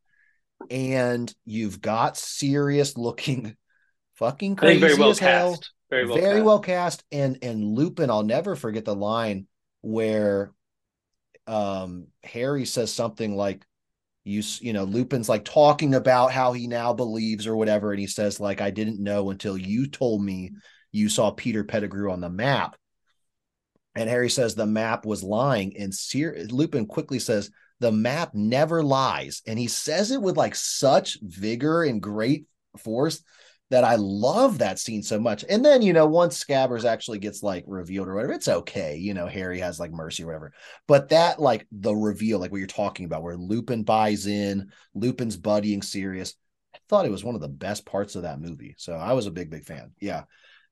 [0.69, 3.55] and you've got Sirius looking
[4.15, 5.51] fucking crazy very well as hell.
[5.51, 5.71] Cast.
[5.89, 6.45] Very well, very cast.
[6.45, 7.03] well cast.
[7.13, 9.47] And and Lupin, I'll never forget the line
[9.79, 10.51] where
[11.47, 13.65] um Harry says something like
[14.25, 18.05] you you know Lupin's like talking about how he now believes or whatever and he
[18.05, 20.51] says like I didn't know until you told me
[20.91, 22.75] you saw Peter Pettigrew on the map
[23.95, 28.83] and Harry says the map was lying and Sir- Lupin quickly says the map never
[28.83, 32.45] lies and he says it with like such vigor and great
[32.77, 33.23] force
[33.71, 35.45] that I love that scene so much.
[35.49, 38.97] And then, you know, once Scabbers actually gets like revealed or whatever, it's okay.
[38.97, 40.51] You know, Harry has like mercy or whatever.
[40.89, 45.37] But that, like the reveal, like what you're talking about, where Lupin buys in, Lupin's
[45.37, 46.35] buddying Sirius.
[46.75, 48.75] I thought it was one of the best parts of that movie.
[48.77, 49.91] So I was a big, big fan.
[50.01, 50.23] Yeah.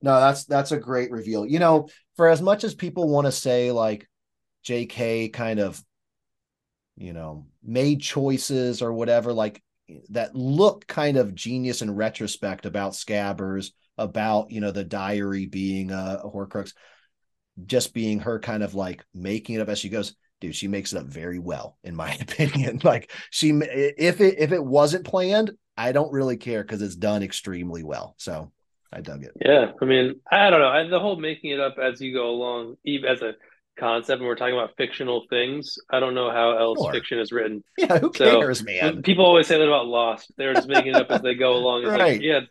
[0.02, 1.46] No, that's that's a great reveal.
[1.46, 4.08] You know, for as much as people want to say like
[4.64, 5.84] JK kind of,
[6.96, 9.62] you know, made choices or whatever, like
[10.10, 15.92] that look kind of genius in retrospect about Scabbers, about you know the diary being
[15.92, 16.74] a, a Horcrux,
[17.66, 20.16] just being her kind of like making it up as she goes.
[20.40, 22.80] Dude, she makes it up very well, in my opinion.
[22.84, 27.24] like she, if it if it wasn't planned, I don't really care because it's done
[27.24, 28.16] extremely well.
[28.18, 28.52] So
[28.92, 29.34] I dug it.
[29.40, 30.70] Yeah, I mean, I don't know.
[30.70, 33.34] I, the whole making it up as you go along, even as a
[33.80, 36.92] concept and we're talking about fictional things, I don't know how else sure.
[36.92, 37.64] fiction is written.
[37.78, 39.02] Yeah, who cares, man?
[39.04, 40.32] People always say that about Lost.
[40.38, 41.84] They're just making it up as they go along.
[41.84, 42.14] It's right.
[42.14, 42.42] Like, yeah,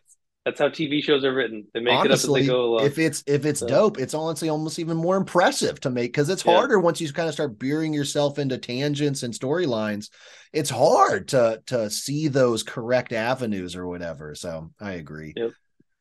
[0.44, 1.66] that's how TV shows are written.
[1.74, 2.86] They make honestly, it up as they go along.
[2.86, 3.66] If it's if it's so.
[3.66, 6.54] dope, it's honestly almost even more impressive to make because it's yeah.
[6.54, 10.08] harder once you kind of start burying yourself into tangents and storylines.
[10.52, 14.34] It's hard to to see those correct avenues or whatever.
[14.34, 15.34] So I agree.
[15.36, 15.50] Yep.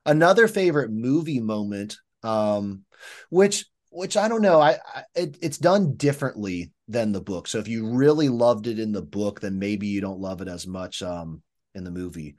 [0.08, 2.86] Another favorite movie moment, um,
[3.30, 4.60] which which I don't know.
[4.62, 7.48] I, I it, it's done differently than the book.
[7.48, 10.48] So if you really loved it in the book, then maybe you don't love it
[10.48, 11.42] as much um
[11.76, 12.36] in the movie.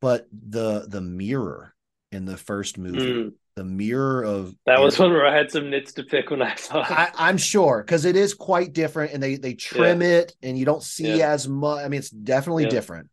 [0.00, 1.74] But the the mirror
[2.12, 3.32] in the first movie, mm.
[3.54, 6.54] the mirror of that was one where I had some nits to pick when I
[6.54, 6.90] saw it.
[6.90, 10.08] I, am sure because it is quite different, and they they trim yeah.
[10.08, 11.30] it, and you don't see yeah.
[11.30, 11.84] as much.
[11.84, 12.70] I mean, it's definitely yeah.
[12.70, 13.10] different.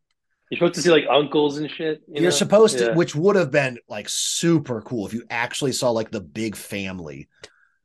[0.50, 2.02] You're supposed to see like uncles and shit.
[2.08, 2.88] You are supposed yeah.
[2.88, 6.56] to, which would have been like super cool if you actually saw like the big
[6.56, 7.28] family.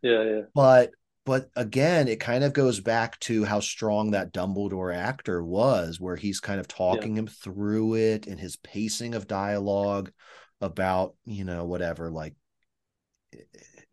[0.01, 0.41] Yeah, yeah.
[0.55, 0.91] But
[1.25, 6.17] but again, it kind of goes back to how strong that Dumbledore actor was, where
[6.17, 7.21] he's kind of talking yeah.
[7.21, 10.13] him through it and his pacing of dialogue
[10.61, 12.35] about, you know, whatever, like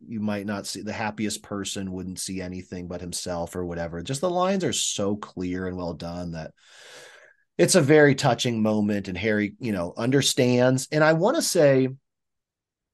[0.04, 4.02] you might not see the happiest person wouldn't see anything but himself or whatever.
[4.02, 6.52] Just the lines are so clear and well done that
[7.60, 10.88] it's a very touching moment and harry you know understands.
[10.90, 11.88] And i want to say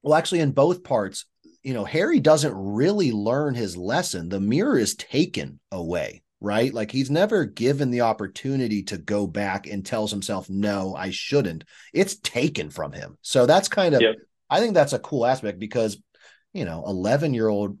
[0.03, 1.25] well actually in both parts
[1.63, 4.29] you know harry doesn't really learn his lesson.
[4.29, 6.71] The mirror is taken away right?
[6.71, 11.63] Like he's never given the opportunity to go back and tells himself no i shouldn't.
[11.93, 13.17] It's taken from him.
[13.21, 14.15] So that's kind of yep.
[14.49, 16.01] i think that's a cool aspect because
[16.53, 17.77] you know 11 year old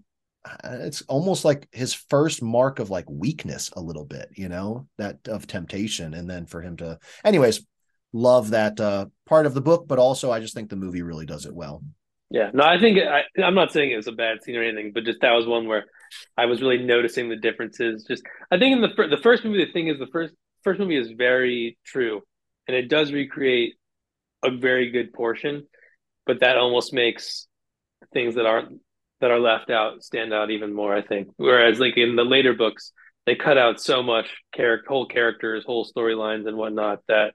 [0.63, 5.27] it's almost like his first mark of like weakness a little bit you know that
[5.27, 7.65] of temptation and then for him to anyways
[8.13, 11.25] love that uh part of the book but also i just think the movie really
[11.25, 11.83] does it well.
[12.29, 14.91] Yeah no i think I, i'm not saying it was a bad scene or anything
[14.93, 15.85] but just that was one where
[16.37, 18.05] i was really noticing the differences.
[18.05, 20.33] Just i think in the, the first movie the thing is the first
[20.63, 22.21] first movie is very true
[22.67, 23.75] and it does recreate
[24.43, 25.65] a very good portion
[26.25, 27.47] but that almost makes
[28.13, 28.79] things that aren't
[29.21, 30.95] that are left out stand out even more.
[30.95, 31.29] I think.
[31.37, 32.91] Whereas like in the later books,
[33.25, 37.33] they cut out so much character, whole characters, whole storylines, and whatnot that,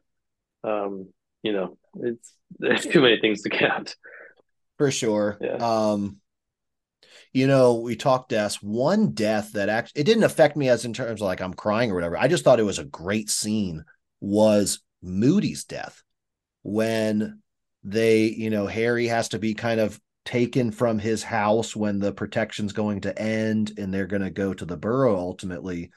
[0.65, 1.09] um,
[1.43, 3.95] you know, it's there's too many things to count.
[4.79, 5.39] For sure.
[5.41, 5.57] Yeah.
[5.57, 6.19] Um,
[7.33, 8.63] you know, we talked deaths.
[8.63, 11.91] One death that actually it didn't affect me as in terms of like I'm crying
[11.91, 12.19] or whatever.
[12.19, 13.85] I just thought it was a great scene.
[14.21, 16.03] Was Moody's death
[16.63, 17.43] when
[17.83, 22.13] they, you know, Harry has to be kind of taken from his house when the
[22.13, 25.91] protection's going to end and they're going to go to the burrow ultimately.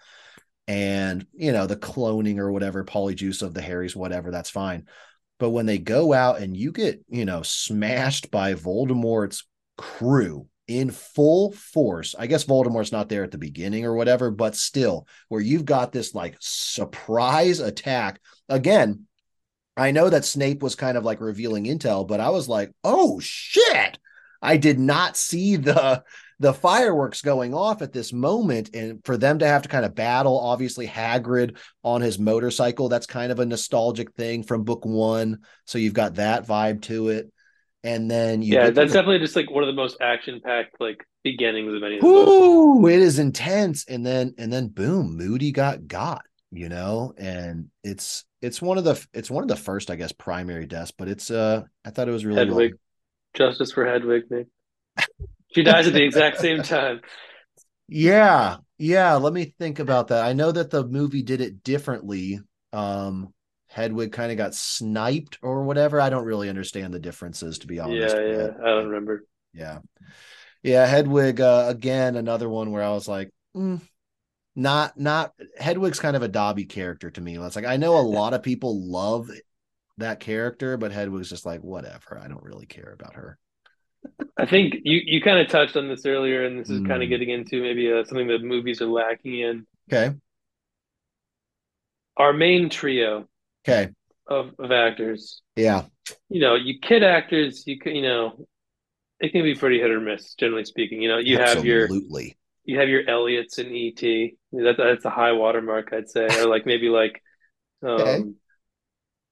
[0.68, 4.88] And you know the cloning or whatever polyjuice of the harrys whatever that's fine.
[5.38, 9.46] But when they go out and you get you know smashed by voldemort's
[9.78, 14.56] crew in full force i guess voldemort's not there at the beginning or whatever but
[14.56, 18.20] still where you've got this like surprise attack.
[18.50, 19.06] Again
[19.78, 23.20] I know that Snape was kind of like revealing intel, but I was like, oh
[23.20, 24.00] shit.
[24.41, 26.03] I did not see the
[26.40, 28.72] the fireworks going off at this moment.
[28.74, 33.06] And for them to have to kind of battle obviously Hagrid on his motorcycle that's
[33.06, 37.32] kind of a nostalgic thing from book 1 so you've got that vibe to it.
[37.84, 41.74] And then Yeah, that's definitely just like one of the most action packed like beginnings
[41.74, 43.86] of any of Ooh, it is intense.
[43.88, 48.84] And then and then boom, Moody got got, you know, and it's it's one of
[48.84, 52.07] the it's one of the first, I guess, primary deaths, but it's uh I thought
[52.10, 52.74] it was really.
[53.36, 54.48] Justice for Hedwig, Nick.
[55.53, 57.02] She dies at the exact same time.
[57.88, 58.57] Yeah.
[58.78, 59.16] Yeah.
[59.16, 60.26] Let me think about that.
[60.26, 62.40] I know that the movie did it differently.
[62.74, 63.34] Um,
[63.68, 66.02] Hedwig kind of got sniped or whatever.
[66.02, 68.16] I don't really understand the differences, to be honest.
[68.16, 68.48] Yeah, yeah.
[68.62, 69.26] I don't remember.
[69.53, 69.80] Yeah.
[70.64, 70.86] Yeah.
[70.86, 73.80] Hedwig, uh, again, another one where I was like, mm,
[74.56, 77.38] not, not Hedwig's kind of a Dobby character to me.
[77.38, 79.30] It's like, I know a lot of people love
[79.98, 82.20] that character, but Hedwig's just like, whatever.
[82.22, 83.38] I don't really care about her.
[84.38, 86.88] I think you, you kind of touched on this earlier, and this is mm.
[86.88, 89.68] kind of getting into maybe uh, something that movies are lacking in.
[89.92, 90.16] Okay.
[92.18, 93.28] Our main trio.
[93.68, 93.92] Okay.
[94.28, 95.42] Of, of actors.
[95.56, 95.84] Yeah.
[96.30, 98.48] You know, you kid actors, you can, you know,
[99.20, 101.02] it can be pretty hit or miss, generally speaking.
[101.02, 101.64] You know, you Absolutely.
[101.64, 102.32] have your
[102.66, 104.02] you have your Elliots and ET.
[104.52, 107.22] That, that's a high watermark, I'd say, or like maybe like
[107.84, 108.24] um, okay.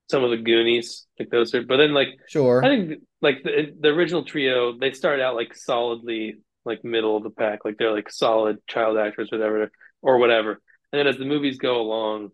[0.10, 1.64] Some of the Goonies, like those are.
[1.64, 5.56] But then like sure, I think like the the original trio, they start out like
[5.56, 9.72] solidly like middle of the pack, like they're like solid child actors, whatever
[10.02, 10.52] or whatever.
[10.92, 12.30] And then as the movies go along,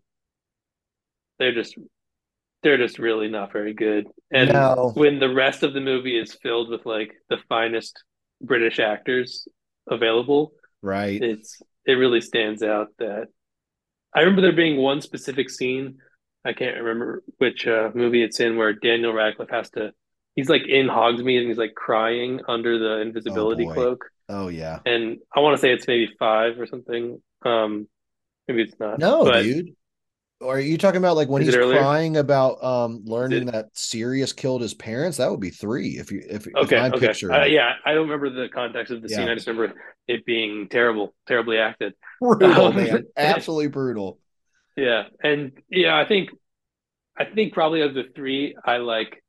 [1.38, 1.76] they're just
[2.62, 4.06] they're just really not very good.
[4.30, 4.92] And no.
[4.94, 8.02] when the rest of the movie is filled with like the finest
[8.42, 9.48] British actors
[9.88, 10.52] available,
[10.82, 11.20] right?
[11.22, 13.28] It's it really stands out that
[14.14, 15.98] I remember there being one specific scene.
[16.44, 19.92] I can't remember which uh, movie it's in where Daniel Radcliffe has to
[20.34, 24.04] he's like in Hogsmeade and he's like crying under the invisibility oh cloak.
[24.28, 24.80] Oh yeah.
[24.86, 27.20] And I want to say it's maybe five or something.
[27.44, 27.88] Um
[28.48, 28.98] maybe it's not.
[28.98, 29.42] No, but...
[29.42, 29.74] dude.
[30.42, 34.62] Or are you talking about like when he's crying about um learning that Sirius killed
[34.62, 35.18] his parents?
[35.18, 35.98] That would be three.
[35.98, 37.06] If you if okay, if okay.
[37.08, 39.16] Picture, uh, yeah, I don't remember the context of the yeah.
[39.16, 39.28] scene.
[39.28, 39.74] I just remember
[40.08, 41.92] it being terrible, terribly acted.
[42.22, 43.04] Brutal, um, man.
[43.18, 44.18] Absolutely brutal.
[44.80, 46.30] Yeah, and yeah, I think
[47.18, 49.22] I think probably of the three, I like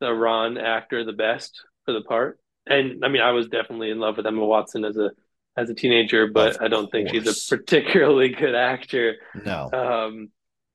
[0.00, 2.40] the Ron actor the best for the part.
[2.66, 5.10] And I mean, I was definitely in love with Emma Watson as a
[5.56, 6.90] as a teenager, but of I don't course.
[6.90, 9.14] think she's a particularly good actor.
[9.44, 9.70] No.
[9.72, 10.28] Um.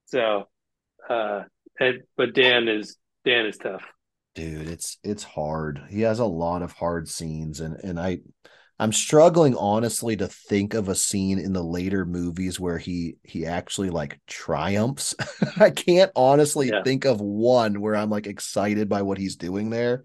[0.05, 0.47] So,
[1.09, 1.43] uh,
[1.79, 3.83] and, but Dan is Dan is tough.
[4.33, 5.81] Dude, it's it's hard.
[5.89, 8.19] He has a lot of hard scenes, and and I
[8.81, 13.45] I'm struggling honestly to think of a scene in the later movies where he he
[13.45, 15.13] actually like triumphs.
[15.59, 16.81] I can't honestly yeah.
[16.81, 20.03] think of one where I'm like excited by what he's doing there.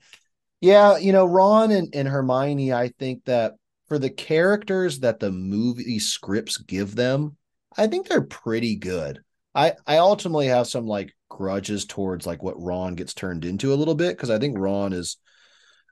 [0.61, 3.55] Yeah, you know, Ron and, and Hermione, I think that
[3.89, 7.39] for the characters that the movie scripts give them,
[7.79, 9.23] I think they're pretty good.
[9.55, 13.77] I I ultimately have some like grudges towards like what Ron gets turned into a
[13.77, 15.17] little bit because I think Ron is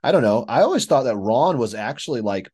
[0.03, 0.45] I don't know.
[0.47, 2.47] I always thought that Ron was actually like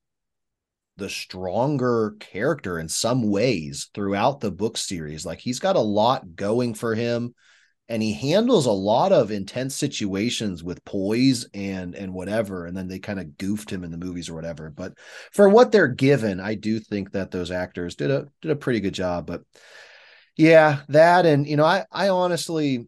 [1.02, 5.26] the stronger character in some ways throughout the book series.
[5.26, 7.34] Like he's got a lot going for him
[7.90, 12.88] and he handles a lot of intense situations with poise and and whatever and then
[12.88, 14.94] they kind of goofed him in the movies or whatever but
[15.34, 18.80] for what they're given i do think that those actors did a did a pretty
[18.80, 19.42] good job but
[20.38, 22.88] yeah that and you know i i honestly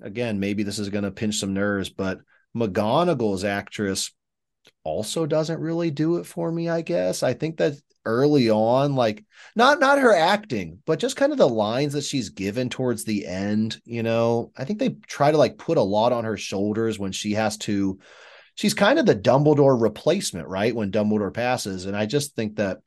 [0.00, 2.18] again maybe this is going to pinch some nerves but
[2.56, 4.10] mcgonagall's actress
[4.84, 7.22] also doesn't really do it for me, I guess.
[7.22, 7.74] I think that
[8.04, 9.24] early on like
[9.54, 13.24] not not her acting but just kind of the lines that she's given towards the
[13.24, 16.98] end you know i think they try to like put a lot on her shoulders
[16.98, 18.00] when she has to
[18.54, 21.86] she's kind of the dumbledore replacement right when dumbledore passes.
[21.86, 22.78] And i just think that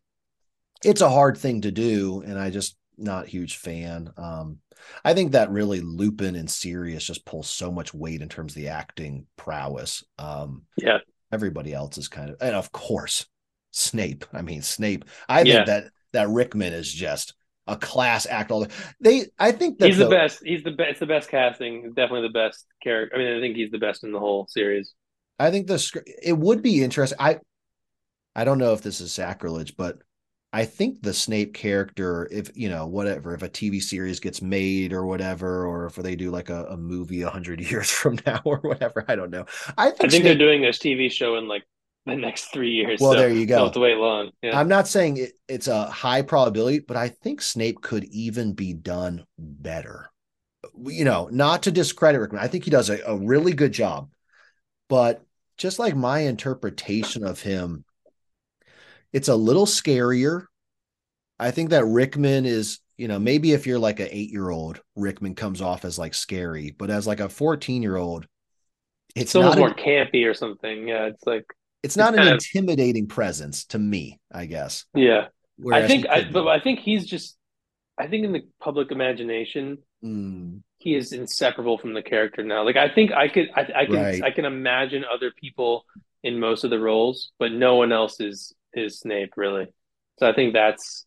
[0.83, 4.09] it's a hard thing to do and i just not huge fan.
[4.17, 4.59] Um
[5.03, 8.61] i think that really lupin and sirius just pull so much weight in terms of
[8.61, 10.03] the acting prowess.
[10.17, 10.99] Um yeah
[11.35, 13.27] everybody else is kind of and of course
[13.71, 14.25] Snape.
[14.33, 15.05] I mean Snape.
[15.27, 15.53] I yeah.
[15.53, 15.83] think that
[16.13, 17.35] that Rickman is just
[17.67, 18.51] a class act.
[18.51, 18.67] All
[18.99, 20.39] they, I think he's the, the, best.
[20.43, 20.91] He's the best.
[20.91, 21.93] It's the best casting.
[21.93, 23.15] Definitely the best character.
[23.15, 24.93] I mean, I think he's the best in the whole series.
[25.39, 26.03] I think the.
[26.23, 27.17] It would be interesting.
[27.19, 27.39] I,
[28.35, 29.99] I don't know if this is sacrilege, but
[30.55, 34.93] I think the Snape character, if you know, whatever, if a TV series gets made
[34.93, 38.39] or whatever, or if they do like a, a movie a hundred years from now
[38.45, 39.45] or whatever, I don't know.
[39.77, 41.63] I think, I think Snape, they're doing this TV show in like
[42.05, 43.01] the next three years.
[43.01, 43.57] Well, so there you go.
[43.57, 44.31] Don't have to wait long.
[44.41, 44.57] Yeah.
[44.57, 48.71] I'm not saying it, it's a high probability, but I think Snape could even be
[48.71, 50.09] done better.
[50.77, 54.09] You know, not to discredit Rickman, I think he does a, a really good job,
[54.87, 55.21] but
[55.57, 57.83] just like my interpretation of him
[59.15, 60.45] it's a little scarier.
[61.39, 64.81] I think that Rickman is, you know, maybe if you're like an eight year old,
[64.97, 68.27] Rickman comes off as like scary, but as like a 14 year old,
[69.15, 70.87] it's, it's a little more campy or something.
[70.87, 71.05] Yeah.
[71.05, 71.45] It's like,
[71.81, 74.83] it's not an of- intimidating presence to me, I guess.
[74.93, 75.27] Yeah,
[75.71, 76.47] I think I, but.
[76.47, 77.37] I think he's just.
[77.97, 82.63] I think in the public imagination, Mm, he is inseparable from the character now.
[82.63, 84.23] Like I think I could, I, I can, Right.
[84.23, 85.85] I can imagine other people
[86.23, 89.67] in most of the roles, but no one else is is Snape really.
[90.19, 91.05] So I think that's,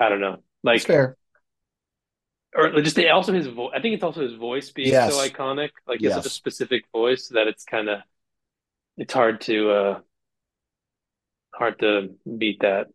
[0.00, 1.16] I don't know, like it's fair.
[2.54, 3.72] or just also his voice.
[3.76, 5.14] I think it's also his voice being Yes.
[5.14, 5.70] so iconic.
[5.86, 8.00] Like he has such a specific voice that it's kind of,
[8.96, 10.00] it's hard to, uh
[11.54, 12.88] hard to beat that.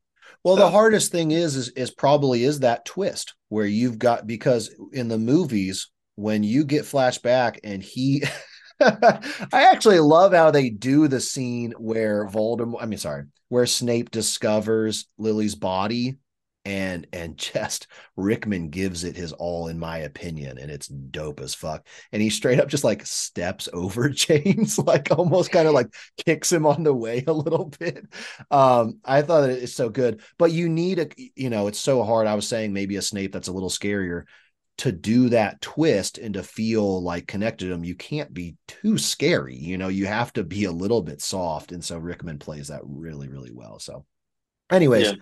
[0.44, 4.28] Well, So- the hardest thing is, is is probably is that twist where you've got
[4.28, 8.24] because in the movies when you get flashback and he
[8.82, 14.12] I actually love how they do the scene where Voldemort I mean sorry, where Snape
[14.12, 16.18] discovers Lily's body
[16.66, 21.54] and and just Rickman gives it his all in my opinion and it's dope as
[21.56, 21.86] fuck.
[22.12, 25.94] And he straight up just like steps over James like almost kind of like
[26.26, 28.06] kicks him on the way a little bit.
[28.52, 30.22] Um I thought it's so good.
[30.38, 32.28] But you need a you know it's so hard.
[32.28, 34.26] I was saying maybe a Snape that's a little scarier
[34.80, 38.98] to do that twist and to feel like connected to him you can't be too
[38.98, 42.70] scary you know you have to be a little bit soft and so Rickman plays
[42.70, 44.06] that really really well so
[44.72, 45.16] anyways Yeah.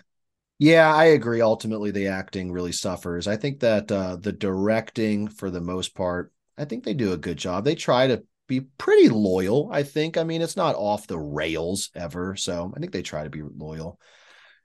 [0.60, 1.42] yeah, I agree.
[1.42, 3.28] Ultimately, the acting really suffers.
[3.28, 7.18] I think that uh, the directing, for the most part, I think they do a
[7.18, 7.64] good job.
[7.64, 9.70] They try to be pretty loyal.
[9.72, 10.18] I think.
[10.18, 12.36] I mean, it's not off the rails ever.
[12.36, 14.00] So I think they try to be loyal.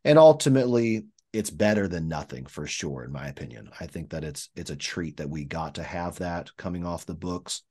[0.05, 3.71] And ultimately, it's better than nothing for sure, in my opinion.
[3.81, 7.07] I think that it's it's a treat that we got to have that coming off
[7.07, 7.63] the books.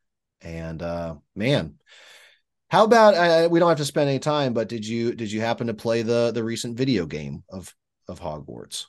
[0.42, 1.76] And uh, man,
[2.70, 5.42] how about uh, we don't have to spend any time, but did you did you
[5.42, 7.74] happen to play the the recent video game of
[8.08, 8.86] of Hogwarts?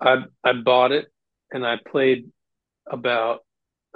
[0.00, 1.06] I I bought it
[1.52, 2.30] and I played
[2.86, 3.40] about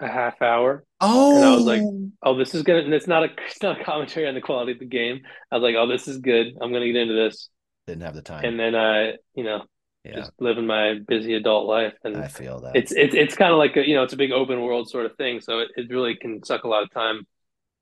[0.01, 0.85] a half hour.
[1.01, 1.83] Oh, And I was like,
[2.23, 2.81] Oh, this is gonna.
[2.81, 5.21] And it's not a it's not a commentary on the quality of the game.
[5.51, 6.49] I was like, Oh, this is good.
[6.61, 7.49] I'm gonna get into this.
[7.87, 8.45] didn't have the time.
[8.45, 9.65] And then I, you know,
[10.09, 12.77] yeah, just living my busy adult life, and I feel that.
[12.77, 15.07] it's it's it's kind of like a you know it's a big open world sort
[15.07, 15.41] of thing.
[15.41, 17.27] So it, it really can suck a lot of time.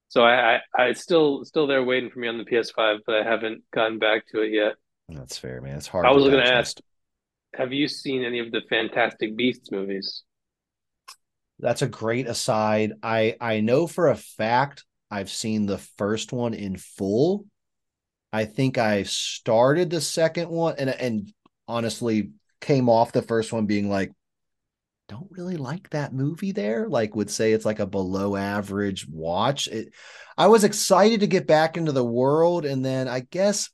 [0.09, 3.23] So I, I I still still there waiting for me on the PS5, but I
[3.23, 4.75] haven't gotten back to it yet.
[5.09, 5.77] That's fair, man.
[5.77, 6.07] It's hard.
[6.07, 6.79] I was gonna ask,
[7.55, 10.23] Have you seen any of the Fantastic Beasts movies?
[11.59, 12.93] That's a great aside.
[13.03, 17.47] I I know for a fact I've seen the first one in full.
[18.33, 21.33] I think I started the second one and and
[21.69, 22.31] honestly
[22.61, 24.13] came off the first one being like
[25.09, 29.69] don't really like that movie there like would say it's like a below average watch.
[29.69, 29.93] It
[30.37, 33.71] i was excited to get back into the world and then i guess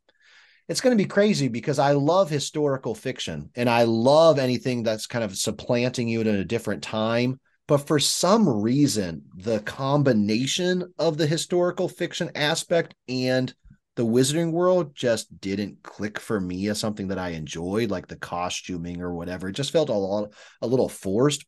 [0.69, 5.07] it's going to be crazy because i love historical fiction and i love anything that's
[5.07, 7.41] kind of supplanting you in a different time.
[7.69, 13.55] But for some reason the combination of the historical fiction aspect and
[13.97, 18.17] the wizarding world just didn't click for me as something that I enjoyed, like the
[18.17, 19.49] costuming or whatever.
[19.49, 20.33] It just felt a lot
[20.63, 21.45] a little forced.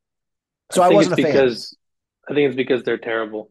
[0.73, 1.27] So I, think wasn't a it's fan.
[1.27, 1.77] because
[2.29, 3.51] I think it's because they're terrible.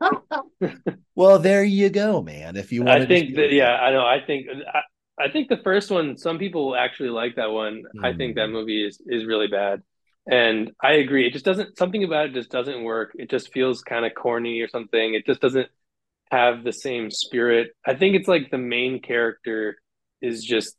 [1.14, 2.56] Well, there you go, man.
[2.56, 4.04] If you want I think that yeah, I know.
[4.04, 4.80] I think I,
[5.24, 6.16] I think the first one.
[6.16, 7.82] Some people actually like that one.
[8.02, 8.52] I think that Hmm.
[8.52, 9.82] movie is is really bad,
[10.30, 11.26] and I agree.
[11.26, 11.78] It just doesn't.
[11.78, 13.12] Something about it just doesn't work.
[13.14, 15.14] It just feels kind of corny or something.
[15.14, 15.68] It just doesn't
[16.32, 17.72] have the same spirit.
[17.86, 19.76] I think it's like the main character
[20.20, 20.76] is just.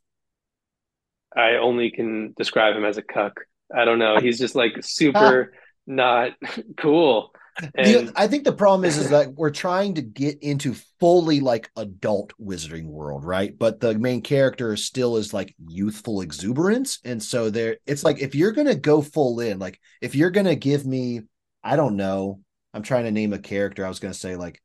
[1.36, 3.40] I only can describe him as a cuck.
[3.74, 4.18] I don't know.
[4.20, 5.58] He's just like super ah.
[5.86, 6.30] not
[6.76, 7.32] cool.
[7.76, 11.70] And I think the problem is is that we're trying to get into fully like
[11.76, 13.56] adult wizarding world, right?
[13.56, 18.34] But the main character still is like youthful exuberance, and so there, it's like if
[18.34, 21.22] you're gonna go full in, like if you're gonna give me,
[21.62, 22.40] I don't know,
[22.72, 23.86] I'm trying to name a character.
[23.86, 24.60] I was gonna say like,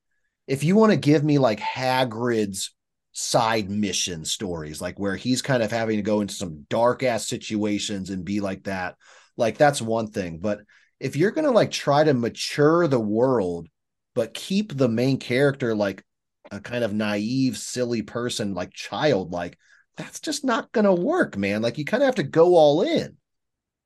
[0.49, 2.73] if you want to give me like Hagrid's
[3.11, 7.27] side mission stories, like where he's kind of having to go into some dark ass
[7.27, 8.95] situations and be like that,
[9.37, 10.59] like that's one thing, but
[10.99, 13.69] if you're going to like try to mature the world
[14.15, 16.03] but keep the main character like
[16.51, 19.57] a kind of naive silly person like childlike
[19.99, 21.61] that's just not going to work man.
[21.61, 23.17] Like you kind of have to go all in.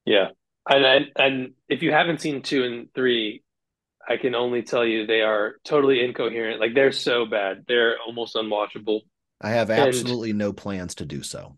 [0.06, 0.30] Yeah,
[0.69, 3.44] and, and and if you haven't seen two and three,
[4.07, 6.59] I can only tell you they are totally incoherent.
[6.59, 9.01] Like they're so bad, they're almost unwatchable.
[9.41, 11.57] i have And- absolutely no plans to do so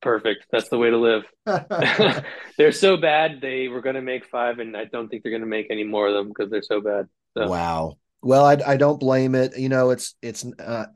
[0.00, 0.46] Perfect.
[0.50, 1.22] That's the way to live.
[2.58, 5.42] they're so bad they were going to make five, and I don't think they're going
[5.42, 7.06] to make any more of them because they're so bad.
[7.38, 9.58] So wow well I, I don't blame it.
[9.58, 10.86] You know it's it's uh,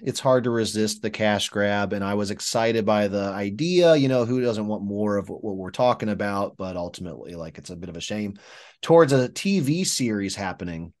[0.00, 3.96] it's hard to resist the cash grab and i was excited by the idea.
[3.96, 6.56] You know who doesn't want more of what, what we're talking about?
[6.56, 8.38] But ultimately like it's a bit of a shame.
[8.80, 10.92] Towards a tv series happening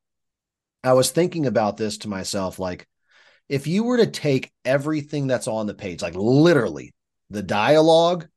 [0.84, 2.86] i was thinking about this to myself like
[3.48, 6.94] if you were to take everything that's on the page, like literally
[7.30, 8.28] the dialogue,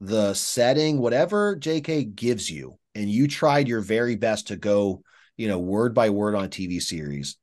[0.00, 5.02] the setting, whatever JK gives you, and you tried your very best to go,
[5.36, 7.36] you know, word by word on a TV series,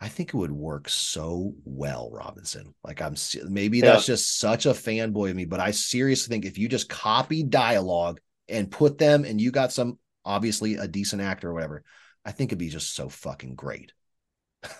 [0.00, 2.74] I think it would work so well, Robinson.
[2.84, 3.16] Like I'm
[3.48, 6.88] maybe that's just such a fanboy of me, but I seriously think if you just
[6.88, 11.84] copy dialogue and put them and you got some obviously a decent actor or whatever,
[12.24, 13.92] I think it'd be just so fucking great.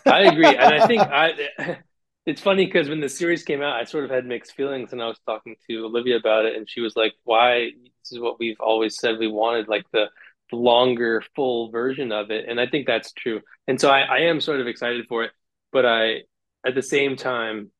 [0.06, 0.46] I agree.
[0.46, 1.78] And I think I
[2.26, 5.02] it's funny because when the series came out, I sort of had mixed feelings and
[5.02, 7.70] I was talking to Olivia about it and she was like, Why
[8.02, 10.06] this is what we've always said we wanted, like the
[10.52, 13.40] longer full version of it and i think that's true.
[13.66, 15.30] And so I, I am sort of excited for it
[15.72, 16.22] but i
[16.66, 17.70] at the same time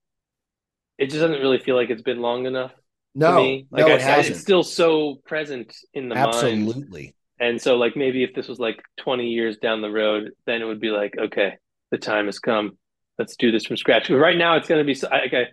[0.99, 2.73] it just doesn't really feel like it's been long enough
[3.15, 3.67] no me.
[3.71, 4.37] like no, I, it hasn't.
[4.37, 6.69] it's still so present in the absolutely mind.
[6.69, 7.15] Absolutely.
[7.41, 10.65] And so like maybe if this was like 20 years down the road then it
[10.65, 11.55] would be like okay
[11.91, 12.79] the time has come.
[13.19, 14.09] Let's do this from scratch.
[14.09, 15.47] But right now it's going to be like I,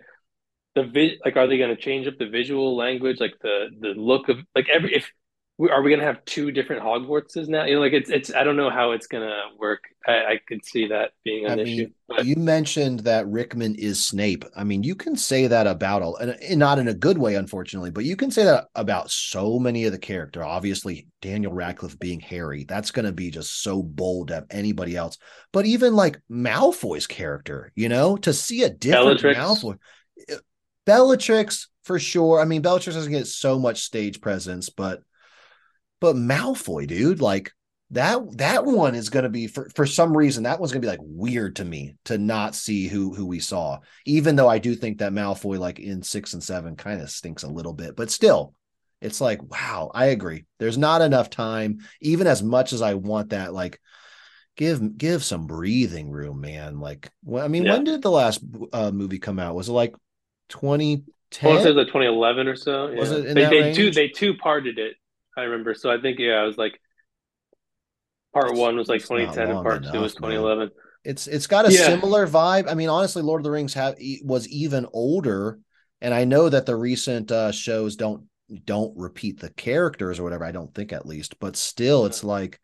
[0.74, 3.88] the vi- like are they going to change up the visual language like the the
[3.88, 5.10] look of like every if
[5.58, 7.64] are we gonna have two different Hogwartses now?
[7.64, 9.84] You know, like it's it's I don't know how it's gonna work.
[10.06, 11.88] I, I could see that being an I issue.
[12.08, 12.26] But...
[12.26, 14.44] You mentioned that Rickman is Snape.
[14.54, 17.90] I mean, you can say that about all, and not in a good way, unfortunately,
[17.90, 20.44] but you can say that about so many of the character.
[20.44, 25.16] Obviously, Daniel Radcliffe being Harry, that's gonna be just so bold to have anybody else.
[25.54, 29.38] But even like Malfoy's character, you know, to see a different Bellatrix.
[29.38, 29.78] Malfoy,
[30.28, 30.36] eh,
[30.84, 32.40] Bellatrix for sure.
[32.40, 35.00] I mean, Bellatrix doesn't get so much stage presence, but
[36.00, 37.52] but Malfoy, dude, like
[37.90, 40.86] that that one is going to be for for some reason that one's going to
[40.86, 43.78] be like weird to me to not see who who we saw.
[44.04, 47.44] Even though I do think that Malfoy like in 6 and 7 kind of stinks
[47.44, 48.54] a little bit, but still
[49.00, 50.46] it's like wow, I agree.
[50.58, 53.80] There's not enough time even as much as I want that like
[54.56, 56.80] give give some breathing room, man.
[56.80, 57.74] Like well, I mean, yeah.
[57.74, 58.40] when did the last
[58.72, 59.54] uh, movie come out?
[59.54, 59.94] Was it like
[60.48, 61.04] 2010?
[61.48, 62.88] Well, it was like 2011 or so.
[62.88, 62.98] Yeah.
[62.98, 64.96] Was it they, they two they two parted it
[65.36, 65.74] I remember.
[65.74, 66.80] So I think yeah, I was like
[68.32, 70.58] part it's, one was like 2010 and part enough, two was 2011.
[70.58, 70.70] Man.
[71.04, 71.86] It's it's got a yeah.
[71.86, 72.68] similar vibe.
[72.68, 75.58] I mean, honestly, Lord of the Rings have was even older,
[76.00, 78.24] and I know that the recent uh, shows don't
[78.64, 80.44] don't repeat the characters or whatever.
[80.44, 82.60] I don't think at least, but still, it's like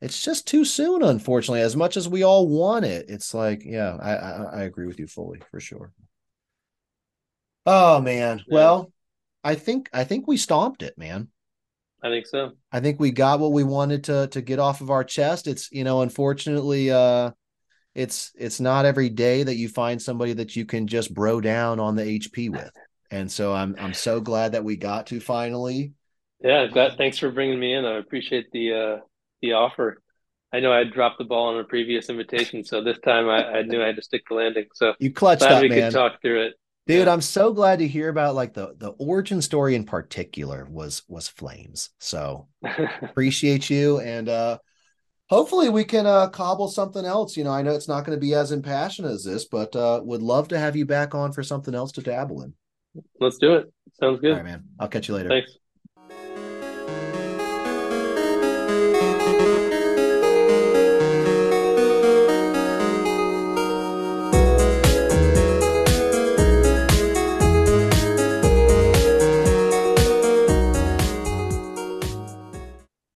[0.00, 1.02] it's just too soon.
[1.02, 4.86] Unfortunately, as much as we all want it, it's like yeah, I I, I agree
[4.86, 5.92] with you fully for sure.
[7.64, 8.54] Oh man, yeah.
[8.54, 8.92] well,
[9.44, 11.28] I think I think we stomped it, man.
[12.04, 12.52] I think so.
[12.70, 15.46] I think we got what we wanted to to get off of our chest.
[15.46, 17.30] It's you know, unfortunately, uh,
[17.94, 21.80] it's it's not every day that you find somebody that you can just bro down
[21.80, 22.72] on the HP with,
[23.10, 25.92] and so I'm I'm so glad that we got to finally.
[26.40, 26.98] Yeah, glad.
[26.98, 27.86] Thanks for bringing me in.
[27.86, 29.04] I appreciate the uh
[29.40, 30.02] the offer.
[30.52, 33.62] I know I dropped the ball on a previous invitation, so this time I, I
[33.62, 34.66] knew I had to stick the landing.
[34.74, 35.90] So you clutched glad up, we man.
[35.90, 36.54] could talk through it.
[36.86, 41.02] Dude, I'm so glad to hear about like the the origin story in particular was
[41.08, 41.90] was flames.
[41.98, 42.48] So
[43.02, 44.58] appreciate you and uh
[45.30, 47.36] hopefully we can uh cobble something else.
[47.36, 50.02] You know, I know it's not going to be as impassioned as this, but uh
[50.04, 52.54] would love to have you back on for something else to dabble in.
[53.18, 53.72] Let's do it.
[53.98, 54.32] Sounds good.
[54.32, 54.64] All right, man.
[54.78, 55.30] I'll catch you later.
[55.30, 55.56] Thanks.